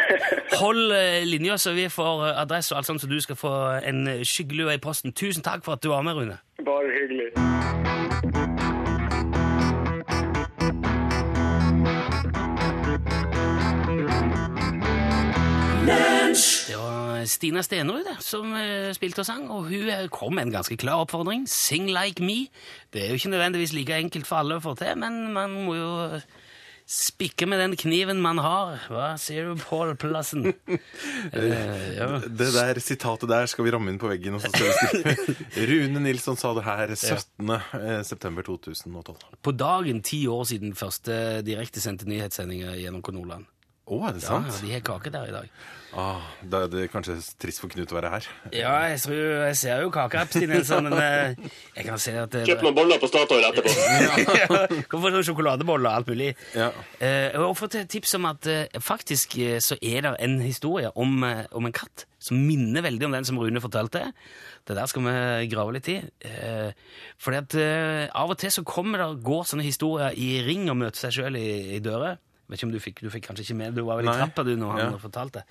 Hold 0.60 0.92
eh, 0.94 1.24
linja, 1.26 1.58
så 1.58 1.74
vi 1.74 1.88
får 1.90 2.22
eh, 2.28 2.40
adresse 2.44 2.72
og 2.74 2.78
alt 2.78 2.86
sånt, 2.92 3.02
så 3.02 3.10
du 3.10 3.18
skal 3.20 3.36
få 3.40 3.52
en 3.82 4.06
eh, 4.06 4.22
skyggelue 4.22 4.78
i 4.78 4.82
posten. 4.82 5.12
Tusen 5.12 5.42
takk 5.42 5.66
for 5.66 5.74
at 5.74 5.82
du 5.82 5.90
var 5.90 6.06
med, 6.06 6.14
Rune. 6.14 6.38
Bare 6.62 6.94
hyggelig. 6.94 7.32
Det 15.86 16.74
var 16.76 17.20
Stina 17.30 17.62
Stenerud 17.62 18.02
det, 18.08 18.16
som 18.24 18.50
eh, 18.58 18.90
spilte 18.96 19.22
og 19.22 19.28
sang, 19.28 19.44
og 19.54 19.68
hun 19.70 19.86
eh, 19.92 20.08
kom 20.10 20.34
med 20.34 20.48
en 20.48 20.56
ganske 20.56 20.74
klar 20.80 21.04
oppfordring. 21.04 21.44
Sing 21.50 21.86
like 21.94 22.22
me. 22.24 22.48
Det 22.90 23.04
er 23.04 23.12
jo 23.12 23.20
ikke 23.20 23.30
nødvendigvis 23.30 23.74
like 23.76 23.94
enkelt 23.94 24.26
for 24.26 24.40
alle 24.40 24.58
å 24.58 24.64
få 24.64 24.74
til, 24.80 24.96
men 24.98 25.20
man 25.36 25.54
må 25.68 25.76
jo 25.78 25.92
spikke 26.90 27.46
med 27.50 27.62
den 27.62 27.78
kniven 27.78 28.18
man 28.22 28.38
har. 28.42 28.82
Hva 28.90 29.12
sier 29.18 29.46
du, 29.52 29.62
Pål 29.62 29.94
Plassen? 30.02 30.50
Eh, 31.36 31.96
ja. 31.96 32.06
Det 32.22 32.50
der 32.54 32.78
sitatet 32.82 33.30
der 33.30 33.48
skal 33.50 33.66
vi 33.66 33.72
ramme 33.74 33.90
inn 33.90 33.98
på 34.02 34.10
veggen. 34.10 34.36
Rune 35.70 36.02
Nilsson 36.02 36.38
sa 36.38 36.52
det 36.58 36.66
her 36.66 36.92
17. 36.94 37.50
eh, 37.50 38.02
september 38.06 38.46
2012. 38.46 39.26
På 39.42 39.54
dagen 39.54 40.02
ti 40.06 40.24
år 40.30 40.46
siden 40.50 40.74
første 40.78 41.42
direktesendte 41.46 42.06
nyhetssendinger 42.10 42.78
gjennom 42.78 43.02
Konoland. 43.06 43.46
Å, 43.86 43.96
Å, 43.98 44.04
er 44.08 44.16
det 44.16 44.22
sant? 44.26 44.48
Ja, 44.50 44.54
sant? 44.54 44.62
de 44.66 44.72
har 44.74 44.86
kake 44.86 45.14
der 45.14 45.28
i 45.30 45.34
dag. 45.34 45.50
Ah, 45.96 46.20
da 46.44 46.66
er 46.66 46.68
det 46.68 46.82
kanskje 46.92 47.14
trist 47.40 47.62
for 47.62 47.72
Knut 47.72 47.88
å 47.88 47.96
være 47.96 48.10
her. 48.12 48.26
Ja, 48.52 48.72
jeg, 48.90 48.98
tror, 49.00 49.20
jeg 49.46 49.56
ser 49.56 49.80
jo 49.80 49.92
kakeabstinenser, 49.94 50.82
men 50.84 50.96
eh, 51.00 51.46
jeg 51.72 51.86
kan 51.86 52.02
se 52.02 52.12
at 52.20 52.34
det, 52.34 52.42
Kjøp 52.50 52.64
noen 52.66 52.76
boller 52.76 53.00
på 53.00 53.08
Statoil 53.08 53.46
etterpå. 53.48 53.72
ja, 54.42 54.58
Hvorfor 54.92 55.14
sånn 55.14 55.24
sjokoladeboller 55.30 55.88
og 55.88 56.02
alt 56.02 56.10
mulig? 56.12 56.34
Ja. 56.52 56.68
Eh, 57.00 57.38
og 57.40 57.56
fått 57.56 57.78
et 57.80 57.88
tips 57.92 58.12
om 58.18 58.28
at 58.28 58.44
eh, 58.52 58.76
faktisk 58.76 59.38
så 59.64 59.78
er 59.80 60.04
det 60.04 60.12
en 60.26 60.36
historie 60.44 60.92
om, 61.00 61.24
om 61.24 61.70
en 61.70 61.76
katt 61.80 62.04
som 62.26 62.44
minner 62.44 62.84
veldig 62.84 63.08
om 63.08 63.16
den 63.16 63.26
som 63.28 63.40
Rune 63.40 63.64
fortalte. 63.64 64.04
Det 64.68 64.76
der 64.76 64.92
skal 64.92 65.04
vi 65.06 65.48
grave 65.48 65.78
litt 65.78 65.88
i. 65.94 65.96
Eh, 66.28 66.76
fordi 67.22 67.40
at 67.40 67.58
av 68.12 68.36
og 68.36 68.40
til 68.42 68.52
så 68.52 68.66
kommer 68.68 69.00
det 69.00 69.08
og 69.14 69.24
går 69.24 69.48
sånne 69.48 69.64
historier 69.64 70.12
i 70.12 70.42
ring 70.44 70.68
og 70.68 70.76
møter 70.84 71.06
seg 71.06 71.22
sjøl 71.22 71.40
i, 71.40 71.48
i 71.78 71.80
døra. 71.80 72.18
Vet 72.48 72.58
ikke 72.60 72.66
om 72.68 72.72
Du 72.72 72.78
fikk 72.78 73.00
du 73.02 73.10
fikk 73.10 73.24
kanskje 73.26 73.42
ikke 73.48 73.56
med, 73.58 73.74
du 73.74 73.82
var 73.82 73.96
vel 73.98 74.06
i 74.06 74.08
Nei. 74.12 74.18
trappa 74.20 74.44
du 74.46 74.52
når 74.56 74.70
han 74.76 74.92
Ja. 74.92 74.98
fortalte. 75.02 75.42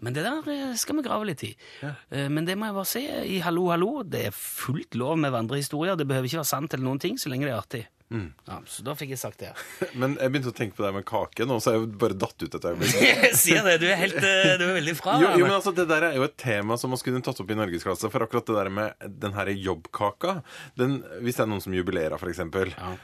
Men 0.00 0.12
det 0.16 0.24
der 0.24 0.48
eh, 0.50 0.74
skal 0.76 0.96
vi 0.96 1.02
grave 1.06 1.24
litt 1.26 1.42
i. 1.44 1.54
Eh, 1.82 2.28
Men 2.28 2.44
det 2.44 2.56
må 2.58 2.66
jeg 2.66 2.74
bare 2.74 2.86
si, 2.90 3.04
i 3.06 3.38
Hallo, 3.40 3.68
hallo, 3.70 4.02
det 4.02 4.26
er 4.26 4.30
fullt 4.34 4.94
lov 4.94 5.16
med 5.18 5.30
vandrehistorier. 5.32 5.96
Det 5.96 6.08
behøver 6.08 6.26
ikke 6.26 6.40
være 6.42 6.50
sant 6.50 6.74
eller 6.74 6.84
noen 6.84 6.98
ting, 7.00 7.16
så 7.16 7.28
lenge 7.30 7.46
det 7.46 7.52
er 7.54 7.60
artig. 7.62 7.86
Mm. 8.10 8.32
Ja, 8.48 8.56
så 8.66 8.82
da 8.82 8.96
fikk 8.98 9.12
jeg 9.14 9.20
sagt 9.20 9.38
det. 9.38 9.52
Men 10.00 10.16
jeg 10.18 10.32
begynte 10.32 10.50
å 10.50 10.56
tenke 10.56 10.74
på 10.74 10.82
det 10.82 10.90
med 10.96 11.04
kake 11.06 11.46
nå, 11.46 11.60
så 11.62 11.76
jeg 11.76 11.90
bare 12.00 12.16
datt 12.18 12.42
ut 12.42 12.56
et 12.58 12.64
øyeblikk. 12.70 12.96
Sier 13.38 13.62
det, 13.66 13.76
du 13.82 13.86
er 13.86 14.00
helt 14.00 14.18
eh, 14.18 14.54
Du 14.58 14.64
er 14.66 14.74
veldig 14.80 14.94
fra 14.98 15.14
Jo, 15.22 15.28
jo, 15.38 15.46
men 15.46 15.54
altså, 15.54 15.72
Det 15.76 15.86
der 15.90 16.08
er 16.08 16.16
jo 16.18 16.24
et 16.26 16.34
tema 16.40 16.74
som 16.80 16.90
man 16.90 16.98
skulle 16.98 17.22
tatt 17.22 17.38
opp 17.42 17.52
i 17.54 17.58
norgesklasse. 17.58 18.10
For 18.10 18.26
akkurat 18.26 18.50
det 18.50 18.56
der 18.58 18.72
med 18.74 19.06
den 19.22 19.36
her 19.36 19.52
jobbkaka 19.54 20.34
den, 20.80 20.98
Hvis 21.22 21.38
det 21.38 21.44
er 21.46 21.50
noen 21.52 21.62
som 21.62 21.76
jubilerer, 21.76 22.18
f.eks., 22.18 22.42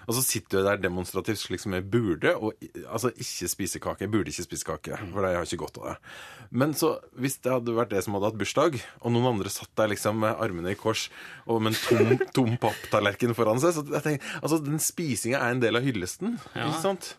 og 0.07 0.13
så 0.17 0.23
sitter 0.25 0.59
du 0.61 0.67
der 0.67 0.81
demonstrativt 0.83 1.39
slik 1.41 1.63
som 1.63 1.75
jeg 1.77 1.85
burde, 1.91 2.33
og 2.35 2.57
altså 2.85 3.11
ikke 3.15 3.49
spise 3.51 3.81
kake. 3.83 4.05
Jeg 4.07 4.13
burde 4.13 4.33
ikke 4.33 4.47
spise 4.47 4.67
kake, 4.67 4.99
for 5.13 5.27
jeg 5.27 5.39
har 5.39 5.47
ikke 5.47 5.61
godt 5.63 5.81
av 5.81 5.89
det. 5.91 5.97
Men 6.63 6.75
så, 6.79 6.93
hvis 7.19 7.39
det 7.45 7.53
hadde 7.53 7.75
vært 7.77 7.93
det 7.93 8.03
som 8.07 8.17
hadde 8.17 8.31
hatt 8.31 8.39
bursdag, 8.41 8.79
og 9.03 9.15
noen 9.15 9.31
andre 9.33 9.53
satt 9.53 9.71
der 9.79 9.91
liksom 9.93 10.21
med 10.23 10.39
armene 10.43 10.75
i 10.75 10.79
kors 10.79 11.07
og 11.47 11.63
med 11.63 11.75
en 11.75 11.81
tom, 11.83 12.27
tom 12.37 12.53
papptallerken 12.63 13.35
foran 13.37 13.61
seg 13.63 13.75
så 13.77 13.85
jeg 13.91 14.05
tenker, 14.05 14.31
altså 14.41 14.61
Den 14.63 14.81
spisinga 14.97 15.39
er 15.45 15.53
en 15.55 15.61
del 15.63 15.77
av 15.77 15.85
hyllesten, 15.85 16.39
ikke 16.57 16.81
sant? 16.81 17.13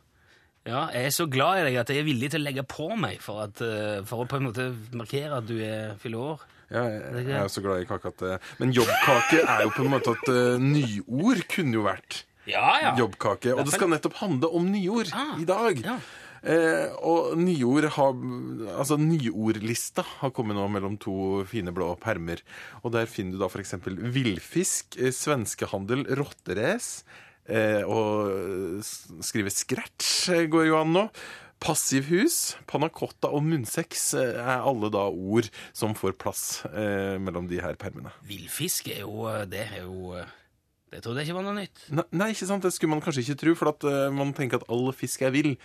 Ja, 0.67 0.89
jeg 0.91 1.07
er 1.07 1.13
så 1.15 1.27
glad 1.31 1.61
i 1.61 1.65
deg 1.69 1.77
at 1.79 1.91
jeg 1.93 2.01
er 2.01 2.07
villig 2.09 2.27
til 2.33 2.41
å 2.41 2.47
legge 2.49 2.63
på 2.67 2.89
meg 2.99 3.21
for, 3.23 3.45
at, 3.45 3.61
eh, 3.63 4.01
for 4.03 4.25
å 4.25 4.27
på 4.27 4.35
en 4.41 4.49
måte 4.49 4.65
markere 4.97 5.37
at 5.37 5.45
du 5.47 5.55
er 5.63 5.93
fyller 6.01 6.33
år. 6.33 6.41
Ja, 6.67 6.81
jeg, 6.91 7.21
jeg 7.29 7.37
er 7.39 7.47
så 7.53 7.61
glad 7.63 7.85
i 7.85 7.87
kake 7.87 8.09
at 8.11 8.21
eh, 8.27 8.49
Men 8.59 8.73
jobbkake 8.75 9.45
er 9.45 9.61
jo 9.63 9.69
på 9.77 9.85
en 9.85 9.93
måte 9.93 10.11
et 10.17 10.31
uh, 10.33 10.57
nyord, 10.59 11.45
kunne 11.53 11.77
jo 11.77 11.85
vært. 11.85 12.25
Ja, 12.49 12.65
ja. 12.83 12.91
Jobbkake. 12.99 13.53
Og 13.55 13.63
det 13.69 13.77
skal 13.77 13.93
nettopp 13.93 14.17
handle 14.19 14.49
om 14.59 14.67
nyord 14.73 15.13
Ah, 15.15 15.37
i 15.39 15.47
dag. 15.47 15.79
ja. 15.85 15.95
Eh, 16.47 16.91
og 17.01 17.33
nyord 17.39 17.87
har 17.95 18.11
Altså, 18.77 18.95
nyordlista 19.01 20.03
har 20.19 20.31
kommet 20.35 20.55
nå 20.55 20.67
mellom 20.71 20.99
to 21.01 21.45
fine 21.49 21.71
blå 21.75 21.89
permer. 21.99 22.43
Og 22.83 22.91
der 22.93 23.07
finner 23.09 23.35
du 23.35 23.41
da 23.41 23.49
f.eks. 23.49 23.73
villfisk, 23.87 24.99
eh, 24.99 25.11
svenskehandel, 25.15 26.05
rotterace. 26.19 27.03
Eh, 27.47 27.83
og 27.87 28.31
eh, 28.31 28.93
skrive 29.23 29.51
scratch 29.53 30.29
eh, 30.35 30.45
går 30.51 30.67
jo 30.69 30.79
an 30.81 30.91
nå. 30.95 31.05
Passivhus, 31.57 32.51
panna 32.69 32.85
cotta 32.93 33.31
og 33.33 33.41
munnsex 33.47 34.11
eh, 34.19 34.35
er 34.37 34.61
alle 34.67 34.91
da 34.93 35.07
ord 35.09 35.47
som 35.73 35.95
får 35.97 36.13
plass 36.21 36.43
eh, 36.69 37.15
mellom 37.17 37.47
de 37.49 37.57
her 37.63 37.73
permene. 37.81 38.11
Villfisk 38.29 38.91
er 38.93 39.01
jo 39.07 39.23
eh, 39.31 39.45
Det 39.49 39.63
er 39.65 39.79
jo 39.87 40.11
eh, 40.19 40.27
Det 40.93 41.01
trodde 41.01 41.23
jeg 41.23 41.31
ikke 41.31 41.37
var 41.39 41.47
noe 41.47 41.55
nytt. 41.57 41.81
Nei, 41.97 42.05
nei, 42.21 42.27
ikke 42.35 42.45
sant? 42.51 42.61
Det 42.67 42.69
skulle 42.75 42.93
man 42.93 43.01
kanskje 43.01 43.23
ikke 43.25 43.39
tro, 43.41 43.55
for 43.57 43.71
at 43.73 43.87
eh, 43.89 44.05
man 44.13 44.35
tenker 44.37 44.61
at 44.61 44.69
all 44.69 44.85
fisk 44.95 45.25
er 45.25 45.33
vill. 45.33 45.55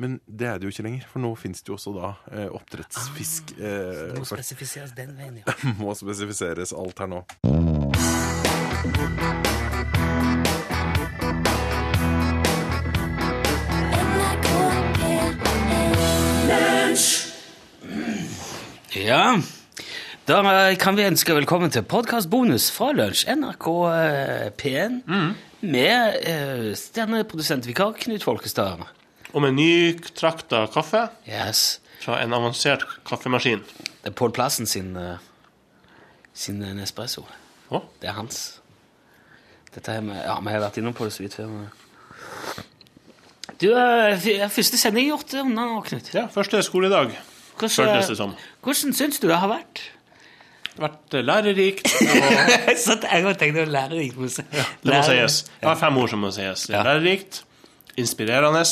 Men 0.00 0.16
det 0.24 0.48
er 0.48 0.56
det 0.62 0.70
jo 0.70 0.72
ikke 0.72 0.86
lenger, 0.88 1.04
for 1.12 1.20
nå 1.26 1.34
finnes 1.38 1.60
det 1.60 1.68
jo 1.68 1.76
også 1.76 1.92
da 2.00 2.14
eh, 2.32 2.48
oppdrettsfisk. 2.48 3.52
eh, 3.58 4.14
Det 4.14 4.22
må 4.22 4.24
for- 4.24 4.40
spesifiseres 4.40 4.96
den 4.96 5.12
veien, 5.20 5.42
ja. 5.44 5.58
må 5.84 5.92
spesifiseres 6.00 6.72
alt 6.72 7.04
her 7.04 7.12
nå. 7.12 7.20
Ja, 18.92 19.38
da 20.28 20.38
eh, 20.68 20.74
kan 20.76 20.98
vi 20.98 21.06
ønske 21.08 21.32
velkommen 21.32 21.70
til 21.72 21.80
podkastbonus 21.88 22.66
fra 22.74 22.90
Lunsj, 22.92 23.22
NRK 23.38 23.68
eh, 23.88 24.50
P1, 24.60 24.98
med 25.64 26.18
uh, 26.26 26.66
stjerneprodusentvikar 26.76 27.94
Knut 28.02 28.26
Folkestad. 28.26 28.84
Og 29.32 29.46
med 29.46 29.56
nytrakta 29.56 30.66
kaffe 30.74 31.06
Yes. 31.24 31.80
fra 32.04 32.20
en 32.20 32.36
avansert 32.36 32.84
kaffemaskin. 33.08 33.64
Det 34.02 34.12
er 34.12 34.18
Pål 34.20 34.36
Plassen 34.36 34.68
sin, 34.68 34.92
uh, 34.92 35.16
sin 36.34 36.60
Nespresso. 36.60 37.24
Oh. 37.70 37.88
Det 38.02 38.12
er 38.12 38.20
hans. 38.20 38.60
Dette 39.72 39.88
er 39.88 40.04
med, 40.04 40.20
ja, 40.20 40.36
vi 40.36 40.52
har 40.52 40.66
vært 40.68 40.82
innom 40.82 40.92
på 40.92 41.08
det 41.08 41.16
så 41.16 41.24
vidt 41.24 41.40
før. 41.40 41.70
Du, 43.56 43.70
uh, 43.72 44.48
første 44.52 44.76
sending 44.76 45.14
gjort 45.14 45.38
unna 45.46 45.70
Knut. 45.80 46.12
Ja, 46.12 46.28
første 46.28 46.60
skoledag 46.60 47.16
det 47.62 48.16
som. 48.18 48.34
hvordan 48.62 48.96
syns 48.96 49.20
du 49.22 49.28
det 49.30 49.38
har 49.42 49.50
vært? 49.50 49.82
Vært 50.80 51.16
eh, 51.18 51.24
lærerikt. 51.24 51.90
Og... 52.16 52.72
satt 52.80 53.04
jeg 53.04 53.26
og 53.28 53.36
tenkte 53.40 53.66
lærerikt. 53.68 54.16
Må 54.18 54.30
si. 54.32 54.44
ja, 54.52 54.64
Det 54.82 54.94
må 54.94 55.02
sies. 55.08 55.38
Jeg 55.60 55.68
har 55.68 55.78
fem 55.80 56.00
ord 56.00 56.12
som 56.12 56.24
må 56.24 56.32
sies. 56.32 56.66
Ja. 56.72 56.80
Lærerikt, 56.86 57.42
inspirerende, 58.00 58.64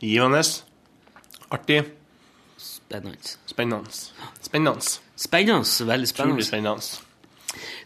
givende, 0.00 0.42
artig, 1.50 1.82
Spennende. 2.60 3.36
spennende. 3.46 3.92
Spennende. 4.42 4.82
Spennende. 5.16 5.86
Veldig 5.92 6.08
spennende. 6.08 6.44
spennende. 6.44 6.80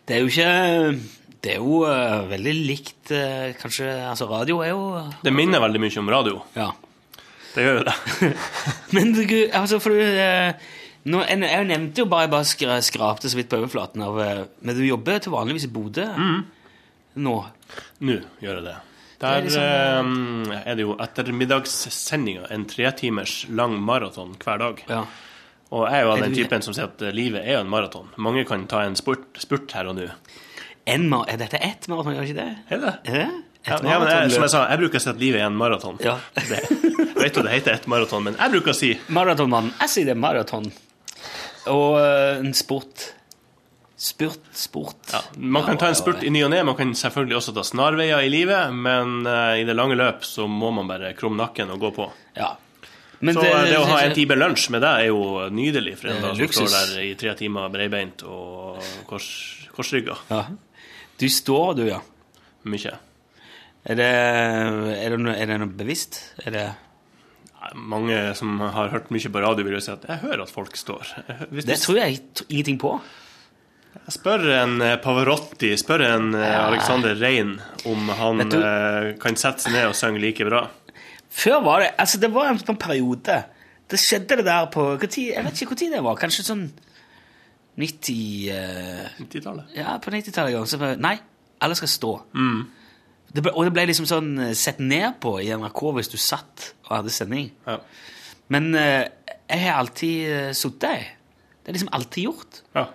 Det 0.08 0.16
er 0.16 0.20
jo 0.20 0.26
ikke 0.26 1.00
Det 1.44 1.52
er 1.52 1.56
jo 1.56 1.84
uh, 1.84 2.24
veldig 2.28 2.52
likt 2.54 3.12
uh, 3.12 3.52
Kanskje 3.56 3.86
Altså, 3.88 4.26
radio 4.28 4.58
er 4.60 4.74
jo 4.74 5.00
Det 5.24 5.32
minner 5.32 5.60
veldig 5.60 5.80
mye 5.80 6.00
om 6.00 6.10
radio. 6.12 6.42
Ja. 6.56 6.70
Det 7.54 7.64
gjør 7.64 7.78
jo 7.80 7.84
det. 7.86 7.96
Men 8.96 9.14
altså, 9.54 9.78
for 9.82 9.94
du 9.94 10.00
eh, 10.02 10.72
nå, 11.04 11.20
jeg, 11.28 11.66
nevnte 11.68 12.00
jo 12.00 12.08
bare 12.08 12.24
Jeg 12.24 12.32
bare 12.32 12.80
skrapte 12.82 13.28
så 13.28 13.36
vidt 13.36 13.50
på 13.52 13.58
overflaten 13.60 14.02
av 14.04 14.18
eh, 14.24 14.42
Men 14.64 14.78
du 14.78 14.84
jobber 14.86 15.20
til 15.20 15.34
vanligvis 15.34 15.68
i 15.68 15.72
Bodø 15.74 16.08
nå? 17.14 17.34
Nå 18.02 18.14
gjør 18.42 18.56
jeg 18.58 18.64
det. 18.64 18.78
Det 19.20 19.28
er 19.28 19.36
Der 19.36 19.44
liksom, 19.46 20.48
eh, 20.50 20.62
er 20.64 20.74
det 20.74 20.82
jo 20.82 20.96
ettermiddagssendinga 21.00 22.48
en 22.50 22.66
tretimers 22.66 23.36
lang 23.48 23.76
maraton 23.78 24.34
hver 24.42 24.58
dag. 24.58 24.82
Ja. 24.88 25.04
Og 25.70 25.86
jeg 25.86 26.00
er 26.00 26.04
jo 26.04 26.12
av 26.12 26.24
den 26.24 26.34
typen 26.34 26.66
som 26.66 26.74
sier 26.76 26.90
at 26.90 27.02
eh, 27.02 27.14
livet 27.14 27.44
er 27.44 27.58
jo 27.58 27.62
en 27.64 27.70
maraton. 27.70 28.10
Mange 28.18 28.44
kan 28.48 28.66
ta 28.70 28.82
en 28.84 28.98
spurt, 28.98 29.30
spurt 29.42 29.72
her 29.78 29.90
og 29.90 29.98
nå. 30.00 30.08
En 30.90 31.06
mar 31.08 31.30
er 31.30 31.38
dette 31.40 31.62
ett 31.62 31.88
maraton, 31.88 32.16
gjør 32.18 32.28
ikke 32.28 32.40
det? 32.42 32.50
Er 32.74 32.82
det? 32.82 32.94
Er 33.06 33.20
det? 33.22 33.28
Ja, 33.64 33.78
ja, 33.80 33.98
men 33.98 34.08
jeg, 34.10 34.32
som 34.34 34.44
jeg 34.44 34.52
sa, 34.52 34.62
jeg 34.68 34.80
bruker 34.82 35.00
å 35.00 35.02
si 35.04 35.08
at 35.14 35.20
livet 35.22 35.40
er 35.40 35.46
en 35.48 35.56
maraton. 35.56 35.96
Ja. 36.04 36.18
Det, 36.50 36.60
jeg 36.68 37.30
vet 37.30 37.38
jo 37.38 37.44
det 37.46 37.52
heter 37.54 37.76
ett 37.78 37.86
maraton, 37.88 38.24
men 38.26 38.34
jeg 38.36 38.52
bruker 38.52 38.74
å 38.74 38.76
si 38.76 38.90
Maratonmannen. 39.16 39.72
Jeg 39.80 39.92
sier 39.92 40.08
det 40.10 40.12
er 40.12 40.20
maraton. 40.20 40.66
Og 41.72 41.94
eh, 41.96 42.42
en 42.42 42.52
sport. 42.56 43.06
Spurt, 44.04 44.50
sport. 44.52 44.98
ja, 45.12 45.22
Man 45.38 45.64
kan 45.64 45.78
ta 45.80 45.88
en 45.88 45.96
spurt 45.96 46.20
i 46.26 46.32
ny 46.34 46.42
og 46.44 46.50
ne, 46.52 46.58
man 46.66 46.76
kan 46.76 46.90
selvfølgelig 46.98 47.38
også 47.38 47.54
ta 47.56 47.62
snarveier 47.64 48.26
i 48.26 48.28
livet, 48.28 48.74
men 48.74 49.22
uh, 49.24 49.54
i 49.56 49.64
det 49.64 49.76
lange 49.78 49.96
løp 49.96 50.26
så 50.28 50.44
må 50.50 50.68
man 50.74 50.90
bare 50.90 51.14
krumme 51.16 51.40
nakken 51.40 51.72
og 51.72 51.80
gå 51.86 51.92
på. 51.96 52.08
Ja. 52.36 52.50
Men 53.24 53.38
Så 53.38 53.46
det, 53.46 53.54
det 53.70 53.78
å 53.80 53.86
ha 53.88 54.02
en 54.04 54.12
time 54.18 54.36
lunsj 54.36 54.66
med 54.74 54.84
deg 54.84 55.06
er 55.06 55.08
jo 55.08 55.46
nydelig 55.54 55.94
for 56.02 56.12
en 56.12 56.20
dag 56.26 56.36
som 56.36 56.52
står 56.58 56.74
der 56.74 57.06
i 57.06 57.14
tre 57.16 57.32
timer 57.38 57.70
breibeint 57.72 58.26
og 58.28 58.82
kors, 59.08 59.30
korsrygga. 59.72 60.18
Ja. 60.28 60.42
Du 61.22 61.28
står, 61.32 61.78
du, 61.78 61.86
ja. 61.88 62.02
Mye. 62.68 62.98
Er 63.84 63.98
det, 63.98 64.08
er 64.08 65.12
det, 65.12 65.34
er 65.36 65.50
det 65.50 65.60
noe 65.60 65.76
bevisst? 65.76 66.20
Er 66.44 66.54
det 66.54 66.64
Mange 67.74 68.16
som 68.36 68.58
har 68.60 68.90
hørt 68.92 69.08
mye 69.12 69.30
på 69.32 69.40
radio, 69.40 69.64
vil 69.64 69.78
jo 69.78 69.80
si 69.80 69.88
at 69.92 70.02
jeg 70.04 70.20
hører 70.20 70.42
at 70.44 70.50
folk 70.52 70.76
står. 70.76 71.14
Hvis 71.48 71.64
Det 71.64 71.78
tror 71.80 71.96
jeg 71.96 72.18
ingenting 72.50 72.76
på. 72.82 72.90
Jeg 73.94 74.14
spør 74.18 74.44
en 74.58 74.74
eh, 74.84 74.98
Pavarotti, 75.00 75.70
spør 75.80 76.04
en 76.04 76.34
eh, 76.36 76.58
Alexander 76.60 77.16
Rein 77.16 77.54
om 77.88 78.10
han 78.18 78.44
eh, 78.44 79.14
kan 79.22 79.38
sette 79.40 79.64
seg 79.64 79.72
ned 79.72 79.88
og 79.88 79.96
synge 79.96 80.20
like 80.20 80.44
bra. 80.44 80.66
Før 81.34 81.62
var 81.64 81.82
det 81.82 81.90
Altså, 81.98 82.20
det 82.20 82.30
var 82.34 82.50
en 82.52 82.60
sånn 82.60 82.78
periode 82.78 83.40
Det 83.90 83.98
skjedde 83.98 84.36
det 84.38 84.44
der 84.46 84.68
på 84.70 84.84
tid, 85.06 85.32
Jeg 85.32 85.46
vet 85.46 85.62
ikke 85.64 85.78
tid 85.80 85.96
det 85.96 86.04
var. 86.04 86.20
Kanskje 86.20 86.46
sånn 86.46 86.66
90 87.80 88.20
Uh, 88.54 89.06
90-tallet. 89.18 89.72
Ja, 89.74 89.96
på 89.98 90.12
90-tallet 90.12 90.52
en 90.52 90.60
gang. 90.60 90.66
Så 90.70 90.78
bare, 90.78 90.98
nei, 91.00 91.16
alle 91.64 91.74
skal 91.78 91.90
stå. 91.90 92.12
Det 93.32 93.42
ble, 93.42 93.52
og 93.54 93.64
det 93.66 93.72
ble 93.74 93.86
liksom 93.90 94.06
sånn 94.06 94.32
eh, 94.50 94.52
sett 94.58 94.78
ned 94.82 95.16
på 95.22 95.36
i 95.42 95.48
NRK 95.54 95.80
hvis 95.96 96.10
du 96.12 96.18
satt 96.20 96.72
og 96.86 96.92
hadde 96.98 97.10
sending. 97.14 97.48
Ja. 97.66 97.78
Men 98.54 98.74
eh, 98.78 99.08
jeg 99.48 99.64
har 99.64 99.80
alltid 99.80 100.28
uh, 100.28 100.52
sittet, 100.56 100.80
der. 100.84 101.08
Det 101.64 101.72
er 101.72 101.76
liksom 101.78 101.92
alltid 101.96 102.28
gjort. 102.28 102.60
ja. 102.76 102.86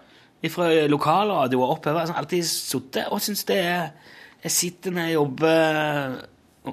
Fra 0.54 0.70
lokalradio 0.88 1.60
og 1.60 1.74
oppover. 1.74 2.06
Sånn, 2.08 2.16
alltid 2.16 2.46
sittet 2.48 3.10
og 3.12 3.20
syns 3.20 3.42
det 3.50 3.58
er 3.60 3.90
Jeg 4.46 4.54
sitter 4.56 4.94
når 4.96 5.10
jeg 5.10 5.16
jobber 5.18 6.14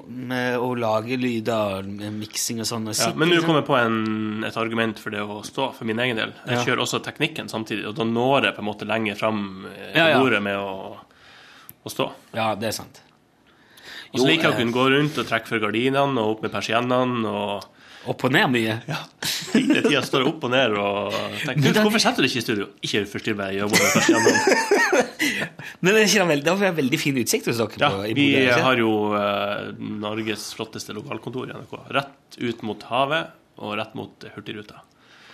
med 0.07 0.55
å 0.61 0.69
lage 0.79 1.17
lyder, 1.19 1.83
Og 1.83 2.13
miksing 2.15 2.61
og 2.63 2.67
sånn. 2.69 2.87
Ja, 2.95 3.09
men 3.15 3.27
nå 3.27 3.41
kommer 3.43 3.59
jeg 3.59 3.67
på 3.67 3.75
en, 3.75 4.43
et 4.47 4.55
argument 4.55 4.99
for 5.03 5.11
det 5.11 5.19
å 5.19 5.41
stå, 5.43 5.73
for 5.75 5.89
min 5.89 5.99
egen 5.99 6.15
del. 6.15 6.31
Jeg 6.45 6.59
Ja. 6.59 6.63
kjører 6.63 6.83
også 6.85 7.01
teknikken 7.03 7.49
samtidig, 7.51 7.85
og 7.87 7.95
da 7.95 8.03
når 8.07 8.45
jeg 8.45 8.55
på 8.55 8.63
en 8.63 8.69
måte 8.69 8.87
lenger 8.87 9.15
fram 9.19 9.65
eh, 9.67 9.97
ja. 9.99 10.19
bordet 10.19 10.41
med 10.43 10.55
å, 10.55 10.97
å 11.83 11.89
stå. 11.91 12.07
Ja, 12.39 12.53
det 12.55 12.69
er 12.71 12.77
sant. 12.79 13.01
Og 14.13 14.21
så 14.21 14.27
liker 14.27 14.47
jeg 14.47 14.51
å 14.51 14.55
eh, 14.55 14.61
kunne 14.61 14.75
gå 14.77 14.85
rundt 14.93 15.17
og 15.21 15.27
trekke 15.29 15.49
for 15.51 15.63
gardinene 15.63 16.21
og 16.21 16.37
opp 16.37 16.45
med 16.47 16.53
persiennene. 16.53 17.27
og 17.27 17.73
Opp 18.07 18.23
og 18.23 18.31
ned 18.31 18.47
mye. 18.53 18.75
Hele 19.51 19.81
tida 19.83 19.99
står 20.05 20.23
jeg 20.23 20.29
opp 20.29 20.45
og 20.47 20.51
ned 20.53 20.75
og 20.79 21.15
tenker 21.43 21.73
da- 21.75 21.81
Hvorfor 21.83 21.99
setter 21.99 22.23
du 22.23 22.27
ikke 22.29 22.39
i 22.39 22.45
studio? 22.45 22.67
Ikke 22.87 23.01
forstyrr 23.11 23.35
meg, 23.35 23.57
jobber 23.59 23.81
med 23.83 23.97
persiennene. 23.97 25.01
Men 25.81 25.93
det 25.97 26.03
er 26.05 26.07
ikke 26.07 26.71
veldig, 26.77 26.99
fin 27.01 27.19
utsikt 27.19 27.49
hos 27.51 27.59
dere. 27.59 27.81
Ja, 27.83 27.89
på, 27.91 28.05
i 28.07 28.13
vi 28.15 28.27
Bodø, 28.37 28.61
har 28.63 28.79
jo 28.79 28.91
eh, 29.19 29.73
Norges 30.05 30.45
flotteste 30.55 30.95
lokalkontor 30.95 31.51
i 31.51 31.57
NRK. 31.57 31.75
Rett 31.97 32.39
ut 32.39 32.63
mot 32.69 32.87
havet 32.93 33.33
og 33.57 33.75
rett 33.79 33.97
mot 33.97 34.27
Hurtigruta. 34.37 34.79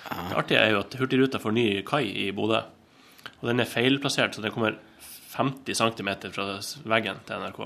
Det 0.09 0.35
artige 0.41 0.59
er 0.63 0.73
jo 0.73 0.81
at 0.81 0.97
Hurtigruta 0.99 1.39
får 1.43 1.53
ny 1.55 1.67
kai 1.87 2.07
i 2.25 2.31
Bodø. 2.35 2.63
Og 3.43 3.49
den 3.51 3.61
er 3.63 3.69
feilplassert, 3.69 4.33
så 4.35 4.41
den 4.43 4.51
kommer 4.55 4.79
50 5.37 5.77
cm 5.77 6.11
fra 6.33 6.49
veggen 6.89 7.21
til 7.27 7.43
NRK. 7.45 7.61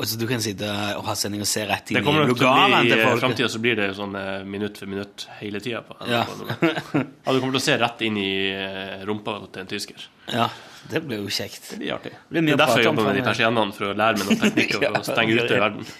Og 0.00 0.08
så 0.08 0.16
du 0.16 0.24
kan 0.30 0.40
sitte 0.40 0.64
og 0.96 1.04
ha 1.04 1.14
sending 1.18 1.42
og 1.44 1.48
se 1.50 1.60
rett 1.68 1.90
inn 1.92 1.98
Det 1.98 2.04
kommer 2.06 2.24
i 2.24 2.28
nok 2.30 2.38
til 2.40 2.48
bli 2.48 2.94
I 2.94 3.00
folk. 3.04 3.20
framtida 3.20 3.48
så 3.52 3.58
blir 3.60 3.76
det 3.76 3.88
jo 3.90 3.96
sånn 3.98 4.14
eh, 4.16 4.44
minutt 4.48 4.78
for 4.80 4.88
minutt 4.88 5.26
hele 5.42 5.60
tida. 5.60 5.82
på 5.84 5.96
Ja. 6.08 6.22
Ja, 6.24 7.34
du 7.34 7.40
kommer 7.40 7.52
til 7.52 7.60
å 7.60 7.64
se 7.66 7.76
rett 7.82 8.00
inn 8.06 8.16
i 8.16 8.30
eh, 8.54 9.02
rumpa 9.08 9.34
til 9.52 9.60
en 9.60 9.68
tysker. 9.68 10.06
Ja, 10.32 10.46
det 10.88 11.02
blir 11.04 11.20
jo 11.20 11.28
kjekt. 11.28 11.74
Det 11.74 11.82
blir 11.82 11.92
artig. 11.98 12.14
blir 12.32 12.46
mye 12.46 12.54
Det 12.54 12.56
er 12.56 12.62
derfor 12.64 12.80
jeg 12.80 12.88
jobber 12.88 13.10
med 13.10 13.20
de 13.20 13.26
persiennene, 13.28 13.76
for 13.76 13.90
å 13.90 13.98
lære 14.00 14.22
meg 14.22 14.30
noen 14.30 14.40
teknikk 14.46 14.78
og 14.88 15.04
stenge 15.10 15.36
ute 15.36 15.60
verden. 15.66 15.90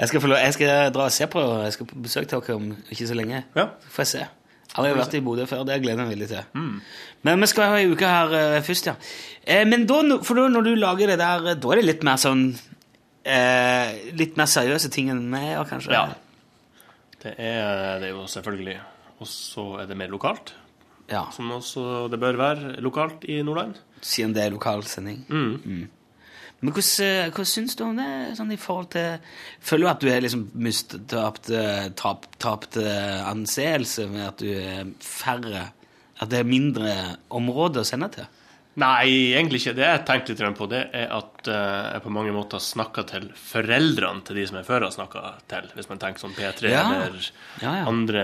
Jeg 0.00 0.08
skal, 0.12 0.20
få 0.20 0.28
lov, 0.32 0.38
jeg 0.44 0.56
skal 0.56 0.92
dra 0.96 1.06
og 1.08 1.12
se 1.12 1.26
på 1.28 1.40
Jeg 1.64 1.72
skal 1.76 1.88
på 1.90 2.02
besøk 2.04 2.28
til 2.28 2.44
dere 2.44 2.56
om 2.60 2.68
ikke 2.92 3.08
så 3.08 3.16
lenge. 3.16 3.42
Ja. 3.56 3.66
Så 3.86 3.94
får 3.96 4.04
jeg 4.04 4.12
se. 4.14 4.26
Aldri 4.78 4.92
vært 5.00 5.14
i 5.18 5.20
Bodø 5.26 5.44
før. 5.50 5.64
Det 5.66 5.80
gleder 5.82 5.98
jeg 5.98 6.06
meg 6.06 6.12
veldig 6.14 6.28
til. 6.30 6.44
Mm. 6.54 6.74
Men 7.26 7.40
vi 7.42 7.48
skal 7.50 7.72
ha 7.72 7.80
ei 7.80 7.88
uke 7.90 8.06
her 8.06 8.34
eh, 8.38 8.60
først, 8.64 8.86
ja. 8.92 8.94
Eh, 9.42 9.64
men 9.68 9.86
da, 9.88 9.98
for 10.22 10.38
da 10.38 10.44
når 10.52 10.68
du 10.68 10.74
lager 10.78 11.10
det 11.10 11.18
der, 11.20 11.54
da 11.58 11.72
er 11.74 11.80
det 11.80 11.88
litt 11.88 12.04
mer 12.06 12.20
sånn 12.22 12.44
eh, 13.24 14.12
Litt 14.16 14.38
mer 14.40 14.50
seriøse 14.50 14.90
ting 14.92 15.10
enn 15.12 15.26
vi 15.32 15.44
gjør, 15.50 15.68
kanskje? 15.68 15.94
Ja. 15.94 16.08
Det 17.20 17.36
er 17.36 18.00
det 18.00 18.10
er 18.10 18.16
jo 18.16 18.26
selvfølgelig. 18.30 18.78
Og 19.20 19.28
så 19.28 19.66
er 19.82 19.88
det 19.90 19.96
mer 20.00 20.08
lokalt, 20.08 20.54
ja. 21.10 21.26
som 21.34 21.50
også 21.52 22.08
det 22.08 22.20
bør 22.20 22.38
være 22.40 22.76
lokalt 22.80 23.26
i 23.28 23.42
Nordland. 23.44 23.76
Siden 24.00 24.32
det 24.32 24.46
er 24.46 24.54
lokalsending. 24.54 25.26
Mm. 25.28 25.88
Men 26.60 26.74
hvordan, 26.76 27.06
eh, 27.06 27.30
hva 27.32 27.44
syns 27.48 27.76
du 27.76 27.84
om 27.86 27.96
det 27.96 28.36
sånn 28.36 28.52
i 28.52 28.58
forhold 28.60 28.90
til 28.92 29.20
Føler 29.64 29.86
du 29.86 29.90
at 29.90 30.02
du 30.02 30.10
har 30.12 30.20
liksom 30.20 30.42
mistet 30.60 31.06
tapt, 31.08 31.48
eh, 31.56 31.88
tapt 31.96 32.76
eh, 32.76 33.20
anseelse 33.28 34.04
med 34.12 34.26
at 34.26 34.42
du 34.42 34.50
er 34.52 34.90
færre 35.00 35.70
At 36.20 36.28
det 36.32 36.42
er 36.42 36.48
mindre 36.48 36.92
områder 37.32 37.80
å 37.80 37.88
sende 37.88 38.10
til? 38.12 38.28
Nei, 38.78 39.34
egentlig 39.34 39.58
ikke. 39.64 39.72
Det 39.74 39.82
jeg 39.86 40.02
tenkte 40.06 40.34
litt 40.36 40.58
på, 40.58 40.66
det 40.70 40.80
er 40.94 41.08
at 41.10 41.48
eh, 41.50 41.86
jeg 41.96 42.02
på 42.04 42.12
mange 42.14 42.30
måter 42.32 42.62
snakker 42.62 43.06
til 43.08 43.26
foreldrene 43.34 44.22
til 44.24 44.38
de 44.38 44.44
som 44.46 44.60
jeg 44.60 44.68
før 44.68 44.86
har 44.86 44.94
snakka 44.94 45.22
til. 45.50 45.66
Hvis 45.74 45.88
man 45.90 45.98
tenker 45.98 46.22
sånn 46.22 46.36
P3 46.36 46.70
Ja. 46.70 46.84
eller 46.94 47.18
Ja, 47.60 47.72
ja. 47.80 47.88
andre 47.90 48.22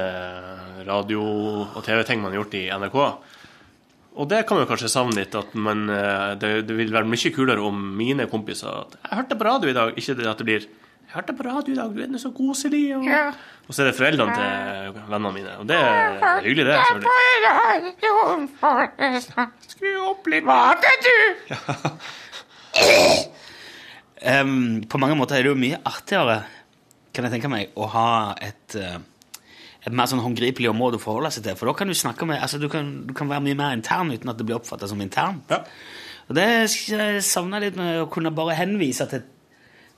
radio- 0.86 1.66
og 1.74 1.82
TV-ting 1.84 2.22
man 2.22 2.30
har 2.32 2.44
gjort 2.44 2.55
i 2.55 2.68
NRK. 2.70 2.97
Og 4.16 4.28
det 4.30 4.47
kan 4.49 4.57
man 4.57 4.68
kanskje 4.70 4.88
savne 4.88 5.18
litt. 5.18 5.34
at 5.34 5.53
man, 5.55 5.90
eh, 5.90 6.34
det, 6.36 6.66
det 6.68 6.76
vil 6.78 6.92
være 6.94 7.05
mye 7.11 7.34
kulere 7.34 7.61
om 7.66 7.97
mine 7.97 8.26
kompiser 8.30 8.70
at 8.70 8.97
'Jeg 9.03 9.18
hørte 9.18 9.36
på 9.38 9.44
radio 9.44 9.68
i 9.70 9.74
dag.' 9.74 9.94
Ikke 9.99 10.30
at 10.30 10.38
det 10.38 10.47
blir 10.47 10.66
hørte 11.16 11.32
på 11.36 11.42
radio 11.46 11.70
i 11.74 11.78
dag, 11.78 11.88
du 11.96 12.00
er 12.04 12.18
så 12.22 12.30
koselig.' 12.36 12.94
Og, 12.96 13.02
og 13.66 13.70
så 13.74 13.78
er 13.82 13.86
det 13.90 13.98
foreldrene 13.98 14.32
til 14.36 14.46
vennene 15.10 15.32
mine. 15.34 15.52
Og 15.60 15.64
det 15.68 15.78
er 15.80 15.84
hyggelig, 16.44 16.64
det. 16.68 16.76
Skru 19.72 19.90
opp 20.10 20.22
litt. 20.30 20.44
Em, 24.26 24.82
på 24.88 24.98
mange 24.98 25.16
måter 25.18 25.36
er 25.36 25.42
det 25.44 25.50
jo 25.52 25.58
mye 25.60 25.78
artigere, 25.86 26.38
kan 27.14 27.24
jeg 27.26 27.32
tenke 27.36 27.50
meg, 27.52 27.64
å 27.76 27.84
ha 27.92 28.08
et, 28.42 28.76
uh, 28.80 28.98
et 29.84 29.94
mer 29.94 30.08
sånn 30.10 30.24
håndgripelig 30.24 30.70
område 30.72 30.98
å 30.98 31.02
forholde 31.02 31.30
seg 31.34 31.42
til. 31.46 31.56
For 31.58 31.66
da 31.70 31.74
kan 31.78 31.88
du 31.92 31.96
snakke 31.96 32.24
med 32.28 32.42
altså 32.42 32.58
du 32.58 32.68
kan, 32.72 32.84
du 33.06 33.12
kan 33.16 33.30
være 33.30 33.44
mye 33.44 33.58
mer 33.58 33.76
intern 33.76 34.10
uten 34.10 34.30
at 34.32 34.38
det 34.40 34.46
blir 34.48 34.58
oppfatta 34.58 34.88
som 34.90 35.00
internt. 35.04 35.46
Ja. 35.52 35.58
Og 36.26 36.34
det 36.34 36.48
savner 37.22 37.62
jeg 37.62 37.70
litt 37.70 37.78
med 37.78 38.00
å 38.02 38.10
kunne 38.10 38.34
bare 38.34 38.56
henvise 38.58 39.06
til, 39.10 39.22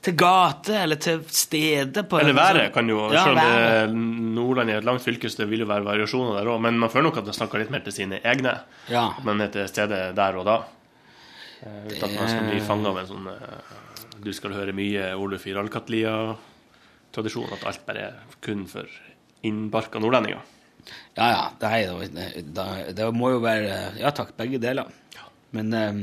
til 0.04 0.14
gate 0.18 0.74
eller 0.78 0.98
til 1.02 1.22
steder 1.34 2.04
på 2.06 2.20
Eller 2.20 2.36
været 2.36 2.72
kan 2.74 2.88
jo, 2.88 3.00
Ja, 3.12 3.24
selv 3.24 3.38
om 3.38 3.48
det, 3.50 4.34
Nordland 4.36 4.70
er 4.70 4.78
et 4.78 4.86
langt 4.86 5.02
fylke, 5.02 5.30
så 5.30 5.42
det 5.42 5.48
vil 5.50 5.64
jo 5.64 5.66
være 5.66 5.84
variasjoner 5.86 6.38
der 6.38 6.50
òg. 6.52 6.60
Men 6.62 6.78
man 6.78 6.90
føler 6.90 7.08
nok 7.08 7.18
at 7.18 7.30
man 7.30 7.34
snakker 7.34 7.58
litt 7.62 7.72
mer 7.74 7.82
til 7.86 7.96
sine 7.96 8.20
egne. 8.22 8.54
Ja. 8.88 9.08
At 9.18 9.24
man 9.26 9.40
er 9.42 9.50
til 9.54 9.66
stede 9.68 9.98
der 10.16 10.38
og 10.38 10.46
da. 10.46 10.60
Eh, 11.62 11.88
Uten 11.90 12.04
at 12.04 12.14
man 12.14 12.30
skal 12.30 12.46
bli 12.46 12.60
fanga 12.62 12.92
av 12.92 13.00
en 13.00 13.10
sånn 13.10 13.26
eh, 13.32 13.74
Du 14.22 14.30
skal 14.34 14.54
høre 14.54 14.74
mye 14.76 15.10
Oluf 15.18 15.46
i 15.50 15.56
Rallkatlia-tradisjon. 15.56 17.50
At 17.58 17.66
alt 17.66 17.82
bare 17.88 18.06
er 18.12 18.38
kun 18.44 18.66
for 18.70 18.86
innbarka 19.42 19.98
nordlendinger. 20.02 20.46
Ja, 21.18 21.26
ja. 21.26 21.44
Det, 21.58 21.66
er, 21.66 22.40
det, 22.54 22.68
det, 22.96 23.10
må 23.12 23.32
jo 23.34 23.42
være 23.42 23.98
Ja 23.98 24.14
takk, 24.14 24.30
begge 24.38 24.62
deler. 24.62 24.86
Men 25.50 25.74
em, 25.74 26.00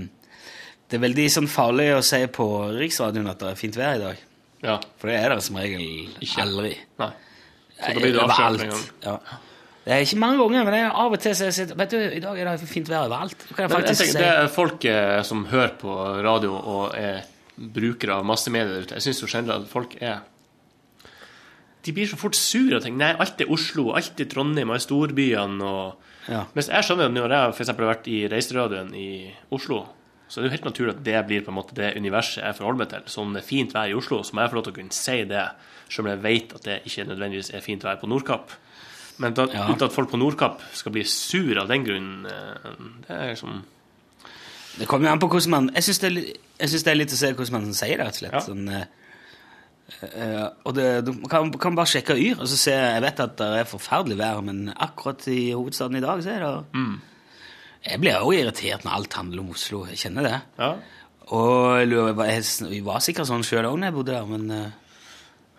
det 0.90 0.98
er 1.00 1.02
veldig 1.02 1.26
sånn 1.34 1.50
farlig 1.50 1.90
å 1.96 2.02
si 2.06 2.22
på 2.34 2.46
Riksradioen 2.76 3.32
at 3.32 3.42
det 3.42 3.52
er 3.52 3.60
fint 3.60 3.78
vær 3.80 3.98
i 3.98 4.04
dag. 4.04 4.24
Ja. 4.66 4.76
For 5.02 5.10
det 5.10 5.18
er 5.20 5.34
det 5.34 5.42
som 5.46 5.58
regel 5.60 5.82
Ikke. 6.22 6.42
aldri. 6.46 6.76
Nei. 7.02 7.12
Så 7.76 7.92
det 7.94 8.04
blir 8.04 8.16
gang. 8.16 8.84
Ja. 9.04 9.18
Det 9.86 9.94
er 9.94 10.02
ikke 10.02 10.18
mange 10.18 10.40
ganger, 10.42 10.64
men 10.66 10.74
det 10.74 10.80
er 10.82 10.96
av 10.98 11.14
og 11.14 11.20
til 11.22 11.36
så 11.38 11.46
jeg 11.46 11.54
sier 11.54 11.74
Vet 11.78 11.92
du, 11.94 11.98
i 12.00 12.22
dag 12.24 12.40
er 12.42 12.48
det 12.50 12.70
fint 12.70 12.88
vær 12.90 13.04
overalt. 13.06 13.44
jeg 13.54 13.70
tenker, 13.70 14.14
det 14.18 14.30
er 14.32 14.48
folk 14.50 14.86
eh, 14.90 15.20
som 15.28 15.44
hører 15.52 15.76
på 15.78 15.98
radio 16.26 16.56
og 16.58 16.96
er 16.98 17.26
brukere 17.56 18.18
av 18.18 18.26
massemedier 18.26 18.72
der 18.74 18.88
ute. 18.88 18.98
Jeg 18.98 19.06
syns 19.06 19.22
jo 19.22 19.30
generelt 19.30 19.68
at 19.68 19.70
folk 19.72 19.94
er 20.02 20.24
De 21.86 21.94
blir 21.94 22.10
så 22.10 22.18
fort 22.18 22.34
sure 22.34 22.80
og 22.80 22.82
tenker 22.82 22.98
nei, 22.98 23.12
alt 23.22 23.42
er 23.42 23.52
Oslo, 23.54 23.92
alt 23.94 24.20
er 24.20 24.26
Trondheim, 24.32 24.74
og 24.74 24.82
storbyene 24.82 25.70
og 25.70 26.02
Ja. 26.26 26.40
Mens 26.58 26.72
jeg 26.72 26.82
skjønner 26.82 27.06
at 27.06 27.14
når 27.14 27.30
jeg 27.30 27.54
eksempel 27.62 27.86
har 27.86 27.92
vært 27.94 28.08
i 28.10 28.24
Reiseradioen 28.26 28.96
i 28.98 29.10
Oslo, 29.54 29.84
så 30.28 30.42
det 30.42 30.46
er 30.46 30.50
jo 30.50 30.56
helt 30.58 30.66
naturlig 30.66 30.94
at 30.96 31.04
det 31.06 31.20
blir 31.28 31.42
på 31.46 31.52
en 31.54 31.58
måte 31.60 31.76
det 31.78 31.92
universet 31.98 32.44
jeg 32.44 32.56
forholder 32.58 32.78
meg 32.82 32.90
til. 32.90 33.04
Så 33.14 33.22
om 33.22 33.34
det 33.34 33.44
er 33.44 33.48
fint 33.48 33.74
vær 33.76 33.90
i 33.92 33.94
Oslo, 33.94 34.24
så 34.24 34.34
må 34.34 34.42
jeg 34.42 34.50
få 34.52 34.56
lov 34.56 34.64
til 34.66 34.74
å 34.74 34.78
kunne 34.80 34.92
si 34.98 35.18
det, 35.30 35.44
selv 35.90 36.06
om 36.08 36.12
jeg 36.14 36.24
vet 36.24 36.56
at 36.58 36.64
det 36.66 36.78
ikke 36.90 37.06
nødvendigvis 37.12 37.52
er 37.54 37.62
fint 37.62 37.84
vær 37.86 38.00
på 38.02 38.08
Nordkapp. 38.10 38.50
Men 39.18 39.34
da, 39.38 39.46
Ja. 39.54 39.68
uten 39.70 39.86
at 39.86 39.94
folk 39.94 40.10
på 40.12 40.18
Nordkapp 40.20 40.62
skal 40.74 40.92
bli 40.92 41.04
sur 41.08 41.58
av 41.62 41.68
den 41.70 41.86
grunn, 41.86 42.26
eh, 42.26 42.72
det 43.08 43.10
er 43.16 43.30
liksom 43.36 43.64
Det 44.78 44.88
kommer 44.88 45.08
an 45.10 45.20
på 45.20 45.30
hvordan 45.30 45.50
man 45.50 45.70
Jeg 45.74 45.84
syns 45.84 46.00
det, 46.00 46.10
det 46.60 46.88
er 46.92 46.96
litt 47.00 47.14
å 47.14 47.16
se 47.16 47.32
hvordan 47.34 47.52
man 47.52 47.74
sier 47.74 47.96
det, 47.98 48.06
rett 48.06 48.18
og 48.18 48.20
slett. 48.20 48.34
Ja. 48.34 48.40
Sånn, 48.42 48.88
eh, 50.02 50.48
og 50.66 50.74
det, 50.76 51.06
du 51.06 51.14
kan, 51.30 51.52
kan 51.62 51.76
bare 51.78 51.86
sjekke 51.88 52.18
Yr, 52.18 52.42
og 52.42 52.48
så 52.50 52.58
se 52.60 52.72
Jeg 52.74 53.02
vet 53.06 53.20
at 53.24 53.38
det 53.38 53.50
er 53.62 53.70
forferdelig 53.70 54.18
vær, 54.20 54.42
men 54.44 54.74
akkurat 54.76 55.28
i 55.32 55.52
hovedstaden 55.54 55.96
i 56.00 56.04
dag, 56.04 56.24
så 56.26 56.34
er 56.36 56.40
det 56.40 56.54
Mm. 56.74 56.96
Jeg 57.86 58.02
blir 58.02 58.18
også 58.18 58.40
irritert 58.40 58.86
når 58.86 58.98
alt 58.98 59.18
handler 59.20 59.44
om 59.44 59.52
Oslo. 59.54 59.84
Jeg 59.92 60.02
kjenner 60.02 60.26
det. 60.26 60.38
Ja. 60.58 60.72
Og 61.36 61.82
jeg 61.82 62.82
var 62.86 63.02
sikkert 63.04 63.30
sånn 63.30 63.46
sjøl 63.46 63.66
òg 63.66 63.80
da 63.82 63.90
jeg 63.90 63.96
bodde 63.96 64.14
der, 64.14 64.30
men 64.30 64.50
eh, 64.54 64.82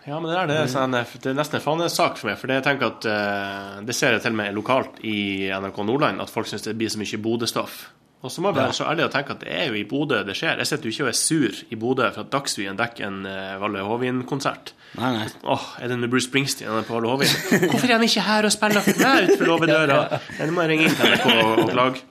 Ja, 0.06 0.20
men 0.22 0.30
det 0.30 0.38
er, 0.38 0.50
det, 0.50 0.58
sånn, 0.70 0.94
det 0.94 1.30
er 1.32 1.38
nesten 1.38 1.58
en 1.58 1.64
fanesak 1.64 2.18
for 2.20 2.30
meg. 2.30 2.38
For 2.38 2.50
det, 2.50 2.60
jeg 2.60 2.66
tenker 2.68 2.92
at, 2.92 3.06
uh, 3.10 3.78
det 3.86 3.94
ser 3.98 4.14
jeg 4.14 4.22
til 4.22 4.36
og 4.36 4.38
med 4.38 4.54
lokalt 4.54 5.00
i 5.02 5.18
NRK 5.50 5.80
Nordland, 5.88 6.22
at 6.22 6.30
folk 6.30 6.46
syns 6.50 6.66
det 6.66 6.76
blir 6.78 6.92
så 6.92 7.00
mye 7.02 7.22
Bodø-stoff. 7.22 7.80
Og 8.26 8.32
så 8.32 8.42
må 8.42 8.50
jeg 8.50 8.56
være 8.56 8.74
så 8.74 8.86
ærlig 8.88 9.04
å 9.04 9.10
tenke 9.12 9.34
at 9.34 9.42
det 9.42 9.50
er 9.52 9.66
jo 9.68 9.76
i 9.78 9.84
Bodø 9.86 10.22
det 10.26 10.34
skjer. 10.38 10.58
Jeg 10.62 10.70
sitter 10.70 10.88
jo 10.88 10.94
ikke 10.94 11.04
og 11.04 11.10
er 11.10 11.18
sur 11.18 11.58
i 11.74 11.78
Bodø 11.78 12.06
for 12.14 12.24
at 12.24 12.30
Dagsrevyen 12.32 12.78
dekker 12.78 13.06
en 13.06 13.18
uh, 13.26 13.58
Valle 13.62 13.84
Hovin-konsert. 13.86 14.72
Nei, 14.96 15.10
nei. 15.18 15.26
Åh, 15.42 15.66
er 15.82 15.90
det 15.90 15.98
med 16.00 16.10
Bruce 16.14 16.30
Springsteen 16.30 16.70
han 16.70 16.80
er 16.80 16.88
på 16.88 16.96
Valle 16.96 17.10
Hovin? 17.10 17.34
Hvorfor 17.66 17.86
er 17.90 17.98
han 17.98 18.06
ikke 18.06 18.24
her 18.26 18.48
og 18.48 18.54
spiller 18.54 18.86
for 18.86 19.02
meg 19.02 19.26
utenfor 19.26 19.50
låvedøra? 19.52 19.98
Nå 20.38 20.52
må 20.54 20.64
jeg 20.64 20.72
ringe 20.72 20.88
inn 20.88 20.96
til 20.98 21.12
NRK 21.12 21.26
og, 21.34 21.52
og 21.66 21.74
klage. 21.74 22.06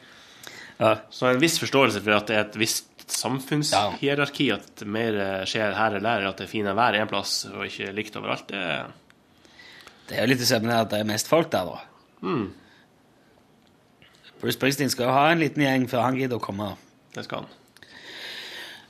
Ja. 0.78 0.98
Så 1.10 1.30
en 1.30 1.40
viss 1.40 1.58
forståelse 1.62 2.02
for 2.04 2.18
at 2.18 2.28
det 2.30 2.36
er 2.36 2.46
et 2.48 2.60
visst 2.60 3.06
samfunnshierarki, 3.12 4.50
at 4.56 4.84
mer 4.90 5.18
eh, 5.22 5.42
skjer 5.48 5.76
her 5.78 5.98
eller 6.00 6.22
der, 6.22 6.30
at 6.32 6.42
det 6.42 6.48
er 6.48 6.52
finere 6.52 6.78
vær 6.78 6.98
en 6.98 7.10
plass 7.12 7.46
og 7.52 7.66
ikke 7.68 7.94
likt 7.96 8.18
overalt, 8.20 8.48
det 8.50 8.64
Det 10.10 10.18
er 10.18 10.26
jo 10.26 10.32
litt 10.34 10.42
det 10.42 10.50
samme 10.50 10.70
det 10.70 10.78
at 10.78 10.92
det 10.94 11.02
er 11.02 11.10
mest 11.10 11.30
folk 11.30 11.52
der, 11.54 11.70
da. 11.70 11.78
Mm. 12.26 12.48
Bruce 14.42 14.58
Springsteen 14.58 14.92
skal 14.94 15.08
jo 15.08 15.16
ha 15.16 15.30
en 15.32 15.42
liten 15.42 15.64
gjeng 15.64 15.88
før 15.90 16.04
han 16.06 16.18
gidder 16.20 16.38
å 16.38 16.44
komme. 16.44 16.74
Det 17.16 17.24
skal 17.26 17.46
han. 17.46 17.54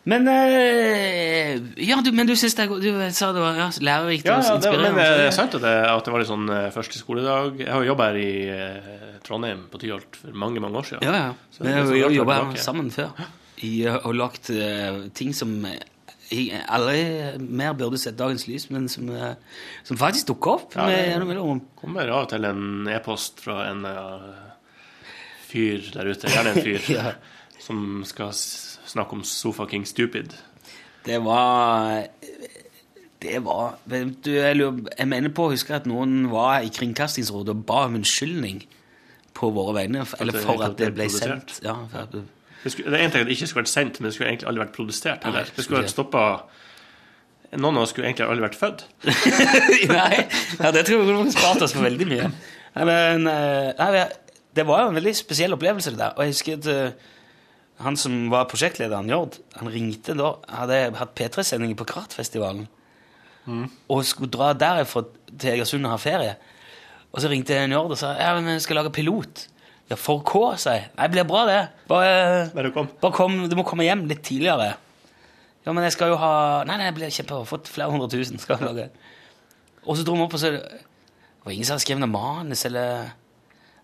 Men 0.05 0.27
eh, 0.29 1.55
Ja, 1.81 1.97
du, 2.05 2.11
men 2.13 2.29
du 2.29 2.35
syns 2.37 2.53
det 2.57 2.67
Du 2.69 2.89
sa 3.15 3.31
det 3.33 3.41
var 3.41 3.57
ja, 3.57 3.69
lærerikt 3.81 4.27
Ja, 4.29 4.37
og 4.37 4.45
ja 4.45 4.57
det, 4.61 4.69
men 4.69 4.85
inspirerende. 4.85 5.07
det 5.17 5.25
er 5.31 5.33
sant 5.33 5.57
at 5.57 5.65
det, 5.65 5.73
at 5.89 6.05
det 6.05 6.13
var 6.13 6.21
litt 6.21 6.29
sånn 6.29 6.51
eh, 6.53 6.67
første 6.75 7.01
skoledag. 7.01 7.57
Jeg 7.63 7.71
har 7.73 7.81
jo 7.81 7.91
jobba 7.93 8.11
her 8.11 8.21
i 8.21 8.29
eh, 8.53 8.93
Trondheim 9.25 9.65
på 9.71 9.81
Tyholt 9.81 10.21
for 10.21 10.37
mange 10.45 10.61
mange 10.61 10.81
år 10.83 10.91
siden. 10.91 11.07
Ja, 11.07 11.17
ja. 11.27 11.33
Så 11.55 11.65
Vi 11.65 11.73
har 11.73 11.89
jo 11.89 12.13
jobba 12.19 12.39
her 12.43 12.61
sammen 12.61 12.93
før. 12.93 13.17
I, 13.65 13.73
eh, 13.87 13.99
og 14.03 14.17
lagt 14.19 14.51
uh, 14.53 15.05
ting 15.15 15.33
som 15.33 15.57
jeg 16.31 16.61
aldri 16.73 17.37
mer 17.37 17.75
burde 17.77 17.99
sett 18.01 18.17
dagens 18.17 18.47
lys, 18.49 18.69
men 18.73 18.87
som, 18.89 19.09
eh, 19.13 19.35
som 19.85 19.97
faktisk 19.97 20.31
dukker 20.33 20.55
opp 20.55 20.75
Ja, 20.75 20.87
det-. 20.89 21.59
Kommer 21.77 22.09
av 22.09 22.25
og 22.25 22.29
til 22.33 22.45
en 22.49 22.87
e-post 22.89 23.43
fra 23.45 23.69
en 23.69 23.85
uh, 23.85 24.33
fyr 25.45 25.85
der 25.93 26.09
ute, 26.09 26.31
gjerne 26.31 26.55
en 26.55 26.65
fyr, 26.65 26.81
Ja. 26.97 27.13
Som 27.59 28.03
skal 28.05 28.31
snakke 28.35 29.17
om 29.17 29.23
Sofaking 29.23 29.85
Stupid. 29.87 30.33
Det 31.05 31.19
var 31.23 32.05
Det 33.21 33.39
var 33.45 33.77
du, 33.89 34.31
jeg, 34.31 35.07
mener 35.07 35.29
på 35.33 35.47
å 35.47 35.51
huske 35.53 35.73
at 35.75 35.85
noen 35.89 36.27
var 36.29 36.61
i 36.65 36.69
Kringkastingsrådet 36.73 37.55
og 37.55 37.63
ba 37.65 37.85
om 37.87 37.95
unnskyldning 37.99 38.63
på 39.35 39.49
våre 39.55 39.73
vegne, 39.79 40.05
eller 40.21 40.37
for 40.45 40.61
at 40.63 40.77
det 40.79 40.91
ble 40.95 41.07
sendt. 41.11 41.57
Ja, 41.65 41.73
det, 42.11 42.71
skulle, 42.71 42.91
det 42.93 42.99
er 42.99 43.07
én 43.07 43.11
ting 43.13 43.23
at 43.25 43.27
det 43.27 43.35
ikke 43.35 43.47
skulle 43.49 43.63
vært 43.65 43.71
sendt, 43.73 43.97
men 43.99 44.07
det 44.09 44.13
skulle 44.15 44.29
egentlig 44.29 44.47
aldri 44.51 44.63
vært 44.65 44.75
produsert 44.77 45.25
heller. 45.27 45.49
Det 45.55 45.65
skulle 45.65 45.81
vært 45.83 45.91
stoppa 45.95 46.25
Noen 47.55 47.77
av 47.77 47.85
oss 47.85 47.91
skulle 47.93 48.09
egentlig 48.09 48.25
aldri 48.27 48.43
vært 48.43 48.57
født. 48.59 48.81
Nei, 49.95 50.15
ja, 50.59 50.71
det 50.75 50.81
tror 50.87 50.97
jeg 50.97 51.07
kunne 51.07 51.31
spart 51.31 51.61
oss 51.63 51.75
for 51.75 51.85
veldig 51.85 52.07
mye. 52.09 52.25
Men 52.89 53.27
eh, 53.31 53.69
nei, 53.79 53.89
det- 53.95 54.39
det 54.55 54.63
var 54.67 54.81
jo 54.81 54.87
en 54.89 54.95
veldig 54.97 55.11
spesiell 55.15 55.51
opplevelse, 55.55 55.91
det 55.91 55.99
der. 55.99 56.13
Og 56.15 56.23
jeg 56.25 56.31
husker 56.33 56.57
at 56.57 56.67
eh, 56.71 56.91
han 57.83 57.97
som 57.99 58.29
var 58.31 58.45
prosjektlederen, 58.51 59.09
Jord, 59.11 59.35
han 59.59 59.69
ringte 59.73 60.15
da, 60.17 60.35
hadde 60.61 60.77
hatt 60.99 61.15
P3-sendinger 61.17 61.75
på 61.79 61.87
Kratfestivalen, 61.89 62.67
og 63.91 64.05
skulle 64.07 64.31
dra 64.33 64.53
derfra 64.57 65.03
til 65.37 65.51
Egersund 65.51 65.85
og 65.85 65.91
ha 65.93 65.97
ferie. 66.01 66.37
Og 67.13 67.21
så 67.21 67.29
ringte 67.31 67.57
Njord 67.69 67.93
og 67.93 67.99
sa 67.99 68.13
ja, 68.17 68.31
men 68.39 68.55
jeg 68.55 68.63
skal 68.65 68.79
lage 68.81 68.93
pilot. 68.95 69.45
Ja, 69.91 69.95
for 70.01 70.23
K, 70.25 70.39
sa 70.57 70.73
jeg. 70.79 70.87
Nei, 70.97 71.05
det 71.05 71.13
blir 71.13 71.27
bra, 71.29 71.43
det. 71.45 71.59
Bare, 71.87 72.47
Bare 72.55 72.71
kom. 72.73 72.87
bare 73.03 73.13
kom, 73.13 73.35
du 73.51 73.53
må 73.59 73.63
komme 73.67 73.85
hjem 73.85 74.07
litt 74.09 74.23
tidligere. 74.25 74.71
Ja, 75.65 75.73
men 75.73 75.85
jeg 75.85 75.93
skal 75.93 76.09
jo 76.13 76.17
ha 76.21 76.63
Nei, 76.65 76.75
nei, 76.79 76.87
jeg 76.89 76.95
blir 76.97 77.13
kjempe, 77.13 77.37
fått 77.49 77.69
flere 77.69 77.93
hundre 77.93 78.09
tusen. 78.09 78.39
skal 78.41 78.57
jeg 78.57 78.65
lage. 78.65 78.87
Og 79.85 79.97
så 79.99 80.05
dro 80.07 80.15
vi 80.17 80.25
opp, 80.25 80.33
og 80.33 80.41
så 80.41 80.51
Det 80.55 81.45
var 81.45 81.53
ingen 81.53 81.67
som 81.67 81.75
hadde 81.75 81.85
skrevet 81.85 82.01
noe 82.01 82.09
manus, 82.09 82.65
eller 82.65 83.11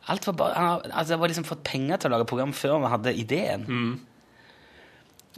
Alt 0.10 0.26
var 0.28 0.34
bare, 0.34 0.54
han 0.56 0.66
har- 0.66 0.82
altså, 0.92 1.10
Jeg 1.14 1.20
var 1.20 1.28
liksom 1.28 1.46
fått 1.46 1.64
penger 1.64 1.98
til 1.98 2.10
å 2.10 2.14
lage 2.18 2.26
program 2.28 2.52
før 2.54 2.80
vi 2.82 2.90
hadde 2.90 3.14
ideen. 3.22 4.00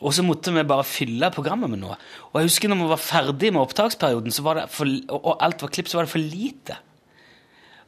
Og 0.01 0.11
så 0.13 0.23
måtte 0.25 0.51
vi 0.53 0.63
bare 0.67 0.83
fylle 0.83 1.29
programmet 1.31 1.69
med 1.69 1.79
noe. 1.83 1.95
Og 2.31 2.39
jeg 2.41 2.49
husker 2.49 2.69
når 2.71 2.79
vi 2.81 2.87
var 2.89 2.97
ferdig 3.03 3.51
med 3.53 3.61
opptaksperioden, 3.61 4.31
så 4.33 4.41
var 4.43 4.55
det 4.55 4.69
for, 4.73 4.85
og 5.09 5.25
og 5.33 5.37
alt 5.45 5.61
var 5.61 5.69
klipp, 5.69 5.87
så 5.87 5.99
var 5.99 6.07
det 6.07 6.11
for 6.11 6.19
lite. 6.19 6.77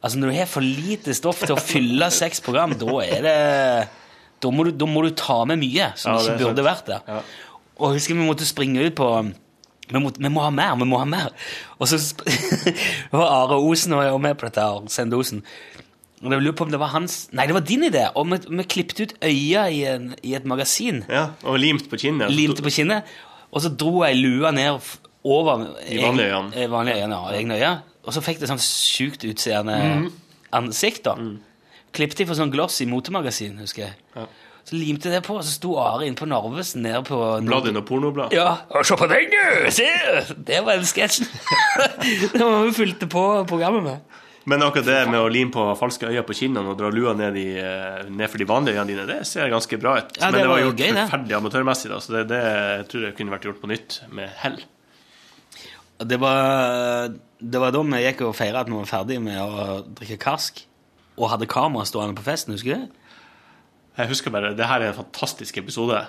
Altså 0.04 0.18
Når 0.20 0.30
du 0.30 0.36
har 0.38 0.46
for 0.46 0.60
lite 0.60 1.14
stoff 1.14 1.40
til 1.40 1.56
å 1.56 1.60
fylle 1.60 2.10
seks 2.12 2.40
program, 2.40 2.76
da 2.78 2.86
er 3.02 3.22
det 3.22 3.88
Da 4.40 4.50
må 4.52 4.64
du, 4.64 4.70
da 4.70 4.84
må 4.86 5.02
du 5.02 5.10
ta 5.16 5.44
med 5.48 5.58
mye 5.58 5.92
som 5.96 6.12
Ja, 6.12 6.18
ikke 6.20 6.38
burde 6.52 6.62
sant. 6.62 6.68
vært 6.68 6.86
der. 6.86 7.22
Og 7.80 7.90
jeg 7.92 8.00
husker 8.00 8.14
vi 8.14 8.26
måtte 8.28 8.44
springe 8.46 8.84
ut 8.86 8.94
på 8.94 9.08
vi, 9.88 9.98
må, 9.98 10.10
vi 10.18 10.28
må 10.28 10.40
ha 10.42 10.50
mer, 10.50 10.76
vi 10.76 10.84
må 10.84 10.98
ha 10.98 11.04
mer. 11.06 11.30
Og 11.80 11.88
så 11.88 11.96
var 13.12 13.26
Are 13.26 13.56
Osen 13.58 13.92
og 13.94 14.02
jeg 14.04 14.12
var 14.12 14.18
med 14.18 14.36
på 14.38 14.46
dette, 14.46 14.60
her, 14.60 14.86
Sende 14.88 15.16
Osen. 15.16 15.42
Og 16.24 16.32
jeg 16.32 16.42
lurer 16.42 16.56
på 16.56 16.64
om 16.64 16.70
det 16.72 16.78
var 16.80 16.94
hans 16.94 17.16
Nei, 17.36 17.44
det 17.46 17.54
var 17.54 17.64
din 17.68 17.84
idé. 17.84 18.06
Og 18.16 18.30
vi, 18.30 18.38
vi 18.48 18.64
klippet 18.64 19.02
ut 19.02 19.16
øya 19.24 19.66
i, 19.68 19.82
en, 19.90 20.14
i 20.24 20.32
et 20.38 20.46
magasin. 20.48 21.02
Ja, 21.12 21.26
Og 21.44 21.58
limt 21.60 21.90
på 21.90 21.98
kinnet. 22.00 22.32
Limte 22.32 22.64
på 22.64 22.72
kinnet. 22.72 23.04
Og 23.52 23.62
så 23.62 23.68
dro 23.72 24.00
jeg 24.04 24.16
lua 24.16 24.50
ned 24.56 24.80
over 25.26 25.66
De 25.88 25.98
vanlige 26.00 26.30
øyene. 26.32 26.54
egen- 26.56 26.70
vanlige 26.72 26.96
øyene, 27.02 27.20
Ja, 27.20 27.36
egne 27.36 27.58
øyne. 27.60 27.74
Og 28.06 28.14
så 28.14 28.22
fikk 28.22 28.40
det 28.40 28.48
sånn 28.48 28.62
sjukt 28.62 29.24
utseende 29.26 29.76
mm. 29.76 30.08
ansikt, 30.54 31.04
da. 31.08 31.16
Klippet 31.96 32.20
jeg 32.22 32.28
for 32.28 32.38
sånn 32.38 32.52
gloss 32.52 32.80
i 32.80 32.86
motemagasin, 32.86 33.56
husker 33.58 33.88
jeg. 33.88 34.26
Så 34.66 34.74
limte 34.74 35.08
jeg 35.10 35.20
det 35.20 35.26
på, 35.26 35.36
og 35.38 35.44
så 35.46 35.52
sto 35.54 35.76
Are 35.78 36.06
inne 36.06 36.18
på 36.18 36.26
Narvesen 36.26 36.82
nede 36.82 37.02
på 37.06 37.18
Bladet 37.46 37.70
under 37.70 37.84
pornoblad. 37.86 38.32
Ja, 38.34 38.56
og 38.70 38.86
se 38.86 38.96
på 38.98 39.06
den, 39.10 39.30
du! 39.30 39.70
Se! 39.70 39.86
Det 40.48 40.58
var 40.66 40.80
den 40.80 40.88
sketsjen. 40.88 41.28
det 42.34 42.40
var 42.40 42.64
vi 42.66 42.72
fulgte 42.74 43.06
på 43.10 43.22
programmet 43.46 43.84
med. 43.86 44.22
Men 44.46 44.62
akkurat 44.62 44.86
det 44.86 44.98
med 45.10 45.18
å 45.18 45.30
lime 45.32 45.50
på 45.50 45.62
falske 45.78 46.06
øyne 46.06 46.22
på 46.26 46.34
kinnene 46.38 46.70
og 46.70 46.76
dra 46.78 46.90
lua 46.94 47.16
ned, 47.18 47.34
i, 47.40 47.48
eh, 47.58 48.04
ned 48.14 48.30
for 48.30 48.38
de 48.38 48.46
vanlige 48.46 48.76
øynene 48.78 48.92
dine, 48.92 49.06
det 49.08 49.26
ser 49.26 49.50
ganske 49.50 49.78
bra 49.82 49.96
ut. 49.98 50.12
Ja, 50.20 50.28
Men 50.30 50.36
det 50.36 50.42
det 50.44 50.48
var 50.48 50.54
var 50.54 50.62
gjort 50.68 50.78
gøy, 50.84 50.92
det. 50.94 51.04
forferdelig 51.10 51.36
amatørmessig, 51.40 51.90
da, 51.90 51.98
så 52.04 52.14
det, 52.14 52.22
det 52.30 52.42
tror 52.92 53.06
jeg 53.08 53.16
kunne 53.18 53.34
vært 53.34 53.48
gjort 53.48 53.58
på 53.64 53.70
nytt 53.72 53.96
med 54.14 54.30
hell. 54.44 54.60
Det 56.06 56.18
var, 56.20 57.08
det 57.40 57.60
var 57.62 57.72
da 57.74 57.82
vi 57.88 58.02
gikk 58.04 58.22
og 58.28 58.36
feira 58.36 58.60
at 58.62 58.70
vi 58.70 58.76
var 58.76 58.86
ferdig 58.90 59.18
med 59.24 59.40
å 59.40 59.80
drikke 59.96 60.18
karsk, 60.20 60.62
og 61.16 61.30
hadde 61.32 61.48
kamera 61.48 61.86
stående 61.88 62.14
på 62.18 62.26
festen, 62.26 62.52
husker 62.54 62.76
du 62.76 62.84
det? 62.86 63.02
Jeg 63.96 64.10
husker 64.10 64.30
bare, 64.34 64.50
det 64.54 64.66
her 64.68 64.82
er 64.84 64.90
en 64.92 64.98
fantastisk 64.98 65.56
episode. 65.56 66.02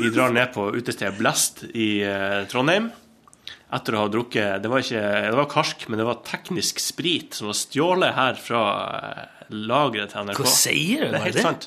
Vi 0.00 0.08
drar 0.14 0.32
ned 0.32 0.54
på 0.54 0.70
utestedet 0.72 1.18
Blast 1.18 1.66
i 1.68 2.00
eh, 2.02 2.46
Trondheim. 2.48 2.86
Etter 3.74 3.96
å 3.96 4.04
ha 4.04 4.10
drukket 4.12 4.62
Det 4.62 4.70
var 4.70 4.84
ikke 4.84 5.00
det 5.26 5.38
var 5.40 5.48
karsk, 5.50 5.88
men 5.90 5.98
det 5.98 6.06
var 6.06 6.20
teknisk 6.26 6.78
sprit 6.82 7.34
som 7.34 7.48
var 7.50 7.56
stjålet 7.58 8.14
her 8.14 8.38
fra 8.38 8.60
eh, 8.98 9.48
lageret 9.50 10.14
til 10.14 10.28
NRK. 10.28 10.42
Hva 10.44 10.52
sier 10.52 11.02
du? 11.02 11.08
Det 11.10 11.18
er 11.18 11.26
helt 11.26 11.38
det? 11.40 11.46
sant. 11.46 11.66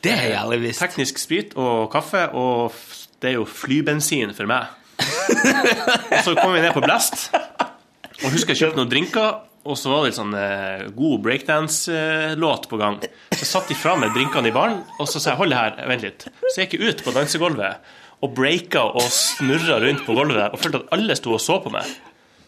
Det 0.00 0.16
har 0.16 0.26
jeg 0.30 0.40
aldri 0.40 0.58
visst. 0.64 0.82
Teknisk 0.82 1.20
sprit 1.20 1.54
og 1.60 1.90
kaffe, 1.92 2.24
og 2.34 2.74
det 3.20 3.34
er 3.34 3.36
jo 3.36 3.46
flybensin 3.46 4.32
for 4.34 4.48
meg. 4.50 4.72
og 5.00 6.18
så 6.26 6.34
kom 6.38 6.54
vi 6.56 6.64
ned 6.64 6.72
på 6.74 6.82
Blest, 6.84 7.28
og 7.34 8.26
husker 8.32 8.54
jeg 8.54 8.64
kjøpte 8.64 8.80
noen 8.80 8.92
drinker. 8.92 9.46
Og 9.68 9.76
så 9.76 9.90
var 9.92 10.00
det 10.00 10.08
litt 10.08 10.16
sånn 10.16 10.32
eh, 10.38 10.86
god 10.96 11.18
breakdance-låt 11.20 12.64
på 12.70 12.78
gang. 12.80 12.96
Så 13.36 13.44
satt 13.44 13.68
de 13.68 13.76
fra 13.76 13.92
med 14.00 14.14
drinkene 14.16 14.48
i 14.48 14.54
baren, 14.56 14.78
og 14.96 15.04
så 15.04 15.20
sa 15.20 15.34
jeg 15.34 15.40
hold 15.42 15.52
det 15.52 15.58
her, 15.58 15.74
vent 15.90 16.06
litt. 16.06 16.24
Så 16.46 16.62
jeg 16.62 16.70
gikk 16.70 16.78
jeg 16.78 16.94
ut 16.94 17.02
på 17.04 17.12
dansegulvet 17.12 17.90
og 18.20 18.34
breaka 18.36 18.84
og 18.92 19.06
snurra 19.14 19.80
rundt 19.82 20.04
på 20.06 20.14
gulvet 20.16 20.52
og 20.52 20.60
følte 20.60 20.82
at 20.82 20.94
alle 20.96 21.16
sto 21.18 21.34
og 21.36 21.42
så 21.42 21.58
på 21.64 21.72
meg. 21.72 21.88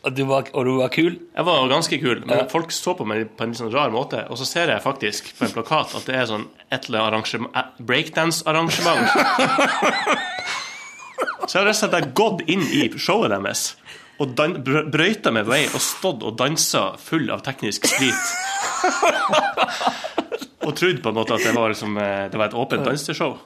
Og 0.02 0.16
du 0.18 0.24
var, 0.26 0.48
og 0.58 0.66
du 0.66 0.72
var 0.80 0.90
kul? 0.90 1.14
Jeg 1.14 1.46
var 1.46 1.68
ganske 1.70 1.98
kul, 2.02 2.24
men 2.26 2.48
folk 2.50 2.72
så 2.74 2.96
på 2.98 3.06
meg 3.06 3.28
på 3.38 3.46
en 3.46 3.54
sånn 3.54 3.70
rar 3.70 3.92
måte. 3.94 4.24
Og 4.34 4.40
så 4.40 4.48
ser 4.48 4.72
jeg 4.72 4.82
faktisk 4.82 5.30
på 5.38 5.46
en 5.46 5.54
plakat 5.54 5.94
at 5.94 6.08
det 6.10 6.16
er 6.18 6.26
sånn 6.26 6.48
et 6.74 6.88
eller 6.90 7.06
annet 7.06 7.34
eh, 7.38 7.68
breakdance-arrangement. 7.78 9.06
Så 11.42 11.58
jeg 11.58 11.64
har 11.64 11.66
rett 11.66 11.74
og 11.74 11.90
slett 11.90 12.12
gått 12.16 12.42
inn 12.50 12.62
i 12.70 12.84
showet 13.02 13.32
deres 13.32 13.72
og 14.22 14.34
dan 14.38 14.54
brøyta 14.62 15.32
meg 15.34 15.48
vei 15.48 15.64
og 15.66 15.80
stått 15.82 16.22
og 16.26 16.36
dansa 16.38 16.92
full 17.00 17.26
av 17.34 17.42
teknisk 17.42 17.88
sprit. 17.90 18.28
og 20.66 20.74
trodd 20.78 21.00
på 21.02 21.10
en 21.10 21.16
måte 21.16 21.34
at 21.34 21.42
det 21.42 21.54
var, 21.56 21.72
liksom, 21.72 21.96
eh, 21.98 22.28
det 22.30 22.38
var 22.38 22.50
et 22.50 22.58
åpent 22.58 22.86
danseshow. 22.86 23.38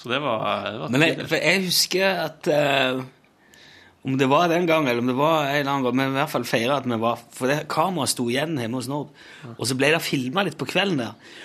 Så 0.00 0.08
det 0.08 0.20
var, 0.24 0.70
det 0.72 0.78
var 0.80 0.92
Men 0.94 1.02
jeg, 1.04 1.26
jeg 1.28 1.64
husker 1.66 2.22
at 2.24 2.48
uh, 2.48 3.02
Om 4.08 4.16
det 4.16 4.30
var 4.32 4.48
den 4.48 4.64
gangen, 4.68 4.88
eller 4.88 5.04
om 5.04 5.10
det 5.10 5.16
var 5.18 5.44
en 5.44 5.58
eller 5.58 5.72
annen 5.74 5.84
gang, 5.84 5.96
men 5.98 6.14
i 6.14 6.16
hvert 6.16 6.32
fall 6.32 6.46
feira 6.48 6.78
at 6.80 6.88
vi 6.88 7.00
var 7.02 7.20
For 7.36 7.52
det 7.52 7.58
kameraet 7.68 8.14
sto 8.14 8.24
igjen 8.32 8.56
hjemme 8.56 8.80
hos 8.80 8.88
Nord. 8.88 9.10
Og 9.58 9.68
så 9.68 9.76
ble 9.76 9.92
det 9.92 10.00
filma 10.04 10.46
litt 10.46 10.56
på 10.60 10.68
kvelden 10.70 11.02
der. 11.02 11.36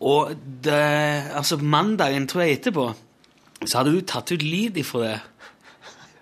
Og 0.00 0.32
det, 0.64 0.80
altså 1.36 1.58
mandagen, 1.60 2.24
tror 2.28 2.46
jeg, 2.46 2.56
etterpå, 2.56 2.86
så 3.66 3.82
hadde 3.82 3.92
du 3.92 4.00
tatt 4.08 4.32
ut 4.32 4.44
lyd 4.44 4.78
ifra 4.80 5.02
det. 5.02 5.16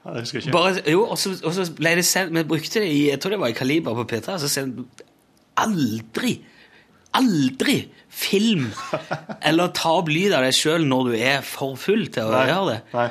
ja, 0.03 0.15
det 0.17 0.25
husker 0.25 0.39
jeg 0.41 0.49
ikke. 0.49 0.55
Bare, 0.57 0.83
jo, 0.91 1.05
og 1.07 1.19
så, 1.23 1.37
og 1.39 1.55
så 1.55 1.69
ble 1.79 1.95
det 2.01 2.07
sendt 2.09 2.35
Vi 2.35 2.43
brukte 2.51 2.83
det 2.83 2.89
i 2.91 3.05
Jeg 3.13 3.21
tror 3.23 3.37
det 3.37 3.41
var 3.45 3.55
i 3.55 3.59
Kaliber 3.59 3.95
på 4.01 4.07
P3. 4.11 4.39
Så 4.43 4.51
sendte 4.51 5.07
aldri, 5.59 6.41
aldri 7.19 7.79
film 8.19 8.69
eller 9.47 9.73
ta 9.77 9.93
opp 10.01 10.09
lyd 10.11 10.33
av 10.35 10.47
deg 10.47 10.57
sjøl 10.57 10.87
når 10.89 11.11
du 11.11 11.17
er 11.19 11.43
for 11.47 11.79
full 11.79 12.07
til 12.15 12.31
å 12.31 12.35
Nei. 12.35 12.47
gjøre 12.51 12.71
det. 12.73 12.79
Nei. 12.95 13.09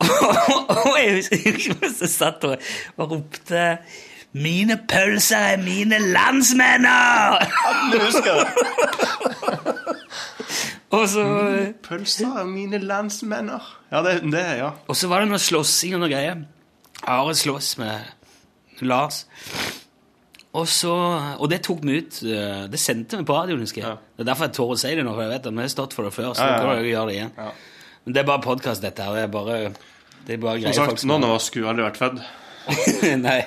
og 0.88 0.94
jeg 0.96 1.18
husker 1.18 1.90
jeg 2.00 2.08
satt 2.08 2.46
og, 2.48 2.70
og 2.96 3.18
ropte 3.18 3.64
'Mine 4.30 4.76
pølser 4.86 5.56
er 5.56 5.56
mine 5.58 5.98
landsmenner!' 5.98 7.42
Du 7.90 7.96
husker 7.98 8.38
det? 8.38 8.46
og 10.94 11.08
så 11.10 11.24
Pølser 11.82 12.38
er 12.38 12.46
mine 12.46 12.78
landsmenner. 12.78 13.66
Ja, 13.90 14.04
det, 14.06 14.20
det 14.30 14.44
ja. 14.60 14.70
Og 14.86 14.96
så 14.96 15.10
var 15.10 15.24
det 15.24 15.32
noe 15.32 15.42
slåssing 15.42 15.96
og 15.98 16.04
noe 16.04 16.12
greier. 16.12 16.44
Are 17.10 17.34
slåss 17.34 17.74
med 17.82 18.06
Lars. 18.86 19.24
Og, 20.50 20.66
så, 20.66 20.92
og 21.38 21.46
det 21.50 21.60
tok 21.62 21.84
vi 21.86 22.00
ut. 22.00 22.16
eh, 22.26 22.64
Det 22.70 22.78
sendte 22.80 23.20
vi 23.20 23.26
på 23.26 23.36
radioen, 23.36 23.60
husker 23.62 23.84
jeg. 23.84 23.90
Ja. 23.90 24.14
Det 24.16 24.24
er 24.24 24.30
derfor 24.32 24.48
jeg 24.48 24.56
tør 24.56 24.72
å 24.74 24.78
si 24.80 24.94
det 24.98 25.04
nå, 25.06 25.12
for 25.14 25.22
jeg 25.22 25.30
vet 25.30 25.46
at 25.46 25.54
vi 25.54 25.62
har 25.62 25.70
stått 25.70 25.94
for 25.94 26.08
det 26.08 26.14
før. 26.16 26.32
Så 26.34 26.42
Ja, 26.42 26.56
ja, 26.56 26.72
ja. 26.72 26.80
jeg 26.80 26.94
gjøre 26.94 27.06
det 27.06 27.14
igjen. 27.14 27.32
Ja. 27.36 27.52
Men 28.04 28.16
det 28.16 28.20
er 28.22 28.26
bare 28.26 28.42
podkast, 28.42 28.82
dette 28.82 29.06
her. 29.06 29.14
Det 29.14 29.22
er 29.22 29.32
bare, 29.36 29.58
det 30.26 30.34
er 30.34 30.42
bare 30.42 30.58
Som 30.58 30.64
greier 30.64 30.80
folk 30.80 30.98
sagt, 30.98 31.06
noen 31.06 31.28
av 31.28 31.36
oss 31.36 31.46
skulle 31.52 31.70
aldri 31.70 31.86
vært 31.86 32.00
født. 32.02 32.20
Nei. 33.28 33.38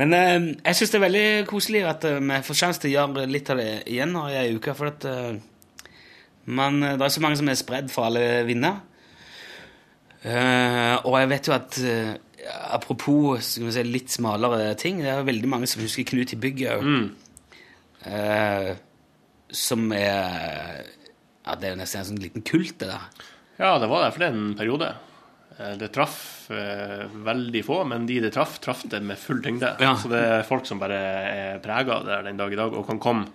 Men 0.00 0.16
eh, 0.16 0.36
jeg 0.64 0.78
syns 0.78 0.90
det 0.90 0.98
er 0.98 1.06
veldig 1.06 1.26
koselig 1.50 1.84
at 1.86 2.04
eh, 2.08 2.18
vi 2.24 2.42
får 2.46 2.58
sjanse 2.64 2.82
til 2.82 2.90
å 2.90 2.94
gjøre 2.96 3.30
litt 3.30 3.50
av 3.52 3.60
det 3.60 3.70
igjen 3.86 4.14
nå 4.16 4.26
i 4.32 4.38
ei 4.40 4.54
uke. 4.56 4.74
For 4.74 4.90
at, 4.90 5.06
uh, 5.06 5.34
eh, 5.36 6.78
det 6.96 7.04
er 7.06 7.12
så 7.14 7.22
mange 7.22 7.38
som 7.38 7.50
er 7.52 7.60
spredd 7.60 7.92
for 7.92 8.08
alle 8.08 8.42
vinder. 8.48 8.80
Uh, 10.20 11.00
og 11.08 11.14
jeg 11.16 11.28
vet 11.30 11.46
jo 11.48 11.52
at 11.56 11.76
eh, 11.80 12.08
Apropos 12.70 13.38
si, 13.44 13.60
litt 13.84 14.08
smalere 14.14 14.74
ting, 14.80 15.00
det 15.04 15.10
er 15.12 15.26
veldig 15.26 15.48
mange 15.50 15.68
som 15.70 15.82
husker 15.84 16.06
Knut 16.08 16.32
i 16.32 16.38
bygget 16.40 16.78
òg. 16.78 17.10
Eh, 18.06 18.70
som 19.52 19.90
er 19.92 20.86
Ja, 21.44 21.54
det 21.58 21.70
er 21.72 21.76
nesten 21.80 22.00
en 22.00 22.08
sånn 22.12 22.22
liten 22.22 22.44
kult, 22.46 22.76
det 22.80 22.88
der. 22.88 23.06
Ja, 23.60 23.74
det 23.82 23.88
var 23.90 24.04
det 24.06 24.14
for 24.16 24.24
en 24.28 24.54
periode. 24.56 24.92
Eh, 25.58 25.74
Det 25.80 25.90
traff 25.92 26.50
eh, 26.50 27.06
veldig 27.12 27.64
få, 27.66 27.82
men 27.88 28.06
de 28.06 28.20
det 28.20 28.32
traff, 28.36 28.58
traff 28.60 28.84
det 28.88 29.02
med 29.02 29.18
full 29.18 29.42
tyngde. 29.42 29.74
Ja. 29.80 29.94
Så 30.00 30.08
det 30.12 30.20
er 30.20 30.46
folk 30.48 30.64
som 30.66 30.78
bare 30.80 30.96
er 30.96 31.58
prega 31.64 31.98
av 31.98 32.06
det 32.06 32.22
den 32.30 32.36
dag 32.40 32.52
i 32.52 32.56
dag, 32.60 32.72
og 32.72 32.86
kan 32.88 32.98
komme 33.02 33.26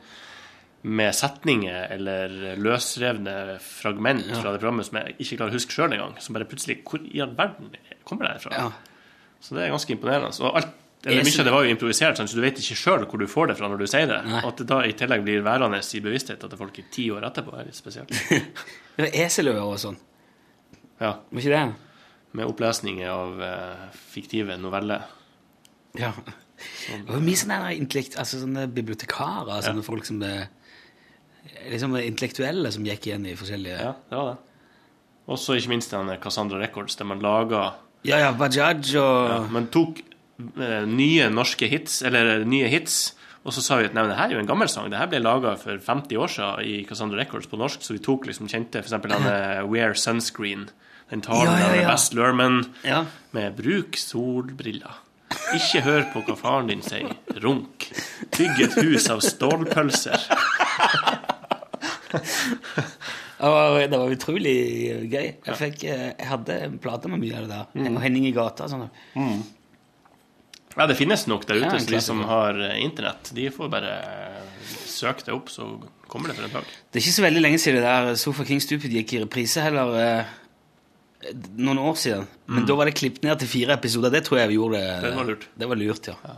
med 0.86 1.16
setninger 1.18 1.88
eller 1.96 2.58
løsrevne 2.62 3.58
fragment 3.60 4.28
fra 4.38 4.52
det 4.54 4.60
programmet 4.62 4.86
som 4.86 5.00
jeg 5.00 5.16
ikke 5.18 5.38
klarer 5.40 5.54
å 5.54 5.58
huske 5.58 5.74
sjøl 5.74 5.94
engang. 5.96 6.14
Som 6.22 6.36
bare 6.38 6.46
plutselig 6.46 6.84
Hvor 6.86 7.02
i 7.10 7.22
all 7.26 7.34
verden 7.38 7.72
kommer 8.06 8.28
det 8.28 8.36
herfra? 8.38 8.52
Ja. 8.54 8.95
Så 9.46 9.54
det 9.58 9.66
er 9.66 9.74
ganske 9.74 9.94
imponerende. 9.94 10.32
Og 10.42 10.58
alt, 10.58 10.72
eller 11.06 11.28
mye 11.28 11.38
av 11.38 11.46
det 11.46 11.52
var 11.54 11.66
jo 11.68 11.74
improvisert, 11.76 12.18
sånn, 12.18 12.30
så 12.32 12.40
du 12.40 12.42
vet 12.42 12.58
ikke 12.58 12.78
sjøl 12.80 13.04
hvor 13.06 13.22
du 13.22 13.28
får 13.30 13.52
det 13.52 13.58
fra 13.60 13.68
når 13.70 13.84
du 13.84 13.86
sier 13.90 14.08
det. 14.10 14.18
Nei. 14.26 14.40
Og 14.42 14.50
at 14.50 14.62
det 14.64 14.66
da 14.72 14.80
i 14.88 14.96
tillegg 14.98 15.22
blir 15.28 15.44
værende 15.46 15.78
i 15.78 16.02
bevisstheten 16.02 16.50
til 16.50 16.62
folk 16.62 16.80
i 16.82 16.86
ti 16.96 17.06
år 17.14 17.28
etterpå, 17.30 17.54
er 17.60 17.70
litt 17.70 17.78
spesielt. 17.78 18.16
Det 18.96 19.10
er 19.10 19.26
Eseløer 19.26 19.60
og 19.60 19.76
sånn. 19.76 19.98
Ja, 21.02 21.18
Var 21.28 21.42
ikke 21.42 21.52
det? 21.52 21.64
Med 22.40 22.48
opplesninger 22.48 23.10
av 23.12 23.42
eh, 23.44 23.82
fiktive 24.16 24.56
noveller. 24.56 25.04
Ja. 26.00 26.14
Det 26.16 27.02
var 27.10 27.24
mye 27.24 27.40
sånne, 27.42 27.74
intellekt, 27.76 28.16
altså 28.20 28.40
sånne 28.40 28.66
bibliotekarer, 28.72 29.60
sånne 29.66 29.84
folk 29.84 30.08
som 30.08 30.22
det 30.24 30.32
liksom 31.70 31.96
intellektuelle 32.00 32.72
som 32.74 32.86
gikk 32.88 33.10
igjen 33.10 33.28
i 33.30 33.36
forskjellige 33.38 33.78
Ja, 33.84 33.92
det 34.10 34.18
var 34.20 34.32
det. 34.32 34.38
Også 35.36 35.58
ikke 35.58 35.74
minst 35.74 35.92
den 35.94 36.12
Cassandra 36.22 36.60
Records, 36.62 36.96
der 36.96 37.08
man 37.10 37.22
laga 37.24 37.74
Ja, 38.06 38.20
ja, 38.22 38.32
Bajaj 38.38 38.96
og 39.02 39.30
ja, 39.32 39.38
Man 39.54 39.68
tok 39.74 40.00
eh, 40.62 40.84
nye 40.90 41.30
norske 41.34 41.68
hits, 41.72 42.02
eller 42.06 42.44
nye 42.46 42.68
hits, 42.70 43.14
og 43.46 43.54
så 43.54 43.62
sa 43.62 43.78
vi 43.80 43.86
at 43.90 43.94
nei, 43.98 44.04
det 44.10 44.18
her 44.18 44.30
er 44.32 44.36
jo 44.38 44.42
en 44.44 44.50
gammel 44.50 44.70
sang. 44.72 44.90
Det 44.90 44.98
her 45.00 45.10
ble 45.12 45.20
laga 45.22 45.54
for 45.62 45.78
50 45.78 46.18
år 46.22 46.32
siden 46.34 46.66
i 46.66 46.80
Cassandra 46.90 47.20
Records 47.22 47.48
på 47.52 47.58
norsk, 47.62 47.82
så 47.86 47.94
vi 47.94 48.02
tok 48.06 48.26
liksom 48.30 48.50
kjente 48.52 48.82
f.eks. 48.82 48.96
denne 49.06 49.36
Wear 49.70 49.94
Sunscreen. 49.98 50.68
Den 51.12 51.22
talen 51.22 51.52
Ja, 51.54 51.60
ja, 51.60 51.66
av 51.70 51.76
ja. 51.78 51.90
Best 51.92 52.14
Lerman 52.18 52.64
Ja. 52.84 53.04
med 53.32 53.56
'bruk 53.60 53.94
solbriller'. 54.02 55.02
Ikke 55.54 55.82
hør 55.86 56.04
på 56.14 56.22
hva 56.26 56.36
faren 56.38 56.68
din 56.72 56.82
sier. 56.82 57.12
Runk. 57.44 57.86
Bygg 58.38 58.60
et 58.66 58.74
hus 58.82 59.10
av 59.14 59.20
stålpølser. 59.22 60.18
Det 63.46 63.52
var, 63.54 63.76
det 63.92 63.98
var 64.02 64.10
utrolig 64.16 64.54
gøy. 65.06 65.28
Jeg, 65.46 65.58
fikk, 65.60 65.84
eh, 65.86 66.08
jeg 66.16 66.30
hadde 66.32 66.56
en 66.66 66.80
plate 66.82 67.12
med 67.12 67.22
mye 67.22 67.36
av 67.38 67.44
det 67.46 67.60
der. 67.60 67.92
Og 67.92 68.00
Henning 68.02 68.26
i 68.26 68.32
gata 68.34 68.66
og 68.66 68.72
sånn. 68.74 68.88
Ja, 70.76 70.88
det 70.90 70.98
finnes 71.00 71.28
nok 71.30 71.46
der 71.48 71.62
ute, 71.62 71.76
så 71.80 71.92
de 71.94 72.00
som 72.04 72.24
har 72.28 72.58
eh, 72.58 72.80
internett, 72.84 73.30
de 73.38 73.46
får 73.54 73.70
bare 73.72 73.92
eh, 74.02 74.72
søke 74.90 75.28
det 75.28 75.36
opp, 75.36 75.52
så 75.54 75.68
kommer 76.12 76.32
det 76.34 76.40
for 76.40 76.48
en 76.50 76.56
dag. 76.58 76.74
Det 76.90 77.00
er 77.00 77.06
ikke 77.06 77.14
så 77.20 77.26
veldig 77.28 77.44
lenge 77.46 77.62
siden 77.62 77.80
det 77.80 77.86
der 77.86 78.18
Sofa 78.20 78.48
King 78.50 78.64
Stupid 78.66 78.98
gikk 78.98 79.14
i 79.14 79.22
reprise 79.28 79.62
heller. 79.64 79.94
noen 81.56 81.80
år 81.86 81.96
siden. 82.02 82.26
Men 82.50 82.66
da 82.66 82.76
var 82.78 82.90
det 82.90 82.98
klippet 82.98 83.24
ned 83.26 83.40
til 83.42 83.50
fire 83.50 83.78
episoder. 83.78 84.12
Det 84.14 84.26
tror 84.26 84.42
jeg 84.42 84.52
vi 84.52 84.58
gjorde. 84.60 84.82
Det 85.06 85.14
var 85.16 85.30
lurt. 85.30 85.48
Det 85.54 85.70
var 85.70 85.80
lurt, 85.80 86.10
ja. 86.12 86.36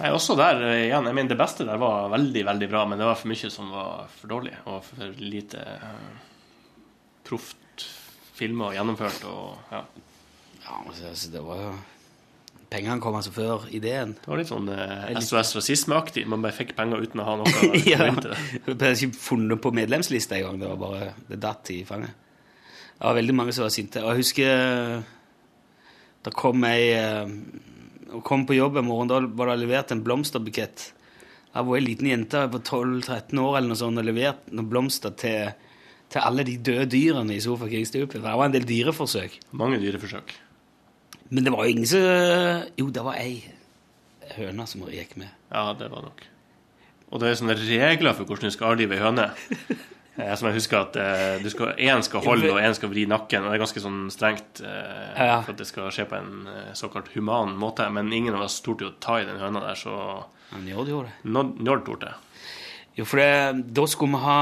Nei, 0.00 0.10
også 0.10 0.34
der 0.38 0.58
eh, 0.66 0.84
igjen, 0.88 1.06
jeg 1.06 1.14
mener 1.14 1.30
Det 1.30 1.38
beste 1.38 1.66
der 1.68 1.78
var 1.78 2.08
veldig, 2.10 2.42
veldig 2.48 2.68
bra, 2.70 2.82
men 2.90 2.98
det 2.98 3.06
var 3.06 3.18
for 3.18 3.30
mye 3.30 3.50
som 3.52 3.70
var 3.70 4.08
for 4.10 4.32
dårlig, 4.32 4.54
og 4.66 4.80
for 4.88 5.18
lite 5.22 5.62
uh, 5.62 6.32
proft 7.26 7.84
filma 8.34 8.72
og 8.72 8.78
gjennomført. 8.78 9.26
og 9.30 9.70
ja. 9.70 9.82
ja 10.64 10.78
altså, 10.80 11.10
altså, 11.12 11.34
det 11.34 11.42
var 11.46 11.66
jo 11.68 11.74
Pengene 12.74 12.98
kom 12.98 13.14
altså 13.14 13.30
før 13.30 13.68
ideen. 13.70 14.16
Det 14.18 14.26
var 14.26 14.40
litt 14.40 14.48
sånn 14.50 14.66
eh, 14.72 15.18
SOS 15.22 15.52
rasismeaktig. 15.54 16.24
Man 16.26 16.42
bare 16.42 16.56
fikk 16.56 16.72
penger 16.74 17.04
uten 17.04 17.20
å 17.22 17.26
ha 17.28 17.34
noe 17.38 17.52
å 17.68 17.78
ja. 17.86 18.08
det. 18.10 18.38
Ble 18.66 18.88
ikke 18.96 19.14
funnet 19.14 19.60
på 19.62 19.70
medlemslista 19.76 20.34
engang. 20.40 20.58
Det 20.58 20.70
var 20.72 20.80
bare 20.80 21.10
det 21.28 21.38
datt 21.44 21.70
i 21.70 21.84
fanget. 21.86 22.16
Det 22.96 23.04
var 23.04 23.14
veldig 23.20 23.36
mange 23.38 23.54
som 23.54 23.68
var 23.68 23.70
sinte. 23.76 24.02
Og 24.02 24.10
jeg 24.10 24.24
husker 24.24 25.04
da 26.24 26.32
kom 26.34 26.66
ei 26.66 26.88
Hun 28.10 28.22
kom 28.26 28.44
på 28.46 28.56
jobb 28.56 28.76
en 28.80 28.88
morgen, 28.88 29.10
da 29.10 29.20
var 29.24 29.52
det 29.52 29.62
levert 29.62 29.92
en 29.94 30.02
blomsterbukett. 30.04 30.90
Jeg 31.54 31.66
var 31.68 31.78
ei 31.78 31.84
liten 31.84 32.10
jente 32.10 32.40
på 32.50 32.60
12-13 32.60 33.38
år 33.38 33.58
eller 33.58 33.70
noe 33.70 33.78
sånt 33.78 34.00
og 34.00 34.06
levert 34.08 34.48
noen 34.50 34.70
blomster 34.70 35.14
til, 35.18 35.52
til 36.10 36.20
alle 36.26 36.44
de 36.46 36.56
døde 36.58 36.88
dyrene 36.90 37.36
i 37.36 37.42
Sofa 37.42 37.68
King 37.70 37.86
Stupid. 37.86 38.20
Det 38.20 38.24
var 38.26 38.48
en 38.48 38.56
del 38.56 38.66
dyreforsøk. 38.68 39.38
Mange 39.54 39.78
dyreforsøk. 39.82 40.34
Men 41.30 41.46
det 41.46 41.54
var 41.54 41.64
jo 41.64 41.74
ingen 41.76 41.88
som 41.88 42.70
Jo, 42.78 42.90
det 42.90 43.04
var 43.06 43.18
ei 43.22 43.38
høne 44.34 44.66
som 44.68 44.84
gikk 44.90 45.16
med. 45.20 45.30
Ja, 45.52 45.70
det 45.78 45.90
var 45.92 46.04
nok. 46.04 46.26
Og 47.14 47.22
det 47.22 47.30
er 47.30 47.38
sånne 47.38 47.56
regler 47.60 48.16
for 48.16 48.26
hvordan 48.26 48.50
du 48.50 48.54
skal 48.54 48.74
avlive 48.74 48.98
ei 48.98 49.04
høne. 49.04 49.30
Eh, 50.16 50.34
Som 50.38 50.48
jeg 50.48 50.58
husker 50.60 50.78
at 50.78 50.96
eh, 51.00 51.48
skal, 51.50 51.74
skal 52.06 52.24
holde, 52.24 52.52
og 52.52 52.60
én 52.62 52.74
skal 52.76 52.92
vri 52.92 53.06
nakken. 53.10 53.42
Og 53.44 53.50
det 53.50 53.58
er 53.58 53.64
ganske 53.64 53.82
sånn 53.82 54.02
strengt 54.14 54.62
eh, 54.62 55.14
Ja. 55.18 55.40
for 55.42 55.54
at 55.54 55.62
det 55.62 55.66
skal 55.70 55.90
skje 55.94 56.06
på 56.10 56.18
en 56.20 56.48
såkalt 56.78 57.10
human 57.16 57.56
måte. 57.58 57.88
Men 57.90 58.12
ingen 58.12 58.34
av 58.34 58.46
oss 58.46 58.60
torde 58.62 58.86
jo 58.86 58.94
ta 59.00 59.20
i 59.20 59.26
den 59.28 59.40
høna 59.42 59.64
der, 59.64 59.74
så 59.80 60.24
Njål 60.54 60.88
gjorde 60.88 61.10
det. 61.10 61.30
Njord 61.30 61.60
Njord 61.60 61.86
torde. 61.86 62.12
Jo, 62.94 63.04
for 63.10 63.18
det, 63.18 63.64
da 63.74 63.86
skulle 63.90 64.14
vi 64.14 64.22
ha 64.22 64.40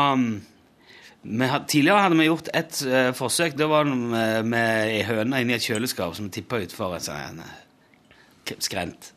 had, 1.49 1.69
Tidligere 1.71 2.03
hadde 2.03 2.19
vi 2.19 2.27
gjort 2.27 2.49
et 2.53 2.81
uh, 2.85 3.13
forsøk. 3.17 3.55
Det 3.57 3.69
var 3.71 3.87
det 3.87 3.97
med, 3.97 4.49
med 4.53 4.91
ei 4.91 5.03
høne 5.07 5.41
inni 5.41 5.55
et 5.55 5.65
kjøleskap 5.65 6.17
som 6.19 6.29
tippa 6.35 6.59
utfor 6.65 6.97
en 6.99 7.05
sånn 7.05 7.41
eh, 7.45 8.57
skrent. 8.61 9.13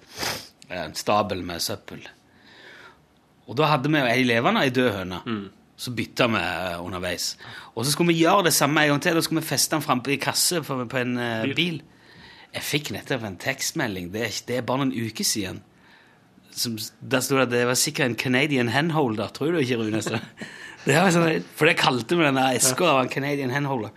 En 0.70 0.93
stabel 0.97 1.41
med 1.45 1.64
søppel. 1.66 2.06
Og 3.49 3.58
da 3.58 3.74
hadde 3.74 3.91
vi 3.91 4.01
ei 4.06 4.24
levende 4.26 4.64
ei 4.66 4.72
død 4.74 4.91
høne. 4.99 5.20
Så 5.76 5.92
bytta 5.92 6.30
vi 6.32 6.40
eh, 6.40 6.80
underveis. 6.80 7.34
Og 7.76 7.84
så 7.84 7.92
skulle 7.92 8.14
vi 8.14 8.22
gjøre 8.24 8.48
det 8.48 8.56
samme 8.56 8.86
en 8.86 8.96
gang 8.96 9.04
til. 9.04 9.18
Da 9.18 9.24
skulle 9.26 9.44
vi 9.44 9.50
feste 9.50 9.76
den 9.76 9.84
frampå 9.84 10.16
i 10.16 10.20
kasse 10.22 10.62
på, 10.64 10.80
på 10.88 11.02
en 11.02 11.18
uh, 11.20 11.56
Bil. 11.56 11.82
Jeg 12.56 12.64
fikk 12.64 12.92
nettopp 12.96 13.26
en 13.28 13.40
tekstmelding. 13.42 14.14
Det 14.14 14.22
er, 14.24 14.38
det 14.48 14.60
er 14.60 14.68
bare 14.68 14.86
noen 14.86 14.96
uker 14.96 15.28
siden 15.28 15.64
som, 16.56 16.78
der 17.02 17.20
stod 17.20 17.38
det 17.38 17.46
at 17.46 17.52
det 17.52 17.66
var 17.68 17.76
sikkert 17.80 18.06
en 18.06 18.16
Canadian 18.16 18.70
handholder. 18.72 19.28
Tror 19.28 19.52
du 19.52 19.58
ikke, 19.60 19.76
Rune? 19.76 20.02
Så, 20.02 20.20
det 20.86 20.96
var 20.96 21.12
sånn, 21.12 21.44
for 21.56 21.68
det 21.68 21.76
kalte 21.80 22.16
vi 22.16 22.24
den 22.24 22.40
der 22.40 22.56
eska 22.56 22.94
en 23.02 23.12
Canadian 23.12 23.52
handholder. 23.52 23.92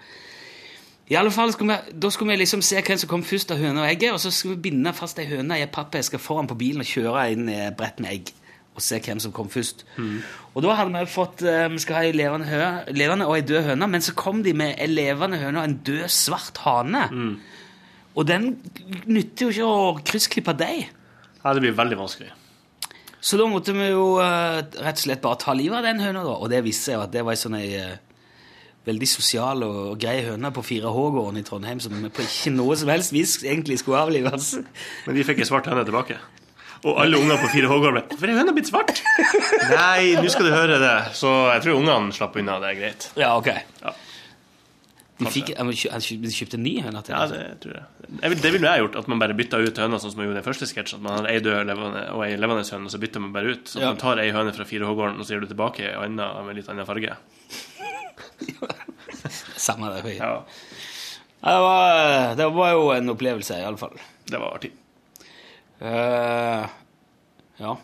I 1.09 1.17
alle 1.17 1.31
fall 1.33 1.55
skulle 1.55 1.73
vi, 1.73 1.95
Da 2.03 2.11
skulle 2.13 2.35
vi 2.35 2.43
liksom 2.43 2.61
se 2.63 2.83
hvem 2.85 2.99
som 3.01 3.09
kom 3.09 3.23
først 3.25 3.55
av 3.55 3.63
høna 3.63 3.87
og 3.87 3.89
egget, 3.89 4.13
og 4.13 4.21
så 4.21 4.33
skulle 4.35 4.59
vi 4.59 4.69
binde 4.69 4.93
fast 4.93 5.21
ei 5.23 5.29
høne 5.31 5.57
i 5.57 5.65
ei 5.65 5.71
pappeske 5.73 6.21
foran 6.21 6.51
på 6.51 6.59
bilen 6.59 6.85
og 6.85 6.91
kjøre 6.91 7.31
inn 7.33 7.49
i 7.49 7.63
brett 7.79 8.03
med 8.03 8.13
egg. 8.13 8.35
Og 8.79 8.85
se 8.87 9.01
hvem 9.03 9.19
som 9.19 9.33
kom 9.35 9.49
først. 9.51 9.83
Og 10.55 10.63
da 10.63 10.77
hadde 10.79 10.95
vi 10.95 11.09
fått 11.11 11.43
eh, 11.43 11.65
Vi 11.73 11.81
skal 11.83 11.97
ha 11.99 12.03
ei 12.07 12.13
levende, 12.15 12.47
hø, 12.47 12.61
levende 12.95 13.27
og 13.27 13.35
ei 13.37 13.43
død 13.47 13.65
høne, 13.73 13.89
men 13.91 14.05
så 14.07 14.15
kom 14.15 14.45
de 14.47 14.53
med 14.55 14.77
ei 14.79 14.87
levende 14.87 15.41
høne 15.43 15.59
og 15.59 15.67
en 15.67 15.79
død, 15.89 16.05
svart 16.15 16.61
hane. 16.63 17.05
Og 18.19 18.27
den 18.27 18.53
nytter 19.07 19.49
jo 19.49 19.51
ikke 19.51 19.67
å 19.67 19.97
kryssklippe 20.07 20.55
deg. 20.59 20.87
Ja, 21.43 21.55
det 21.55 21.63
blir 21.65 21.75
veldig 21.79 21.99
vanskelig. 21.99 22.31
Så 23.19 23.39
da 23.39 23.49
måtte 23.51 23.75
vi 23.75 23.89
jo 23.91 24.21
eh, 24.23 24.61
rett 24.79 25.01
og 25.01 25.05
slett 25.09 25.23
bare 25.25 25.41
ta 25.43 25.55
livet 25.59 25.81
av 25.81 25.89
den 25.91 26.03
høna, 26.07 26.23
da. 26.23 26.37
Og 26.39 26.51
det 26.55 26.63
viste 26.67 26.93
seg 26.93 27.01
jo 27.01 27.05
at 27.09 27.15
det 27.15 27.25
var 27.27 27.35
ei 27.35 27.41
sånn 27.43 27.59
ei 27.59 27.69
eh, 27.75 27.97
veldig 28.89 29.09
sosial 29.11 29.67
og, 29.67 29.79
og 29.93 30.01
grei 30.01 30.21
høne 30.27 30.51
på 30.55 30.63
4H-gården 30.65 31.41
i 31.41 31.45
Trondheim 31.47 31.83
som 31.83 31.99
på 32.15 32.25
ikke 32.25 32.55
noe 32.55 32.77
som 32.79 32.91
helst 32.95 33.13
vis 33.13 33.37
egentlig 33.43 33.81
skulle 33.83 34.01
avlives. 34.07 34.55
Men 35.07 35.19
de 35.19 35.27
fikk 35.27 35.43
ei 35.43 35.49
svart 35.51 35.67
høne 35.69 35.85
tilbake. 35.89 36.19
Og 36.85 36.99
alle 37.03 37.19
unger 37.19 37.37
på 37.43 37.49
4H-gården 37.51 37.95
ble 37.97 38.03
'Hvorfor 38.09 38.29
er 38.29 38.39
høna 38.39 38.53
blitt 38.55 38.69
svart?' 38.71 39.01
Nei, 39.71 40.15
nå 40.15 40.29
skal 40.31 40.47
du 40.47 40.53
høre 40.55 40.79
det. 40.79 40.97
Så 41.19 41.31
jeg 41.55 41.63
tror 41.65 41.81
ungene 41.81 42.13
slapp 42.15 42.37
unna. 42.39 42.61
Det 42.63 42.69
er 42.71 42.79
greit. 42.81 43.09
Ja, 43.19 43.37
ok. 43.37 43.49
Ja. 43.83 43.93
De 45.19 45.27
fikk, 45.35 45.49
de 45.51 46.31
kjøpte 46.31 46.59
ny 46.63 46.77
høne 46.81 47.03
til 47.03 47.11
Ja, 47.17 47.25
altså. 47.25 47.35
det 47.35 47.61
tror 47.61 47.73
jeg. 47.75 47.83
jeg 48.23 48.31
vil, 48.31 48.39
det 48.45 48.53
ville 48.55 48.69
jeg 48.71 48.79
gjort, 48.85 48.97
at 49.01 49.09
man 49.09 49.19
bare 49.19 49.35
bytta 49.35 49.59
ut 49.59 49.77
høna, 49.83 49.99
sånn 49.99 50.13
som 50.13 50.21
man 50.21 50.29
gjorde 50.29 50.39
i 50.39 50.43
den 50.43 50.47
første 50.47 50.67
sketsjen. 50.71 51.01
At 51.01 51.03
man 51.03 51.19
har 51.19 51.27
ei 51.33 51.41
død 51.43 51.67
levende, 51.67 52.05
og 52.15 52.23
ei 52.23 52.37
levende 52.39 52.63
høne, 52.71 52.85
og 52.87 52.91
så 52.95 53.01
bytter 53.03 53.21
man 53.21 53.33
bare 53.35 53.51
ut. 53.57 53.65
Så 53.67 53.81
Ja. 53.81 53.87
man 53.91 53.97
tar 53.99 54.19
ei 54.23 54.31
høne 54.31 54.55
fra 54.55 54.63
4H-gården, 54.65 55.19
og 55.19 55.27
så 55.27 55.35
gir 55.35 55.41
du 55.43 55.47
tilbake 55.51 55.81
ei 55.91 55.95
anna 56.05 56.43
med 56.47 56.55
litt 56.55 56.69
annen 56.71 56.87
farge. 56.87 57.17
Samme 59.57 59.91
det. 60.03 60.15
Ja. 60.17 60.45
Ja, 61.43 61.51
Det, 61.55 61.61
var, 61.63 62.35
det 62.37 62.49
var 62.55 62.71
jo 62.73 62.91
en 62.95 63.09
opplevelse, 63.11 63.59
i 63.59 63.65
alle 63.65 63.77
fall. 63.79 63.99
det 64.27 64.39
var 64.39 64.55
artig. 64.55 64.71
Eh, 65.79 66.65
ja. 67.63 67.75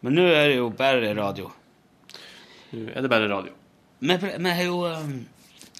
Men 0.00 0.16
nå 0.16 0.26
er 0.28 0.52
det 0.52 0.60
jo 0.60 0.70
bare 0.76 1.14
radio. 1.16 1.50
Nå 2.70 2.86
er 2.94 3.04
det 3.04 3.12
bare 3.12 3.28
radio. 3.28 3.56
Vi, 4.00 4.16
vi 4.16 4.54
har 4.56 4.62
jo 4.64 4.84
eh, 4.88 5.10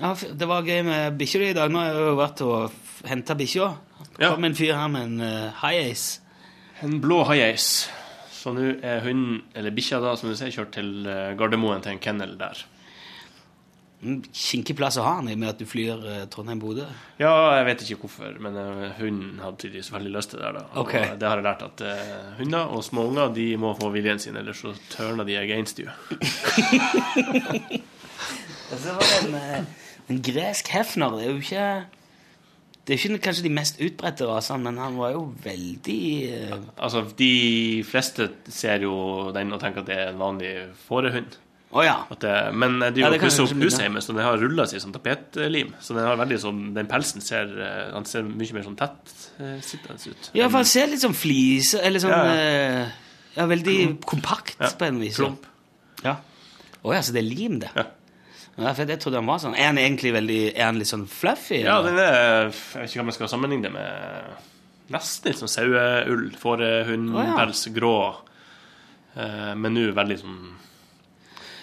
ja, 0.01 0.15
Det 0.37 0.49
var 0.49 0.67
gøy 0.69 0.83
med 0.85 1.21
bikkja 1.21 1.47
i 1.51 1.55
dag. 1.57 1.73
Nå 1.73 1.81
har 1.81 1.93
jeg 1.93 2.09
jo 2.09 2.19
vært 2.19 2.43
og 2.47 3.07
henta 3.09 3.37
bikkja. 3.39 3.71
Ja. 4.21 4.35
kom 4.35 4.45
en 4.45 4.57
fyr 4.57 4.75
her 4.77 4.89
med 4.93 5.07
en 5.09 5.21
uh, 5.25 5.63
high 5.63 5.91
ace. 5.91 6.21
En 6.85 7.01
blå 7.01 7.23
high-ace. 7.29 7.91
Så 8.33 8.53
nå 8.57 8.71
er 8.81 9.03
hunden, 9.05 9.43
eller 9.57 9.73
bikkja 9.77 9.99
da, 10.01 10.15
som 10.17 10.31
du 10.31 10.37
sier, 10.37 10.53
kjørt 10.55 10.73
til 10.73 11.05
eh, 11.05 11.35
Gardermoen 11.37 11.83
til 11.85 11.93
en 11.93 12.01
kennel 12.01 12.39
der. 12.41 12.63
En 14.01 14.23
Kinkig 14.33 14.79
plass 14.79 14.97
å 14.97 15.03
ha 15.05 15.19
han 15.19 15.29
i 15.29 15.35
med 15.37 15.51
at 15.51 15.59
du 15.61 15.67
flyr 15.69 16.05
eh, 16.09 16.23
Trondheim-Bodø. 16.33 16.87
Ja, 17.21 17.33
jeg 17.59 17.67
vet 17.69 17.83
ikke 17.85 18.07
hvorfor, 18.07 18.39
men 18.41 18.57
eh, 18.57 18.95
hunden 18.97 19.43
hadde 19.45 19.61
tydeligvis 19.61 19.91
veldig 19.93 20.13
lyst 20.15 20.33
til 20.33 20.41
det. 20.41 20.55
da. 20.57 20.63
Okay. 20.81 21.11
Det 21.21 21.29
har 21.29 21.41
jeg 21.41 21.45
lært 21.45 21.65
at 21.67 21.83
uh, 21.85 22.31
hunder 22.39 22.73
og 22.73 22.85
små 22.87 23.05
unger 23.11 23.35
de 23.37 23.47
må 23.61 23.75
få 23.77 23.91
viljen 23.93 24.23
sin, 24.23 24.39
ellers 24.41 24.63
så 24.65 24.73
tørner 24.95 25.29
de 25.29 25.37
against 25.41 25.83
you. 25.83 25.89
Så 28.71 28.93
var 28.95 29.03
det 29.03 29.17
en, 29.27 29.67
en 30.15 30.21
gresk 30.23 30.69
hefner. 30.71 31.17
Det 31.17 31.25
er 31.25 31.31
jo 31.33 31.41
ikke 31.43 31.65
Det 32.87 32.95
er 32.95 33.01
ikke 33.01 33.23
kanskje 33.25 33.45
de 33.49 33.53
mest 33.55 33.81
utbredte 33.83 34.29
rasene, 34.31 34.63
men 34.65 34.79
han 34.81 34.97
var 34.99 35.13
jo 35.17 35.25
veldig 35.45 36.01
uh... 36.31 36.57
Altså, 36.79 37.05
de 37.19 37.83
fleste 37.87 38.31
ser 38.49 38.87
jo 38.87 38.95
den 39.35 39.53
og 39.53 39.61
tenker 39.61 39.83
at 39.83 39.91
det 39.91 39.99
er 39.99 40.13
en 40.13 40.23
vanlig 40.23 40.55
fårehund. 40.87 41.37
Å 41.71 41.85
ja. 41.87 41.93
Det, 42.19 42.31
men 42.59 42.81
de 42.81 42.99
Ja, 43.05 43.11
det 43.13 43.21
er 43.21 43.23
pusser 43.23 43.45
opp 43.47 43.53
huset 43.63 43.85
hjemme, 43.85 44.01
så 44.03 44.11
den 44.17 44.25
har 44.27 44.37
rulla 44.43 44.65
seg 44.67 44.81
som 44.83 44.91
tapetlim. 44.93 45.69
Så 45.79 45.95
den 45.95 46.03
har 46.09 46.17
veldig 46.19 46.39
sånn 46.43 46.63
Den 46.75 46.89
pelsen 46.91 47.23
ser 47.23 47.47
den 47.47 48.05
ser 48.11 48.25
mye 48.27 48.57
mer 48.57 48.65
sånn 48.67 48.75
tettsittende 48.81 50.11
ut. 50.11 50.31
Ja, 50.35 50.49
for 50.51 50.59
den 50.65 50.71
ser 50.73 50.91
litt 50.91 51.03
sånn 51.05 51.15
flise 51.15 51.79
Eller 51.87 52.03
sånn 52.03 52.11
Ja, 52.11 52.35
eh, 52.35 52.89
Ja, 53.37 53.47
veldig 53.47 54.01
kompakt 54.03 54.57
Ja. 54.59 54.71
på 54.75 54.85
en 54.89 54.99
vis. 55.01 55.15
ja. 55.19 55.25
Klump. 55.29 55.47
Ja. 56.03 56.17
Å 56.83 56.95
ja, 56.97 57.01
så 57.07 57.13
det 57.15 57.21
er 57.23 57.29
lim, 57.37 57.59
det? 57.63 57.71
Ja. 57.77 57.85
Ja, 58.61 58.73
for 58.75 58.85
jeg 58.85 58.99
trodde 59.01 59.17
han 59.21 59.27
var 59.31 59.39
sånn. 59.39 59.55
Er 59.57 59.67
han 59.71 59.79
egentlig 59.79 60.11
veldig 60.13 60.41
Er 60.59 60.65
han 60.67 60.79
litt 60.79 60.89
sånn 60.91 61.07
fluffy? 61.09 61.63
Ja, 61.63 61.81
det 61.83 61.93
den 61.95 61.99
er 62.01 62.51
Jeg 62.51 62.53
vet 62.75 62.91
ikke 62.91 62.99
hva 63.01 63.05
man 63.05 63.13
skal 63.15 63.29
sammenligne 63.29 63.63
det 63.63 63.73
med 63.73 64.25
Nesten 64.91 65.31
litt 65.31 65.39
sånn 65.39 65.49
saueull. 65.49 66.33
Fårehundpels, 66.37 67.69
grå. 67.73 68.17
Eh, 69.15 69.55
men 69.55 69.73
nå 69.75 69.93
veldig 69.95 70.19
sånn 70.19 70.41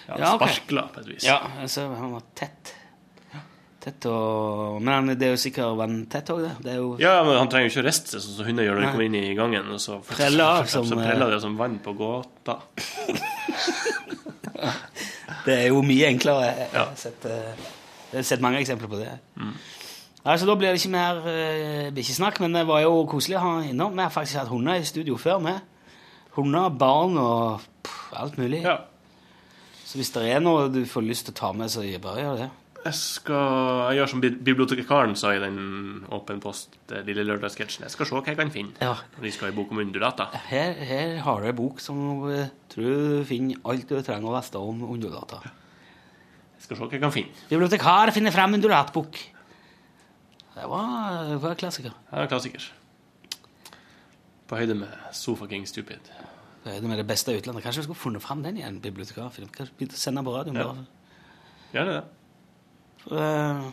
ja, 0.08 0.18
Ja, 0.18 0.34
okay. 0.34 0.54
sparkla 0.56 0.88
på 0.94 1.00
et 1.02 1.08
vis. 1.14 1.24
Ja, 1.28 1.38
altså, 1.60 1.88
han 1.94 2.12
var 2.16 2.26
tett. 2.34 2.74
Tett 3.78 4.06
og 4.10 4.80
Men 4.82 4.94
han, 4.94 5.12
det 5.14 5.28
er 5.28 5.36
jo 5.36 5.38
sikkert 5.38 5.76
vanntett 5.78 6.30
òg, 6.34 6.40
det. 6.42 6.54
Det 6.64 6.74
jo 6.80 6.88
Ja, 6.98 7.22
men 7.22 7.36
Han 7.38 7.50
trenger 7.52 7.68
jo 7.68 7.74
ikke 7.76 7.84
å 7.84 7.86
riste 7.86 8.10
seg 8.16 8.24
sånn 8.24 8.36
som 8.40 8.48
hunder 8.48 8.66
gjør 8.66 8.78
når 8.78 8.84
de 8.84 8.90
kommer 8.90 9.06
inn 9.06 9.18
i 9.20 9.34
gangen. 9.38 9.70
Og 9.74 9.82
så 9.82 10.00
Preller 10.08 10.66
så, 10.72 10.82
som, 10.82 10.98
eh, 10.98 11.06
preller 11.06 11.34
det 11.36 11.40
som 11.44 11.56
vann 11.60 11.78
på 11.84 11.94
gåta. 11.98 12.58
Det 15.46 15.54
er 15.54 15.68
jo 15.70 15.80
mye 15.86 16.08
enklere. 16.10 16.48
Jeg 16.58 16.68
har 16.74 16.90
sett, 16.98 17.24
eh, 17.24 17.68
jeg 18.10 18.18
har 18.18 18.26
sett 18.26 18.42
mange 18.44 18.58
eksempler 18.60 18.90
på 18.90 18.98
det. 19.00 19.12
Altså, 20.28 20.44
da 20.48 20.56
blir 20.58 20.74
det 20.74 20.80
ikke 20.82 20.92
mer 20.92 21.20
uh, 21.22 21.86
blir 21.94 22.02
ikke 22.02 22.16
snakk, 22.18 22.40
men 22.42 22.52
det 22.52 22.66
var 22.68 22.82
jo 22.82 23.06
koselig 23.08 23.38
å 23.38 23.44
ha 23.46 23.52
innom. 23.64 23.94
Vi 23.96 24.02
har 24.02 24.12
faktisk 24.12 24.40
hatt 24.42 24.50
hunder 24.50 24.76
i 24.76 24.84
studio 24.84 25.16
før. 25.16 25.38
med 25.40 25.62
Hunder, 26.36 26.68
barn 26.68 27.16
og 27.16 27.62
pff, 27.86 28.12
alt 28.18 28.36
mulig. 28.36 28.60
Ja. 28.66 28.76
Så 29.88 29.96
hvis 29.96 30.10
det 30.12 30.26
er 30.28 30.42
noe 30.44 30.66
du 30.68 30.82
får 30.88 31.06
lyst 31.06 31.28
til 31.28 31.32
å 31.32 31.38
ta 31.38 31.52
med, 31.56 31.70
så 31.72 31.80
bare 32.02 32.24
gjør 32.24 32.42
det. 32.42 32.48
Jeg 32.78 32.94
skal 32.94 33.88
Jeg 33.88 33.98
gjør 33.98 34.10
som 34.12 34.20
bibliotekaren 34.22 35.14
sa 35.18 35.32
i 35.34 35.40
den 35.42 36.04
Åpen 36.14 36.42
post, 36.44 36.76
lille 37.06 37.24
lørdagssketsjen. 37.26 37.86
Jeg 37.86 37.94
skal 37.94 38.06
se 38.06 38.14
hva 38.14 38.22
jeg 38.26 38.38
kan 38.38 38.52
finne. 38.54 38.76
Ja. 38.84 38.94
Når 39.16 39.26
de 39.26 39.32
skal 39.34 39.50
i 39.50 39.56
bok 39.56 39.72
om 39.72 39.80
underdata. 39.82 40.28
Her, 40.50 40.76
her 40.90 41.16
har 41.24 41.40
du 41.40 41.48
en 41.48 41.58
bok 41.58 41.80
som 41.82 41.98
tror 42.70 42.84
du 42.84 43.24
finner 43.28 43.58
alt 43.64 43.88
du 43.88 43.96
trenger 44.04 44.28
å 44.28 44.36
vite 44.36 44.62
om 44.62 44.84
underdata. 44.92 45.40
Jeg 45.48 46.66
skal 46.68 46.76
se 46.76 46.84
hva 46.84 46.92
jeg 46.98 47.04
kan 47.08 47.16
finne. 47.16 47.44
Bibliotekar 47.50 48.12
finner 48.14 48.34
frem 48.34 48.60
undulatbok. 48.60 49.20
Det 50.58 50.68
var, 50.68 51.24
det 51.32 51.42
var 51.42 51.58
klassiker. 51.58 51.96
Det 52.10 52.22
er 52.22 52.30
klassiker. 52.30 52.70
På 54.48 54.58
høyde 54.58 54.76
med 54.84 55.12
Sofa 55.16 55.48
King 55.48 55.64
Stupid. 55.68 56.12
Det 56.64 56.80
det 56.82 56.88
med 56.90 56.98
det 56.98 57.06
beste 57.06 57.34
utlandet. 57.36 57.62
Kanskje 57.62 57.82
vi 57.82 57.88
skulle 57.88 58.02
funnet 58.02 58.22
frem 58.22 58.42
den 58.42 58.56
igjen, 58.60 58.80
bibliotekarfilm. 58.82 59.48
Sende 59.90 60.24
på 60.24 60.34
radioen. 60.34 60.56
Ja. 60.56 60.64
bare. 60.72 60.86
Gjør 61.72 61.84
det? 61.92 62.02
Eh, 63.12 63.68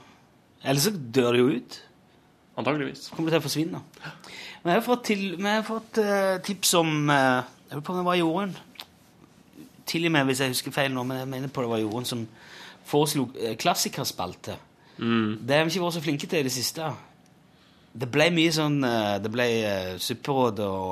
Ellers 0.65 0.88
så 0.88 0.91
dør 0.91 1.31
det 1.31 1.39
jo 1.39 1.47
ut. 1.47 1.77
Antageligvis. 2.57 3.09
Kommer 3.13 3.29
det 3.29 3.36
til 3.36 3.43
å 3.43 3.45
forsvinne. 3.45 3.81
Vi 4.63 4.71
har 4.71 4.83
fått, 4.86 5.03
til, 5.11 5.25
vi 5.38 5.49
har 5.49 5.65
fått 5.65 5.99
uh, 6.01 6.38
tips 6.41 6.71
om 6.79 7.09
uh, 7.11 7.43
Jeg 7.67 7.75
lurer 7.75 7.83
på 7.86 7.93
om 7.93 7.99
det 7.99 8.05
var 8.07 8.17
Jorunn. 8.17 8.53
Tilgi 9.86 10.09
meg 10.09 10.29
hvis 10.29 10.41
jeg 10.41 10.53
husker 10.55 10.73
feil 10.73 10.93
nå, 10.95 11.03
men 11.05 11.19
jeg 11.21 11.29
mener 11.33 11.51
på 11.53 11.65
det 11.65 11.69
var 11.69 11.83
Jorunn 11.83 12.07
som 12.09 12.23
foreslo 12.86 13.27
klassikerspalte. 13.61 14.55
Det 14.97 15.57
har 15.57 15.67
vi 15.67 15.73
ikke 15.73 15.83
vært 15.83 15.97
så 15.97 16.01
flinke 16.05 16.29
til 16.31 16.39
i 16.39 16.47
det 16.47 16.53
siste. 16.55 16.88
Det 17.95 18.07
ble 18.11 18.29
mye 18.33 18.53
sånn 18.55 18.79
Det 19.23 19.31
ble 19.31 19.45
uh, 19.65 19.91
supperåd 20.01 20.63
og 20.65 20.89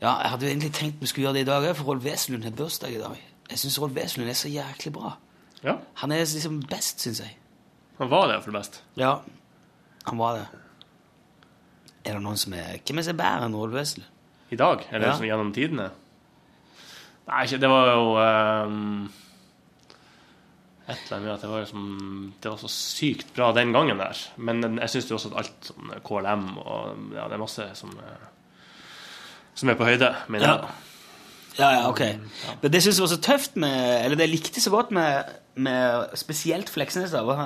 Ja, 0.00 0.12
jeg 0.22 0.30
hadde 0.30 0.46
egentlig 0.50 0.72
tenkt 0.76 1.00
vi 1.02 1.08
skulle 1.10 1.26
gjøre 1.26 1.38
det 1.40 1.46
i 1.46 1.48
dag 1.48 1.64
òg, 1.66 1.74
for 1.78 1.90
Rolf 1.90 2.04
Wesenlund 2.04 2.44
har 2.46 2.54
bursdag 2.54 2.94
i 2.94 3.00
dag. 3.02 3.18
Jeg 3.50 3.58
syns 3.58 3.78
Rolf 3.82 3.96
Wesenlund 3.96 4.30
er 4.30 4.38
så 4.38 4.48
jæklig 4.52 4.92
bra. 4.94 5.16
Ja. 5.64 5.74
Han 6.02 6.12
er 6.14 6.22
liksom 6.22 6.60
best, 6.70 7.00
syns 7.02 7.18
jeg. 7.24 7.34
Han 7.98 8.10
var 8.12 8.28
det 8.28 8.36
iallfall 8.36 8.54
best. 8.60 8.82
Ja, 9.00 9.16
han 10.06 10.18
var 10.20 10.36
det. 10.38 10.44
Er 12.06 12.14
det 12.14 12.22
noen 12.22 12.38
som 12.38 12.54
er 12.54 12.78
Hvem 12.86 13.00
er 13.00 13.04
som 13.08 13.16
er 13.16 13.18
bedre 13.24 13.48
enn 13.48 13.56
Rolf 13.58 13.74
Wesenlund? 13.74 14.14
I 14.50 14.56
dag? 14.56 14.84
Eller 14.92 15.08
Ja. 15.10 15.16
som 15.16 15.26
gjennom 15.26 15.50
tidene? 15.52 15.90
Nei, 17.28 17.42
ikke 17.44 17.58
Det 17.60 17.68
var 17.68 17.90
jo 17.90 18.04
um, 18.16 19.10
Et 20.88 20.96
eller 20.96 21.16
annet 21.18 21.26
med 21.26 21.32
at 21.34 21.42
det 21.42 21.50
var, 21.50 21.60
liksom, 21.60 22.32
det 22.40 22.50
var 22.50 22.56
så 22.62 22.68
sykt 22.72 23.34
bra 23.36 23.50
den 23.52 23.72
gangen 23.74 23.98
der. 24.00 24.16
Men 24.38 24.62
jeg 24.78 24.88
syns 24.94 25.10
jo 25.10 25.18
også 25.18 25.32
at 25.34 25.36
alt 25.42 25.68
sånn 25.68 25.90
KLM 26.06 26.46
og 26.62 27.12
Ja, 27.18 27.26
det 27.28 27.36
er 27.36 27.42
masse 27.42 27.66
som 27.76 27.90
eh, 27.98 28.24
Som 29.58 29.72
er 29.72 29.78
på 29.78 29.86
høyde, 29.88 30.12
mener 30.30 30.46
Ja. 30.46 30.54
jeg. 30.62 30.84
Ja, 31.58 31.68
ja, 31.74 31.84
ok. 31.90 32.00
Men 32.62 32.70
det 32.70 32.80
syns 32.84 33.00
jeg 33.00 33.02
var 33.02 33.10
så 33.10 33.18
tøft 33.24 33.56
med 33.58 34.04
Eller 34.04 34.14
det 34.20 34.28
likte 34.30 34.60
så 34.62 34.70
godt 34.70 34.92
med, 34.94 35.24
med 35.58 36.12
spesielt 36.14 36.68
Fleksnes, 36.70 37.10
da, 37.10 37.24
var 37.26 37.40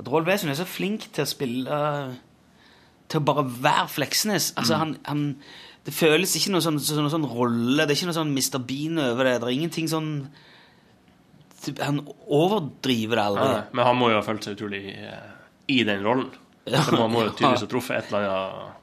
at 0.00 0.08
Roald 0.08 0.26
Wesen 0.28 0.50
er 0.52 0.58
så 0.58 0.66
flink 0.68 1.06
til 1.16 1.24
å 1.24 1.30
spille 1.30 1.78
Til 3.08 3.20
å 3.22 3.24
bare 3.24 3.46
være 3.48 3.86
Fleksnes. 3.88 4.50
Altså, 4.60 4.76
han, 4.82 4.92
han 5.08 5.22
Det 5.88 5.94
føles 5.96 6.36
ikke 6.36 6.52
noe 6.52 6.60
sånn, 6.60 6.76
sånn, 6.84 7.08
sånn 7.10 7.24
rolle, 7.30 7.86
det 7.86 7.94
er 7.94 7.96
ikke 7.96 8.10
noe 8.12 8.18
sånn 8.20 8.34
Mr. 8.36 8.60
Bean 8.68 9.00
over 9.00 9.24
det. 9.30 9.38
Det 9.40 9.48
er 9.48 9.56
ingenting 9.56 9.88
sånn 9.88 10.10
Han 11.80 12.02
overdriver 12.28 13.16
det 13.20 13.24
aldri. 13.24 13.48
Ja, 13.48 13.62
men 13.72 13.84
han 13.88 13.98
må 14.00 14.10
jo 14.12 14.16
ha 14.20 14.24
følt 14.24 14.44
seg 14.46 14.56
utrolig 14.56 14.82
eh, 14.96 15.32
i 15.68 15.80
den 15.88 16.04
rollen. 16.04 16.28
Han 16.70 16.84
Så 16.86 17.08
må 17.08 17.24
jo 17.26 17.32
tydeligvis 17.34 17.64
ha 17.66 17.68
truffet 17.72 17.98
et 17.98 18.12
eller 18.12 18.28
annet 18.28 18.76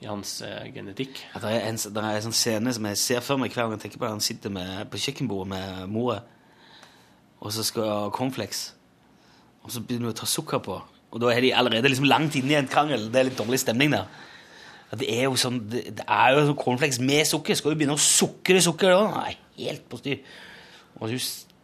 i 0.00 0.08
hans 0.08 0.38
uh, 0.44 0.64
genetikk. 0.72 1.20
Ja, 1.34 1.42
det 1.42 1.52
er 1.56 1.66
en, 1.68 1.78
det 1.80 2.02
er 2.02 2.18
en 2.18 2.26
sånn 2.30 2.36
scene 2.36 2.72
som 2.72 2.86
jeg 2.88 3.00
ser 3.00 3.24
for 3.24 3.40
meg 3.40 3.52
hver 3.52 3.66
gang 3.66 3.76
jeg 3.76 3.84
tenker 3.84 4.00
på 4.00 4.06
det. 4.06 4.14
Han 4.16 4.24
sitter 4.24 4.54
med, 4.54 4.86
på 4.92 5.00
kjøkkenbordet 5.02 5.50
med 5.52 5.92
mora, 5.92 6.22
og 7.40 7.52
så 7.52 7.64
skal 7.66 7.88
ha 7.88 8.00
cornflakes. 8.14 8.62
Og 9.64 9.74
så 9.74 9.82
begynner 9.84 10.08
hun 10.08 10.14
å 10.14 10.20
ta 10.22 10.28
sukker 10.28 10.62
på. 10.64 10.78
Og 11.10 11.20
da 11.20 11.30
er 11.34 11.44
de 11.44 11.52
allerede 11.56 11.90
liksom 11.90 12.08
langt 12.08 12.36
inne 12.38 12.54
i 12.54 12.58
en 12.60 12.70
krangel. 12.70 13.08
Det 13.12 13.20
er 13.20 13.28
litt 13.28 13.38
dårlig 13.40 13.60
stemning 13.60 13.92
der. 13.92 14.08
Det 14.98 15.06
er 15.06 15.28
jo 15.28 15.36
sånn 15.38 15.60
Det, 15.70 15.84
det 16.00 16.04
er 16.10 16.34
jo 16.34 16.46
sånn 16.48 16.58
cornflakes 16.58 17.00
med 17.04 17.28
sukker. 17.28 17.58
Skal 17.58 17.74
du 17.74 17.80
begynne 17.80 17.98
å 17.98 18.02
sukre 18.02 18.62
sukker 18.64 18.94
da? 18.94 19.24
Nei, 19.26 19.34
helt 19.66 19.84
på 19.90 20.00
styr. 20.00 20.22
Og 20.98 21.12
hun 21.12 21.20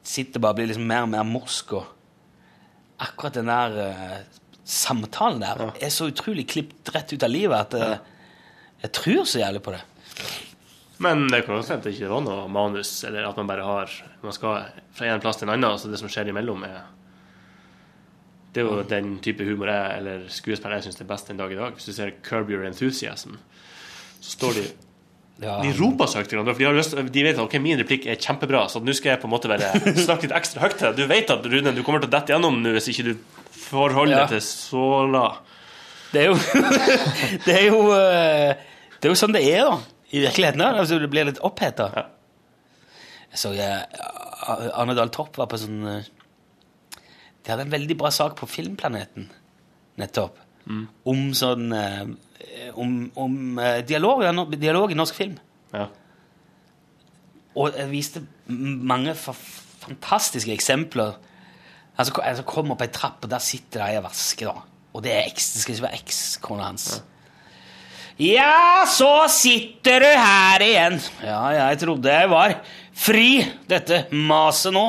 sitter 0.06 0.42
bare 0.42 0.54
og 0.54 0.60
blir 0.60 0.70
liksom 0.70 0.86
mer 0.88 1.06
og 1.06 1.12
mer 1.14 1.24
morsk. 1.26 1.76
Og 1.78 3.06
akkurat 3.06 3.38
den 3.38 3.50
der 3.50 3.80
uh, 3.80 4.42
samtalen 4.66 5.42
der 5.42 5.64
er 5.74 5.94
så 5.94 6.10
utrolig 6.10 6.46
klippet 6.50 6.92
rett 6.94 7.14
ut 7.14 7.22
av 7.22 7.30
livet 7.30 7.58
at 7.58 7.74
eh, 7.78 8.14
jeg 8.86 8.92
tror 8.96 9.24
så 9.28 9.42
jævlig 9.42 9.62
på 9.66 9.74
det. 9.74 9.82
Men 11.04 11.26
det 11.28 11.42
kan 11.44 11.58
også 11.58 11.74
hende 11.74 11.84
det 11.84 11.92
ikke 11.98 12.08
var 12.08 12.22
noe 12.24 12.46
manus, 12.48 12.90
eller 13.04 13.26
at 13.28 13.36
man 13.36 13.48
bare 13.50 13.64
har 13.66 13.90
Man 14.24 14.32
skal 14.32 14.62
fra 14.96 15.10
en 15.12 15.20
plass 15.20 15.36
til 15.36 15.44
en 15.50 15.52
annen, 15.58 15.76
så 15.78 15.90
det 15.92 15.98
som 16.00 16.08
skjer 16.08 16.30
imellom, 16.32 16.62
er 16.64 16.86
Det 18.54 18.62
er 18.62 18.70
jo 18.70 18.82
den 18.88 19.18
type 19.20 19.44
humor 19.44 19.68
jeg, 19.68 19.98
eller 20.00 20.22
skuespill 20.32 20.72
jeg 20.72 20.86
syns 20.86 21.00
er 21.04 21.08
best 21.10 21.28
den 21.28 21.36
dag 21.36 21.52
i 21.52 21.58
dag. 21.58 21.74
Hvis 21.76 21.90
du 21.90 21.92
ser 21.92 22.14
Curb 22.24 22.48
Your 22.50 22.64
Enthusiasm, 22.64 23.36
så 24.22 24.30
står 24.38 24.54
de 24.60 24.66
Ja. 25.44 25.58
De 25.60 25.68
roper 25.76 26.08
så 26.08 26.22
høyt 26.22 26.30
til 26.32 26.38
hverandre, 26.38 26.54
for 26.56 26.62
de, 26.62 26.64
har 26.64 26.72
lyst, 26.78 26.94
de 27.12 27.22
vet 27.26 27.36
at 27.36 27.42
okay, 27.44 27.60
min 27.60 27.76
replikk 27.76 28.06
er 28.08 28.16
kjempebra, 28.16 28.62
så 28.72 28.80
nå 28.80 28.94
skal 28.96 29.10
jeg 29.12 29.20
på 29.20 29.28
en 29.28 29.34
måte 29.34 29.50
bare 29.52 29.68
snakke 30.06 30.24
litt 30.24 30.32
ekstra 30.38 30.62
høyt 30.64 30.78
til 30.80 30.86
deg. 30.88 30.96
Du 30.96 31.10
vet 31.10 31.28
at 31.34 31.44
Rune, 31.52 31.74
du 31.76 31.82
kommer 31.84 32.00
til 32.00 32.08
å 32.08 32.14
dette 32.14 32.32
gjennom 32.32 32.56
nå 32.64 32.72
hvis 32.78 32.88
ikke 32.94 33.04
du 33.10 33.12
forholder 33.66 34.14
Ja. 34.14 34.22
deg 34.24 34.38
til 34.38 34.46
såla. 34.46 35.26
Det 36.14 36.22
er 36.22 36.30
jo 36.30 36.38
Det 37.44 37.52
er 37.58 37.66
jo 37.68 37.82
eh, 37.92 38.64
Det 39.06 39.12
er 39.12 39.14
jo 39.14 39.18
sånn 39.20 39.34
det 39.36 39.40
er, 39.46 39.60
da. 39.62 39.74
I 40.10 40.20
virkeligheten. 40.24 40.58
da. 40.58 40.68
Altså, 40.80 40.96
det 40.98 41.06
blir 41.12 41.28
litt 41.28 41.36
oppheta. 41.46 41.84
Ja. 41.94 42.02
Jeg 43.30 43.38
så 43.38 43.52
jeg, 43.54 44.00
Arne 44.74 44.96
Dahl 44.98 45.12
Torp 45.14 45.38
var 45.38 45.46
på 45.46 45.60
sånn 45.62 45.84
eh, 45.86 46.08
De 46.98 47.52
hadde 47.52 47.68
en 47.68 47.70
veldig 47.70 47.96
bra 48.00 48.10
sak 48.10 48.34
på 48.40 48.50
Filmplaneten 48.50 49.28
nettopp. 50.02 50.42
Om 51.06 51.22
sånn 51.38 51.70
eh, 51.70 52.02
Om, 52.74 52.98
om 53.14 53.38
eh, 53.62 53.78
dialog, 53.86 54.26
dialog 54.58 54.90
i 54.90 54.98
norsk 54.98 55.22
film. 55.22 55.38
Ja. 55.70 55.86
Og 57.54 57.78
jeg 57.78 57.92
viste 57.94 58.26
mange 58.50 59.14
fantastiske 59.14 60.50
eksempler. 60.50 61.14
Altså, 61.94 62.10
altså 62.26 62.42
på 62.42 62.66
opp 62.74 62.82
ei 62.82 62.90
trapp, 62.90 63.22
og 63.22 63.30
der 63.30 63.50
sitter 63.54 63.84
det 63.84 63.92
ei 63.92 64.00
og 64.02 64.08
vasker, 64.10 64.50
da. 64.50 64.88
Og 64.98 65.06
det, 65.06 65.14
er 65.14 65.28
eks, 65.30 65.52
det 65.54 65.62
skal 65.62 65.78
ikke 65.78 65.92
være 65.92 66.02
ekskona 66.02 66.72
hans. 66.72 66.96
Ja. 66.98 67.12
Så 68.88 69.10
sitter 69.28 70.00
du 70.00 70.08
her 70.08 70.62
igjen. 70.64 70.96
Ja, 71.20 71.42
jeg 71.52 71.78
trodde 71.82 72.08
jeg 72.12 72.30
var 72.32 72.54
fri, 72.96 73.44
dette 73.68 74.06
maset 74.16 74.72
nå. 74.72 74.86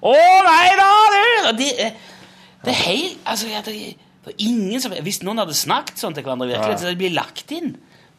Å 0.00 0.14
nei 0.44 0.68
da! 0.76 0.90
du! 1.14 1.52
det, 1.60 1.70
er- 1.86 1.96
det 2.64 2.72
er 2.74 2.80
helt 2.84 3.18
altså, 3.24 3.48
jeg, 3.48 3.96
det, 4.26 4.34
ingen 4.44 4.80
som, 4.80 4.92
Hvis 5.04 5.22
noen 5.24 5.40
hadde 5.40 5.56
snakket 5.56 5.96
sånn 6.00 6.12
til 6.16 6.24
hverandre, 6.26 6.50
virkelig, 6.50 6.76
så 6.76 6.84
hadde 6.84 6.92
det 6.96 7.00
blitt 7.00 7.16
lagt 7.16 7.52
inn 7.56 7.70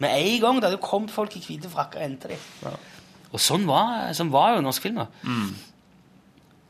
med 0.02 0.10
en 0.18 0.40
gang. 0.42 0.58
Det 0.62 0.72
hadde 0.72 0.82
kommet 0.82 1.14
folk 1.14 1.36
i 1.38 1.44
hvite 1.46 1.70
frakker 1.70 2.02
og 2.02 2.06
hentet 2.08 2.34
dem. 2.34 2.74
Og 3.32 3.40
sånn 3.40 3.68
var, 3.70 4.10
sånn 4.18 4.34
var 4.34 4.56
jo 4.58 4.64
norsk 4.66 4.82
film. 4.90 4.98
da. 5.04 5.08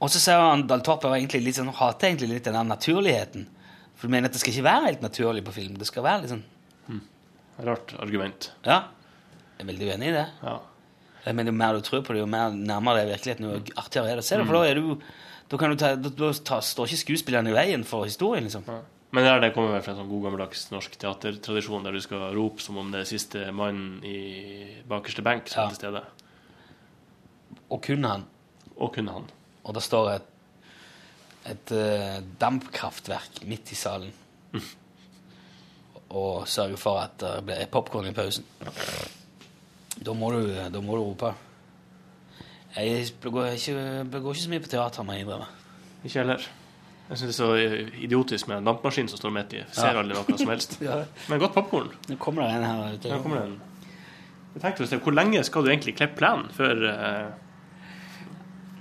Og 0.01 0.09
så 0.11 0.19
ser 0.19 0.39
han 0.43 0.65
Dahl 0.67 0.83
Torp 0.83 1.07
egentlig 1.13 1.43
litt 1.45 1.57
sånn, 1.59 1.71
hater 1.77 2.09
egentlig 2.11 2.33
litt 2.35 2.47
den 2.49 2.57
der 2.59 2.67
naturligheten. 2.67 3.47
For 3.95 4.09
du 4.09 4.15
mener 4.15 4.27
at 4.27 4.35
det 4.35 4.41
skal 4.43 4.55
ikke 4.55 4.67
være 4.67 4.87
helt 4.89 5.03
naturlig 5.05 5.43
på 5.47 5.55
film. 5.55 5.75
Det 5.79 5.87
skal 5.87 6.03
være 6.03 6.25
litt 6.25 6.33
sånn 6.35 6.43
Rart 7.65 7.93
argument. 8.01 8.51
Ja. 8.65 8.79
Jeg 9.57 9.65
er 9.65 9.69
veldig 9.71 9.89
uenig 9.91 10.07
i 10.09 10.15
det. 10.15 10.27
Ja. 10.41 10.59
Men 11.37 11.45
jo 11.51 11.53
mer 11.53 11.73
du 11.77 11.81
tror 11.85 12.01
på 12.01 12.15
det, 12.15 12.21
jo 12.23 12.29
mer 12.29 12.49
nærmere 12.55 13.01
det 13.01 13.03
er 13.05 13.11
virkeligheten, 13.15 13.45
jo 13.45 13.75
artigere 13.77 14.09
er 14.09 14.17
det 14.17 14.23
å 14.23 14.29
se 14.29 14.39
det. 14.39 14.47
For 14.49 14.57
da 14.57 14.63
er 14.71 14.79
du 14.79 14.95
da, 15.51 15.57
kan 15.59 15.69
du 15.69 15.75
ta, 15.77 15.91
da, 15.99 16.09
da 16.09 16.31
ta, 16.47 16.57
står 16.63 16.87
ikke 16.89 17.01
skuespillerne 17.03 17.51
i 17.51 17.53
veien 17.53 17.83
for 17.85 18.07
historien, 18.07 18.47
liksom. 18.47 18.63
Men 19.11 19.25
det, 19.25 19.29
er- 19.33 19.41
det 19.43 19.49
kommer 19.53 19.73
vel 19.75 19.83
fra 19.83 19.91
en 19.93 19.99
sånn 19.99 20.09
god 20.09 20.23
gammeldags 20.25 20.63
norsk 20.71 20.93
teatertradisjon 21.01 21.83
der 21.83 21.91
du 21.91 21.99
skal 22.01 22.29
rope 22.33 22.63
som 22.63 22.77
om 22.79 22.89
det 22.93 23.01
er 23.03 23.09
siste 23.11 23.43
mannen 23.53 23.99
i 24.07 24.81
bakerste 24.87 25.21
benk 25.27 25.51
som 25.51 25.61
Ja. 25.61 25.65
er 25.67 25.75
til 25.75 25.81
stede. 25.83 26.03
Og 27.69 27.81
kun 27.83 28.03
han. 28.07 28.23
Og 28.77 28.93
kun 28.95 29.07
han. 29.11 29.27
Og 29.67 29.75
det 29.75 29.83
står 29.83 30.13
et, 30.15 30.29
et 31.51 31.73
uh, 31.75 32.17
dampkraftverk 32.41 33.43
midt 33.51 33.71
i 33.75 33.75
salen. 33.77 34.09
Og 36.11 36.47
sørge 36.51 36.77
for 36.77 36.99
at 36.99 37.17
det 37.21 37.33
blir 37.47 37.67
popkorn 37.71 38.09
i 38.09 38.13
pausen. 38.15 38.43
Da 40.01 40.13
må 40.17 40.31
du, 40.35 40.41
da 40.73 40.81
må 40.83 40.97
du 40.97 41.03
rope. 41.05 41.33
Jeg 42.75 43.05
går 43.23 43.45
ikke, 43.55 43.75
går 44.11 44.31
ikke 44.33 44.43
så 44.43 44.49
mye 44.51 44.63
på 44.63 44.71
teater, 44.71 45.03
må 45.07 45.15
jeg 45.15 45.25
innrømme. 45.25 45.47
Ikke 46.03 46.19
heller. 46.21 46.43
Jeg 47.11 47.19
syns 47.19 47.37
det 47.37 47.43
er 47.43 47.75
så 47.75 47.95
idiotisk 48.05 48.47
med 48.47 48.61
en 48.61 48.67
dampmaskin 48.69 49.09
som 49.11 49.19
står 49.19 49.33
midt 49.35 49.53
i. 49.57 49.63
Ser 49.75 49.91
Ja. 49.91 49.99
aldri 49.99 50.15
noe 50.15 50.37
som 50.39 50.51
helst. 50.53 50.77
Ja. 50.87 51.01
Men 51.29 51.39
godt 51.43 51.53
popkorn. 51.57 51.89
Nå 52.07 52.15
kommer 52.15 52.45
det 52.47 52.53
en 52.55 52.63
her 52.63 52.93
ute. 52.95 53.11
Her 53.11 53.19
kommer 53.23 53.41
det 53.41 53.49
en. 53.49 53.57
Jeg 54.55 54.61
tenkte, 54.63 54.97
Hvor 55.03 55.11
lenge 55.15 55.43
skal 55.47 55.63
du 55.63 55.69
egentlig 55.71 55.95
klippe 55.95 56.15
plenen 56.19 56.47
før 56.51 56.81
uh, 56.87 57.31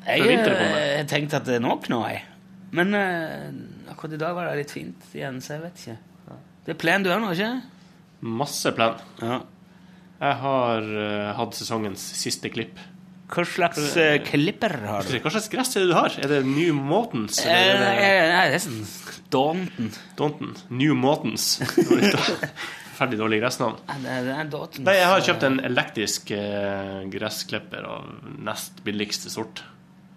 Før 0.07 0.29
vinteren 0.29 0.57
kommer. 0.59 0.79
Jeg 0.99 1.09
tenkte 1.11 1.37
at 1.37 1.47
det 1.47 1.55
er 1.59 1.65
nok 1.67 1.89
nå, 1.91 2.01
jeg. 2.11 2.23
Men 2.71 2.95
uh, 2.95 3.91
akkurat 3.91 4.15
i 4.15 4.23
dag 4.23 4.35
var 4.35 4.49
det 4.51 4.63
litt 4.63 4.75
fint 4.75 5.11
igjen, 5.15 5.39
så 5.43 5.57
jeg 5.57 5.63
vet 5.67 5.83
ikke. 5.85 5.99
Det 6.71 6.77
er 6.77 6.79
plen 6.85 7.03
du 7.03 7.09
har 7.11 7.19
nå, 7.19 7.33
ikke 7.35 7.51
masse 8.21 8.71
plen? 8.77 9.01
Ja. 9.19 9.41
Jeg 10.21 10.37
har 10.45 10.85
uh, 10.87 11.31
hatt 11.35 11.57
sesongens 11.59 12.05
siste 12.15 12.47
klipp. 12.55 12.79
Hva 13.31 13.43
slags 13.43 13.89
uh, 13.99 14.21
klipper 14.23 14.77
har 14.85 15.03
du? 15.03 15.17
Hva 15.25 15.33
slags 15.35 15.51
gress 15.51 15.75
er 15.75 15.83
det 15.83 15.91
du 15.91 15.97
har? 15.97 16.15
Er 16.23 16.31
det 16.31 16.39
New 16.47 16.79
Mortons? 16.79 17.41
Eh, 17.43 17.73
nei, 17.81 18.47
det 18.53 18.61
er 18.61 18.63
sånn 18.63 18.87
Daunton. 19.35 19.91
Daunton? 20.15 20.55
New 20.71 20.95
Mortons? 20.95 21.57
Ferdig 23.01 23.19
dårlig 23.19 23.43
gressnavn. 23.43 23.83
Nei, 24.07 24.97
jeg 25.01 25.11
har 25.11 25.27
kjøpt 25.27 25.51
en 25.51 25.61
elektrisk 25.73 26.31
eh, 26.39 26.99
gressklipper 27.11 27.87
av 27.99 28.11
nest 28.47 28.79
billigste 28.87 29.35
sort. 29.35 29.65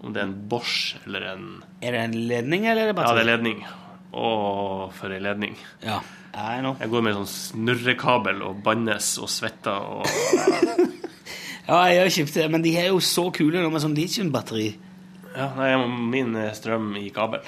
Om 0.06 0.14
det 0.14 0.22
er 0.22 0.30
en 0.30 0.42
Bosch 0.54 1.00
eller 1.08 1.32
en 1.34 1.54
Er 1.82 1.98
det 1.98 2.10
en 2.12 2.20
ledning, 2.30 2.70
eller 2.70 2.92
er 2.92 2.94
det 2.94 3.08
Ja, 3.08 3.14
det 3.18 3.26
er 3.26 3.34
ledning. 3.40 3.64
Å, 4.14 4.28
for 4.94 5.16
ei 5.16 5.24
ledning. 5.24 5.58
Ja. 5.82 6.04
Nei, 6.34 6.62
nå. 6.66 6.72
Jeg 6.82 6.90
går 6.90 7.04
med 7.06 7.14
sånn 7.20 7.30
snurrekabel 7.30 8.40
og 8.42 8.62
bannes 8.66 9.12
og 9.22 9.30
svetter 9.30 9.86
og 10.00 10.08
Ja, 11.68 11.78
jeg 11.88 12.00
har 12.02 12.10
kjøpt 12.12 12.34
det, 12.36 12.48
men 12.52 12.64
de 12.66 12.72
er 12.76 12.90
jo 12.90 12.98
så 13.00 13.28
kule 13.32 13.62
nå 13.64 13.70
med 13.72 13.80
sånn 13.84 13.94
litiumbatteri. 13.96 14.72
Ja, 15.38 15.46
nei, 15.56 15.70
jeg 15.72 15.80
må- 15.80 16.10
min 16.12 16.34
eh, 16.36 16.50
strøm 16.58 16.90
i 17.00 17.06
kabel. 17.16 17.46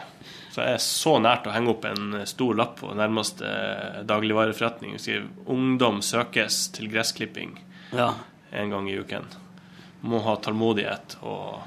Så 0.54 0.62
jeg 0.64 0.78
er 0.78 0.84
så 0.86 1.18
nært 1.20 1.50
å 1.50 1.52
henge 1.52 1.74
opp 1.74 1.84
en 1.90 2.14
eh, 2.22 2.24
stor 2.30 2.56
lapp 2.56 2.78
på 2.80 2.94
nærmeste 2.96 3.44
eh, 3.50 4.00
dagligvareforretning. 4.08 4.94
og 4.96 5.04
skrive 5.04 5.28
'Ungdom 5.52 6.00
søkes 6.02 6.72
til 6.72 6.88
gressklipping' 6.94 7.58
Ja. 7.92 8.14
en 8.54 8.70
gang 8.72 8.88
i 8.90 8.96
uken. 9.02 9.26
Må 10.04 10.22
ha 10.24 10.36
tålmodighet 10.38 11.18
og 11.24 11.62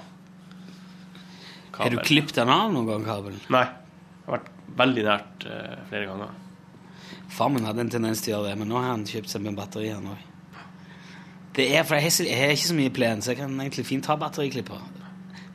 Har 1.78 1.90
du 1.90 1.98
klippet 1.98 2.34
den 2.34 2.48
av 2.48 2.72
noen 2.72 2.86
gang, 2.88 3.04
kabelen? 3.04 3.40
Nei. 3.50 3.64
Jeg 3.68 4.26
har 4.26 4.38
vært 4.38 4.48
veldig 4.76 5.04
nært 5.04 5.44
uh, 5.46 5.76
flere 5.88 6.06
ganger. 6.06 6.28
Far 7.28 7.48
min 7.52 7.64
hadde 7.64 7.80
en 7.84 7.90
tendens 7.90 8.20
til 8.24 8.34
å 8.34 8.38
gjøre 8.38 8.50
det, 8.50 8.58
men 8.58 8.68
nå 8.68 8.76
har 8.80 8.90
han 8.94 9.04
kjøpt 9.04 9.28
seg 9.28 9.42
med 9.44 9.56
batteri 9.58 9.90
han 9.92 10.06
òg. 10.06 10.24
Det 11.58 11.66
er, 11.76 11.82
for 11.84 11.94
jeg 11.96 12.02
har, 12.04 12.10
så- 12.10 12.24
jeg 12.26 12.38
har 12.38 12.52
ikke 12.54 12.68
så 12.70 12.74
mye 12.78 12.90
plen, 12.94 13.20
så 13.22 13.26
jeg 13.32 13.36
kan 13.38 13.60
egentlig 13.60 13.84
fint 13.86 14.06
ha 14.06 14.16
batteriklipper. 14.16 14.80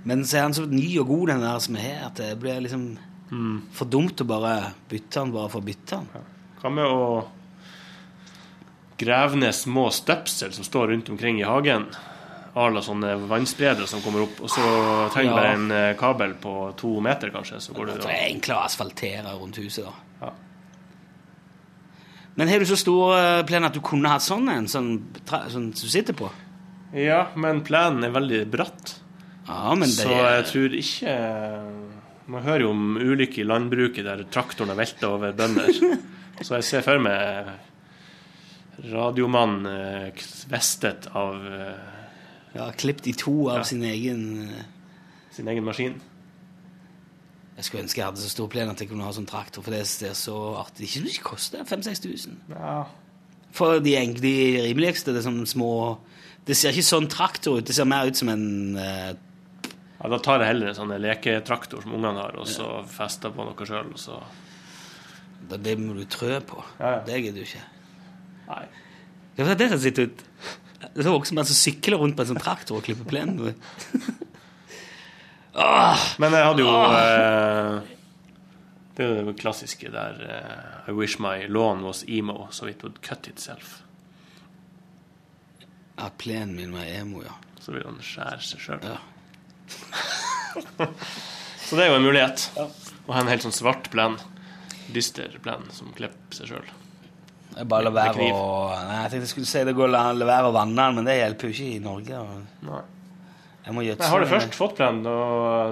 Men 0.05 0.23
så 0.23 0.37
er 0.37 0.41
han 0.41 0.53
så 0.53 0.65
ny 0.69 0.97
og 0.99 1.07
god, 1.07 1.27
den 1.27 1.39
der 1.41 1.59
som 1.59 1.75
jeg 1.75 1.95
har, 1.95 2.05
at 2.07 2.15
det 2.15 2.39
blir 2.39 2.59
liksom 2.61 2.97
for 3.71 3.85
dumt 3.85 4.21
å 4.21 4.27
bare 4.27 4.73
bytte 4.89 5.09
den 5.23 5.31
bare 5.31 5.49
for 5.49 5.61
å 5.61 5.65
bytte 5.65 5.97
den. 5.97 6.07
Hva 6.61 6.69
med 6.69 6.85
å 6.85 7.25
grave 8.97 9.35
ned 9.39 9.55
små 9.55 9.87
støpsel 9.91 10.53
som 10.53 10.63
står 10.63 10.87
rundt 10.93 11.09
omkring 11.09 11.39
i 11.41 11.47
hagen? 11.47 11.87
Arla 12.55 12.81
sånne 12.85 13.15
vannspredere 13.27 13.87
som 13.89 14.01
kommer 14.01 14.27
opp, 14.27 14.41
og 14.45 14.49
så 14.53 14.61
trenger 15.13 15.33
du 15.33 15.41
Ja. 15.41 15.53
en 15.53 15.71
eh, 15.71 15.93
kabel 15.97 16.35
på 16.35 16.75
to 16.77 16.99
meter, 17.01 17.31
kanskje, 17.31 17.57
så 17.59 17.73
går 17.73 17.85
det 17.87 18.01
Det 18.01 18.11
er 18.11 18.29
enklere 18.29 18.57
å 18.59 18.65
asfaltere 18.65 19.39
rundt 19.39 19.55
huset, 19.57 19.85
da. 19.85 19.91
Men 22.35 22.49
har 22.49 22.59
du 22.59 22.65
så 22.65 22.77
stor 22.79 23.13
eh, 23.17 23.43
plen 23.45 23.65
at 23.67 23.75
du 23.75 23.81
kunne 23.85 24.09
hatt 24.09 24.23
sånn 24.25 24.47
en, 24.49 24.67
sånn, 24.67 24.95
sånn 25.27 25.49
som 25.51 25.67
du 25.73 25.91
sitter 25.91 26.15
på? 26.17 26.31
Ja, 26.97 27.27
men 27.37 27.61
plenen 27.65 28.03
er 28.07 28.13
veldig 28.13 28.43
bratt. 28.53 28.95
Ja, 29.47 29.73
men 29.75 29.89
det 29.89 30.05
Så 30.05 30.13
jeg 30.13 30.43
tror 30.47 30.75
ikke 30.79 31.13
Man 32.31 32.45
hører 32.45 32.61
jo 32.63 32.69
om 32.71 32.93
ulykker 32.95 33.41
i 33.43 33.47
landbruket 33.49 34.05
der 34.07 34.21
traktoren 34.31 34.71
har 34.71 34.77
velta 34.79 35.09
over 35.11 35.33
bønder. 35.35 35.67
Så 36.45 36.55
jeg 36.55 36.63
ser 36.69 36.85
for 36.85 37.01
meg 37.03 37.49
radiomannen 38.89 39.67
kvestet 40.17 40.49
vestet 40.53 41.09
av 41.13 41.35
eh, 41.45 41.91
Ja, 42.55 42.69
klippet 42.77 43.07
i 43.11 43.13
to 43.17 43.49
av 43.51 43.61
Ja. 43.61 43.63
sin 43.67 43.83
egen 43.83 44.23
eh, 44.49 44.63
sin 45.33 45.47
egen 45.49 45.65
maskin. 45.65 45.99
Jeg 47.53 47.67
skulle 47.67 47.83
ønske 47.85 48.01
jeg 48.01 48.07
hadde 48.07 48.23
så 48.23 48.31
stor 48.31 48.49
plen 48.49 48.71
at 48.71 48.81
jeg 48.81 48.89
kunne 48.89 49.05
ha 49.05 49.13
sånn 49.13 49.29
traktor, 49.29 49.61
for 49.65 49.75
det 49.75 49.83
ser 49.89 50.15
så 50.17 50.37
artig. 50.57 50.87
Ikke 50.87 51.03
mye 51.05 51.25
koster 51.25 51.65
5000-6000. 51.69 52.39
Ja. 52.55 52.77
For 53.53 53.83
de, 53.83 53.93
de 54.23 54.33
rimeligste, 54.65 55.13
det 55.13 55.21
er 55.21 55.27
sånn 55.27 55.43
små 55.45 55.69
Det 56.47 56.55
ser 56.57 56.73
ikke 56.73 56.87
sånn 56.87 57.05
traktor 57.11 57.59
ut, 57.59 57.67
det 57.67 57.75
ser 57.77 57.85
mer 57.85 58.09
ut 58.09 58.17
som 58.17 58.31
en 58.33 58.47
eh, 58.81 59.11
ja, 59.99 60.09
Da 60.09 60.17
tar 60.17 60.41
jeg 60.41 60.49
heller 60.49 60.71
en 60.71 60.79
sånn 60.79 60.95
leketraktor 61.03 61.85
som 61.85 61.93
ungene 61.93 62.25
har, 62.25 62.33
og 62.41 62.49
så 62.49 62.81
fester 62.89 63.35
på 63.35 63.45
noe 63.45 63.69
sjøl, 63.69 63.93
og 63.93 64.01
så 64.01 64.17
Det, 65.43 65.61
det 65.61 65.77
må 65.77 65.93
du 65.93 66.03
trø 66.09 66.39
på. 66.47 66.63
Ja, 66.79 66.97
ja. 66.97 66.99
Det 67.05 67.21
gidder 67.21 67.43
du 67.43 67.45
ikke. 67.45 67.63
Nei. 68.49 68.65
Det 69.37 69.45
er 69.45 69.57
det 69.59 69.69
som 69.71 69.81
sitter 69.81 70.09
ut. 70.09 70.21
Det 70.93 71.05
er 71.05 71.13
også 71.13 71.35
en 71.35 71.45
som 71.47 71.57
sykler 71.57 72.01
rundt 72.01 72.17
på 72.17 72.25
en 72.25 72.33
sånn 72.33 72.41
traktor 72.41 72.79
og 72.79 72.85
klipper 72.85 73.07
plenen. 73.07 73.53
Men 75.53 76.33
jeg 76.33 76.45
hadde 76.47 76.63
jo 76.63 76.69
eh, 76.73 77.91
Det 78.97 79.03
er 79.05 79.11
jo 79.11 79.25
det 79.27 79.35
klassiske 79.37 79.91
der 79.93 80.21
eh, 80.25 80.89
I 80.89 80.95
wish 80.97 81.19
my 81.21 81.45
lawn 81.45 81.83
was 81.85 82.03
emo, 82.07 82.47
so 82.51 82.65
it 82.67 82.81
would 82.83 83.01
cut 83.05 83.27
itself. 83.27 83.81
Ja, 85.97 86.09
plenen 86.17 86.55
min 86.57 86.73
var 86.73 86.89
emo, 86.89 87.21
ja. 87.23 87.37
Så 87.61 87.71
vil 87.71 87.85
han 87.85 88.01
skjære 88.03 88.41
seg 88.43 88.59
sjøl. 88.65 88.81
Ja. 88.83 88.97
Så 91.63 91.77
det 91.77 91.85
er 91.85 91.93
jo 91.93 91.99
en 92.01 92.05
mulighet. 92.05 92.49
Å 92.59 93.13
ha 93.13 93.21
en 93.21 93.29
helt 93.31 93.45
sånn 93.45 93.55
svart 93.55 93.87
plen. 93.93 94.17
Dyster 94.93 95.37
plen 95.45 95.69
som 95.71 95.93
klipper 95.95 96.35
seg 96.35 96.51
sjøl. 96.51 96.67
Jeg 97.53 97.69
bare 97.69 97.85
la 97.85 97.93
Med 97.93 97.99
være 98.01 98.33
å 98.33 98.49
Nei, 98.73 98.97
jeg 99.03 99.13
tenkte 99.13 99.21
jeg 99.27 99.31
skulle 99.31 99.51
si 99.51 99.63
det 99.67 99.75
går 99.77 99.91
å 99.91 99.93
la 99.93 100.27
være 100.27 100.49
å 100.49 100.55
vanne 100.55 100.75
den, 100.75 100.97
men 100.97 101.07
det 101.07 101.19
hjelper 101.19 101.49
jo 101.49 101.55
ikke 101.55 101.69
i 101.69 101.81
Norge. 101.83 102.21
Nei. 102.67 102.83
Jeg 103.63 103.75
må 103.75 103.83
gjødsle 103.85 104.07
har 104.11 104.23
du 104.23 104.27
først 104.27 104.55
fått 104.59 104.73
plen, 104.79 105.03
da, 105.05 105.17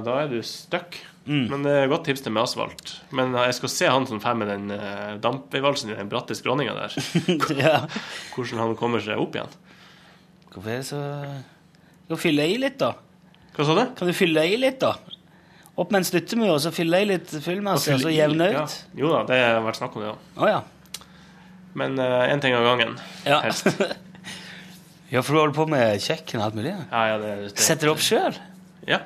da 0.05 0.19
er 0.23 0.29
du 0.31 0.37
stuck. 0.47 0.95
Mm. 1.25 1.43
Men 1.51 1.65
det 1.65 1.73
er 1.77 1.89
godt 1.91 2.07
tips 2.07 2.23
til 2.25 2.33
med 2.33 2.41
asfalt. 2.47 2.95
Men 3.13 3.35
jeg 3.37 3.53
skal 3.59 3.71
se 3.73 3.89
han 3.91 4.07
som 4.09 4.21
fer 4.23 4.37
med 4.39 4.49
den 4.49 4.71
uh, 4.73 5.19
dampveivalsen 5.21 5.91
i 5.91 5.97
den 5.99 6.09
bratte 6.09 6.33
skråninga 6.37 6.73
der. 6.79 6.95
ja. 7.61 7.75
Hvordan 8.33 8.63
han 8.63 8.75
kommer 8.79 9.03
seg 9.03 9.21
opp 9.21 9.37
igjen. 9.37 9.53
Hvorfor 10.51 10.71
er 10.73 10.81
det 10.81 10.87
så 10.89 11.01
Jo, 12.09 12.15
du 12.15 12.19
fylle 12.19 12.47
i 12.49 12.57
litt, 12.59 12.79
da? 12.81 12.95
Hva 13.55 13.67
sa 13.67 13.75
du? 13.77 13.83
Kan 13.99 14.09
du 14.09 14.15
fylle 14.17 14.43
i 14.49 14.57
litt, 14.59 14.81
da? 14.81 14.95
Opp 15.79 15.93
med 15.93 16.01
en 16.01 16.07
støttemur, 16.07 16.55
og 16.55 16.61
så 16.63 16.73
fylle 16.75 17.03
i 17.03 17.07
litt 17.13 17.31
fyllmasse, 17.43 17.95
og 17.95 18.03
så 18.03 18.11
jevne 18.11 18.49
Ja. 18.51 18.65
ut? 18.65 18.79
Jo 18.99 19.11
da, 19.13 19.21
det 19.29 19.39
har 19.39 19.61
vært 19.63 19.79
snakk 19.79 19.95
om 19.95 20.03
det, 20.03 20.11
ja. 20.11 20.17
Oh, 20.41 20.47
ja. 20.49 21.05
Men 21.79 21.95
én 22.01 22.41
ting 22.43 22.55
av 22.57 22.65
gangen. 22.67 22.97
Ja. 23.23 23.43
Helst. 23.45 23.69
ja, 25.11 25.21
for 25.21 25.33
du 25.35 25.39
holder 25.41 25.55
på 25.57 25.65
med 25.69 25.99
kjøkken 26.01 26.39
og 26.39 26.45
alt 26.49 26.55
mulig? 26.55 26.71
ja. 26.75 27.07
Ja, 27.11 27.17
det, 27.21 27.31
det. 27.49 27.59
Setter 27.59 27.89
du 27.89 27.91
opp 27.93 28.03
sjøl? 28.05 28.37
Ja. 28.87 29.01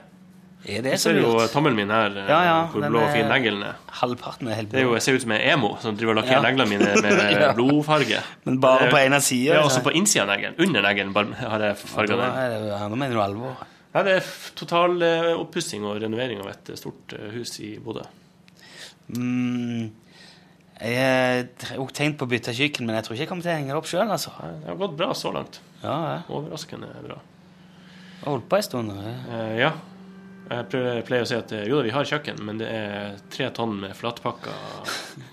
Er 0.65 0.81
det 0.81 0.95
Jeg 0.95 0.97
så 1.03 1.11
ser 1.11 1.19
jo 1.21 1.33
tommelen 1.53 1.75
min 1.77 1.91
her, 1.93 2.09
eh, 2.17 2.25
Ja, 2.29 2.37
ja, 2.47 2.53
hvor 2.71 2.81
blå 2.89 3.01
og 3.05 3.11
fin 3.13 3.27
neglen 3.29 3.61
er. 3.67 3.75
Halvparten 3.99 4.47
er 4.49 4.55
helt 4.57 4.71
Det 4.71 4.79
er 4.79 4.85
jo, 4.87 4.89
blå. 4.89 4.95
jeg 4.97 5.03
ser 5.05 5.13
ut 5.19 5.21
som 5.21 5.31
en 5.35 5.41
emo 5.53 5.69
som 5.81 5.97
driver 5.97 6.15
og 6.15 6.23
lakkerer 6.23 6.39
Ja. 6.39 6.45
neglene 6.47 6.69
mine 6.71 6.95
med 7.03 7.21
Ja. 7.43 7.51
blodfarge. 7.53 8.21
Men 8.45 8.57
bare 8.63 8.87
er- 8.87 8.91
på 8.95 8.97
ene 8.97 9.19
sida? 9.21 9.53
Ja, 9.59 9.61
også 9.67 9.83
på 9.85 9.93
innsida 9.93 10.23
av 10.25 10.31
neglen. 10.33 10.55
Under 10.57 10.81
neglen 10.81 11.13
har 11.37 11.59
jeg 11.59 11.77
farga 11.77 12.17
den. 12.17 12.69
da 12.89 12.89
mener 12.95 13.13
du 13.13 13.21
alvor. 13.21 13.55
Ja, 13.93 14.01
det 14.03 14.15
er 14.17 14.31
total 14.55 14.97
eh, 15.03 15.33
oppussing 15.37 15.85
og 15.85 16.01
renovering 16.01 16.41
av 16.41 16.49
et 16.49 16.69
eh, 16.73 16.75
stort 16.75 17.13
eh, 17.13 17.29
hus 17.37 17.59
i 17.61 17.77
Bodø. 17.77 18.01
Mm, 19.15 19.91
jeg 20.81 20.97
har 20.97 21.87
tenkt 21.93 22.17
på 22.19 22.25
å 22.25 22.29
bytte 22.31 22.51
kjøkken, 22.57 22.85
men 22.89 22.95
jeg 22.97 23.05
tror 23.05 23.15
ikke 23.15 23.23
jeg 23.23 23.29
kommer 23.29 23.45
til 23.45 23.53
å 23.53 23.55
henge 23.59 23.71
det 23.71 23.77
opp 23.79 23.87
sjøl. 23.89 24.09
Altså. 24.11 24.33
Det 24.41 24.67
har 24.71 24.81
gått 24.81 24.97
bra 24.97 25.11
så 25.13 25.31
langt. 25.35 25.59
Ja, 25.85 25.95
ja. 26.11 26.19
Overraskende 26.33 26.89
bra. 27.05 27.19
Jeg 28.21 28.25
holdt 28.31 28.47
på 28.49 28.57
en 28.59 28.65
stund. 28.65 28.93
Ja. 28.97 29.13
Eh, 29.37 29.55
ja. 29.61 29.71
Jeg 30.45 30.67
pleier, 31.07 31.23
å 31.25 31.29
si 31.29 31.37
at 31.37 31.51
eh, 31.57 31.63
jo 31.69 31.79
da, 31.79 31.85
vi 31.87 31.93
har 31.95 32.05
kjøkken, 32.05 32.41
men 32.45 32.59
det 32.61 32.67
er 32.69 33.15
tre 33.33 33.47
tonn 33.55 33.77
med 33.81 33.95
flatpakka 33.97 34.53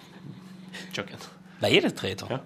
kjøkken. 0.96 1.26
Veier 1.62 1.84
det 1.86 1.94
tre 1.98 2.14
tonn? 2.18 2.32
Ja. 2.36 2.40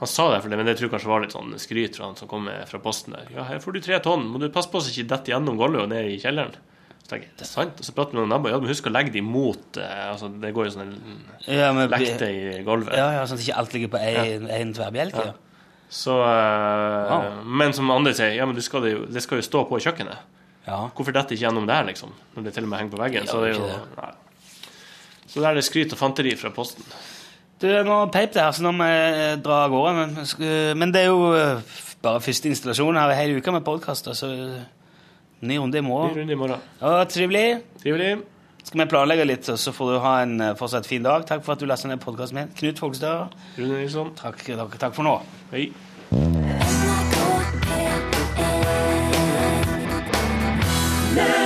Han 0.00 0.08
sa 0.12 0.26
det, 0.34 0.42
for 0.44 0.52
det, 0.52 0.58
men 0.60 0.68
det 0.68 0.74
tror 0.76 0.90
jeg 0.90 0.92
kanskje 0.92 1.08
var 1.08 1.22
litt 1.24 1.32
sånn 1.32 1.54
skryt 1.60 1.96
fra 1.96 2.10
han 2.10 2.16
som 2.18 2.28
kom 2.28 2.42
med 2.48 2.66
fra 2.68 2.80
posten 2.84 3.14
der. 3.16 3.28
Ja, 3.32 3.46
her 3.48 3.60
får 3.64 3.76
du 3.76 3.84
tre 3.84 4.00
tonn, 4.04 4.26
må 4.28 4.40
du 4.42 4.50
passe 4.52 4.68
på 4.72 4.82
så 4.84 4.92
ikke 4.92 5.06
detter 5.14 5.32
gjennom 5.32 5.56
gulvet 5.60 5.86
og 5.86 5.92
ned 5.92 6.10
i 6.12 6.18
kjelleren. 6.20 6.52
Så 7.00 7.12
tenker 7.14 7.30
jeg, 7.30 7.36
det 7.38 7.46
er 7.46 7.48
sant? 7.52 7.80
Og 7.80 7.86
så 7.86 7.94
prater 7.96 8.16
vi 8.18 8.20
med 8.24 8.32
naboer, 8.34 8.52
ja, 8.52 8.60
men 8.60 8.68
husk 8.72 8.90
å 8.90 8.92
legge 8.92 9.14
dem 9.14 9.28
mot 9.30 9.78
eh, 9.80 10.02
altså, 10.10 10.28
Det 10.42 10.50
går 10.56 10.66
jo 10.68 10.72
sånn 10.74 10.90
en 10.90 11.20
Ja, 11.46 11.70
lekte 11.88 12.28
i 12.28 12.60
gulvet. 12.66 12.96
ja, 12.98 13.06
ja, 13.20 13.24
sånn 13.30 13.38
at 13.40 13.44
ikke 13.46 13.60
alt 13.62 13.76
ligger 13.76 13.92
på 13.94 14.00
en, 14.02 14.48
en 14.58 14.74
tverrbjelke. 14.76 15.26
Ja. 15.30 15.34
Så, 15.88 16.16
eh, 16.22 17.10
Wow. 17.10 17.44
Men 17.46 17.72
som 17.72 17.90
andre 17.94 18.12
sier, 18.14 18.34
ja, 18.34 18.46
men 18.46 18.56
det 18.56 18.64
skal 18.66 18.84
jo, 18.90 19.04
det 19.06 19.22
skal 19.22 19.38
jo 19.38 19.46
stå 19.46 19.64
på 19.68 19.78
kjøkkenet. 19.84 20.18
Ja. 20.66 20.80
Hvorfor 20.96 21.14
detter 21.14 21.36
ikke 21.36 21.44
gjennom 21.46 21.66
der, 21.68 21.84
liksom? 21.86 22.10
Når 22.34 22.44
det 22.48 22.54
til 22.56 22.64
og 22.66 22.68
med 22.72 22.78
henger 22.80 22.96
på 22.96 23.02
veggen. 23.04 23.26
Ja, 23.28 23.30
så 23.30 23.42
det 23.44 23.52
er 23.52 23.60
jo 23.60 23.68
nei. 24.00 24.12
Så 25.26 25.40
der 25.42 25.50
er 25.50 25.54
det 25.60 25.64
skryt 25.66 25.92
og 25.94 25.98
fanteri 26.00 26.32
fra 26.38 26.50
Posten. 26.50 26.84
Du, 27.62 27.66
nå 27.86 28.00
peip 28.12 28.34
det 28.34 28.42
her, 28.42 28.52
så 28.52 28.62
nå 28.66 28.72
må 28.76 28.84
jeg 28.90 29.38
dra 29.44 29.62
av 29.64 29.70
gårde. 29.70 29.92
Men, 29.96 30.78
men 30.82 30.92
det 30.92 31.04
er 31.04 31.12
jo 31.12 31.30
eh, 31.38 31.60
bare 32.02 32.20
første 32.24 32.50
installasjon 32.50 32.98
her 32.98 33.14
i 33.14 33.20
hele 33.20 33.38
uka 33.40 33.54
med 33.54 33.64
podkaster, 33.64 34.12
så 34.18 34.28
ny 35.46 35.56
runde 35.60 35.78
i 35.78 35.80
Ny 35.80 35.86
morgen. 35.86 36.16
runde 36.18 36.32
i 36.34 36.40
morgen. 36.40 36.60
Ja, 36.82 37.04
trivelig. 37.04 37.62
Trivelig. 37.82 38.10
Skal 38.66 38.82
vi 38.82 38.86
planlegge 38.90 39.24
litt, 39.28 39.46
og 39.52 39.60
så 39.62 39.70
får 39.70 39.92
du 39.92 39.98
ha 40.02 40.14
en 40.24 40.40
eh, 40.42 40.56
fortsatt 40.58 40.88
fin 40.90 41.04
dag. 41.04 41.22
Takk 41.28 41.44
for 41.46 41.54
at 41.54 41.62
du 41.62 41.68
leste 41.70 41.86
ned 41.86 42.02
podkasten 42.02 42.40
min. 42.40 42.50
Knut 42.58 42.82
Fogstad, 42.82 43.36
Rune 43.60 43.78
Nilsson. 43.78 44.10
takk, 44.18 44.42
takk, 44.42 44.78
takk 44.82 44.96
for 44.96 45.06
nå. 45.06 45.20
Hei. 45.54 45.70
NRK 51.16 51.45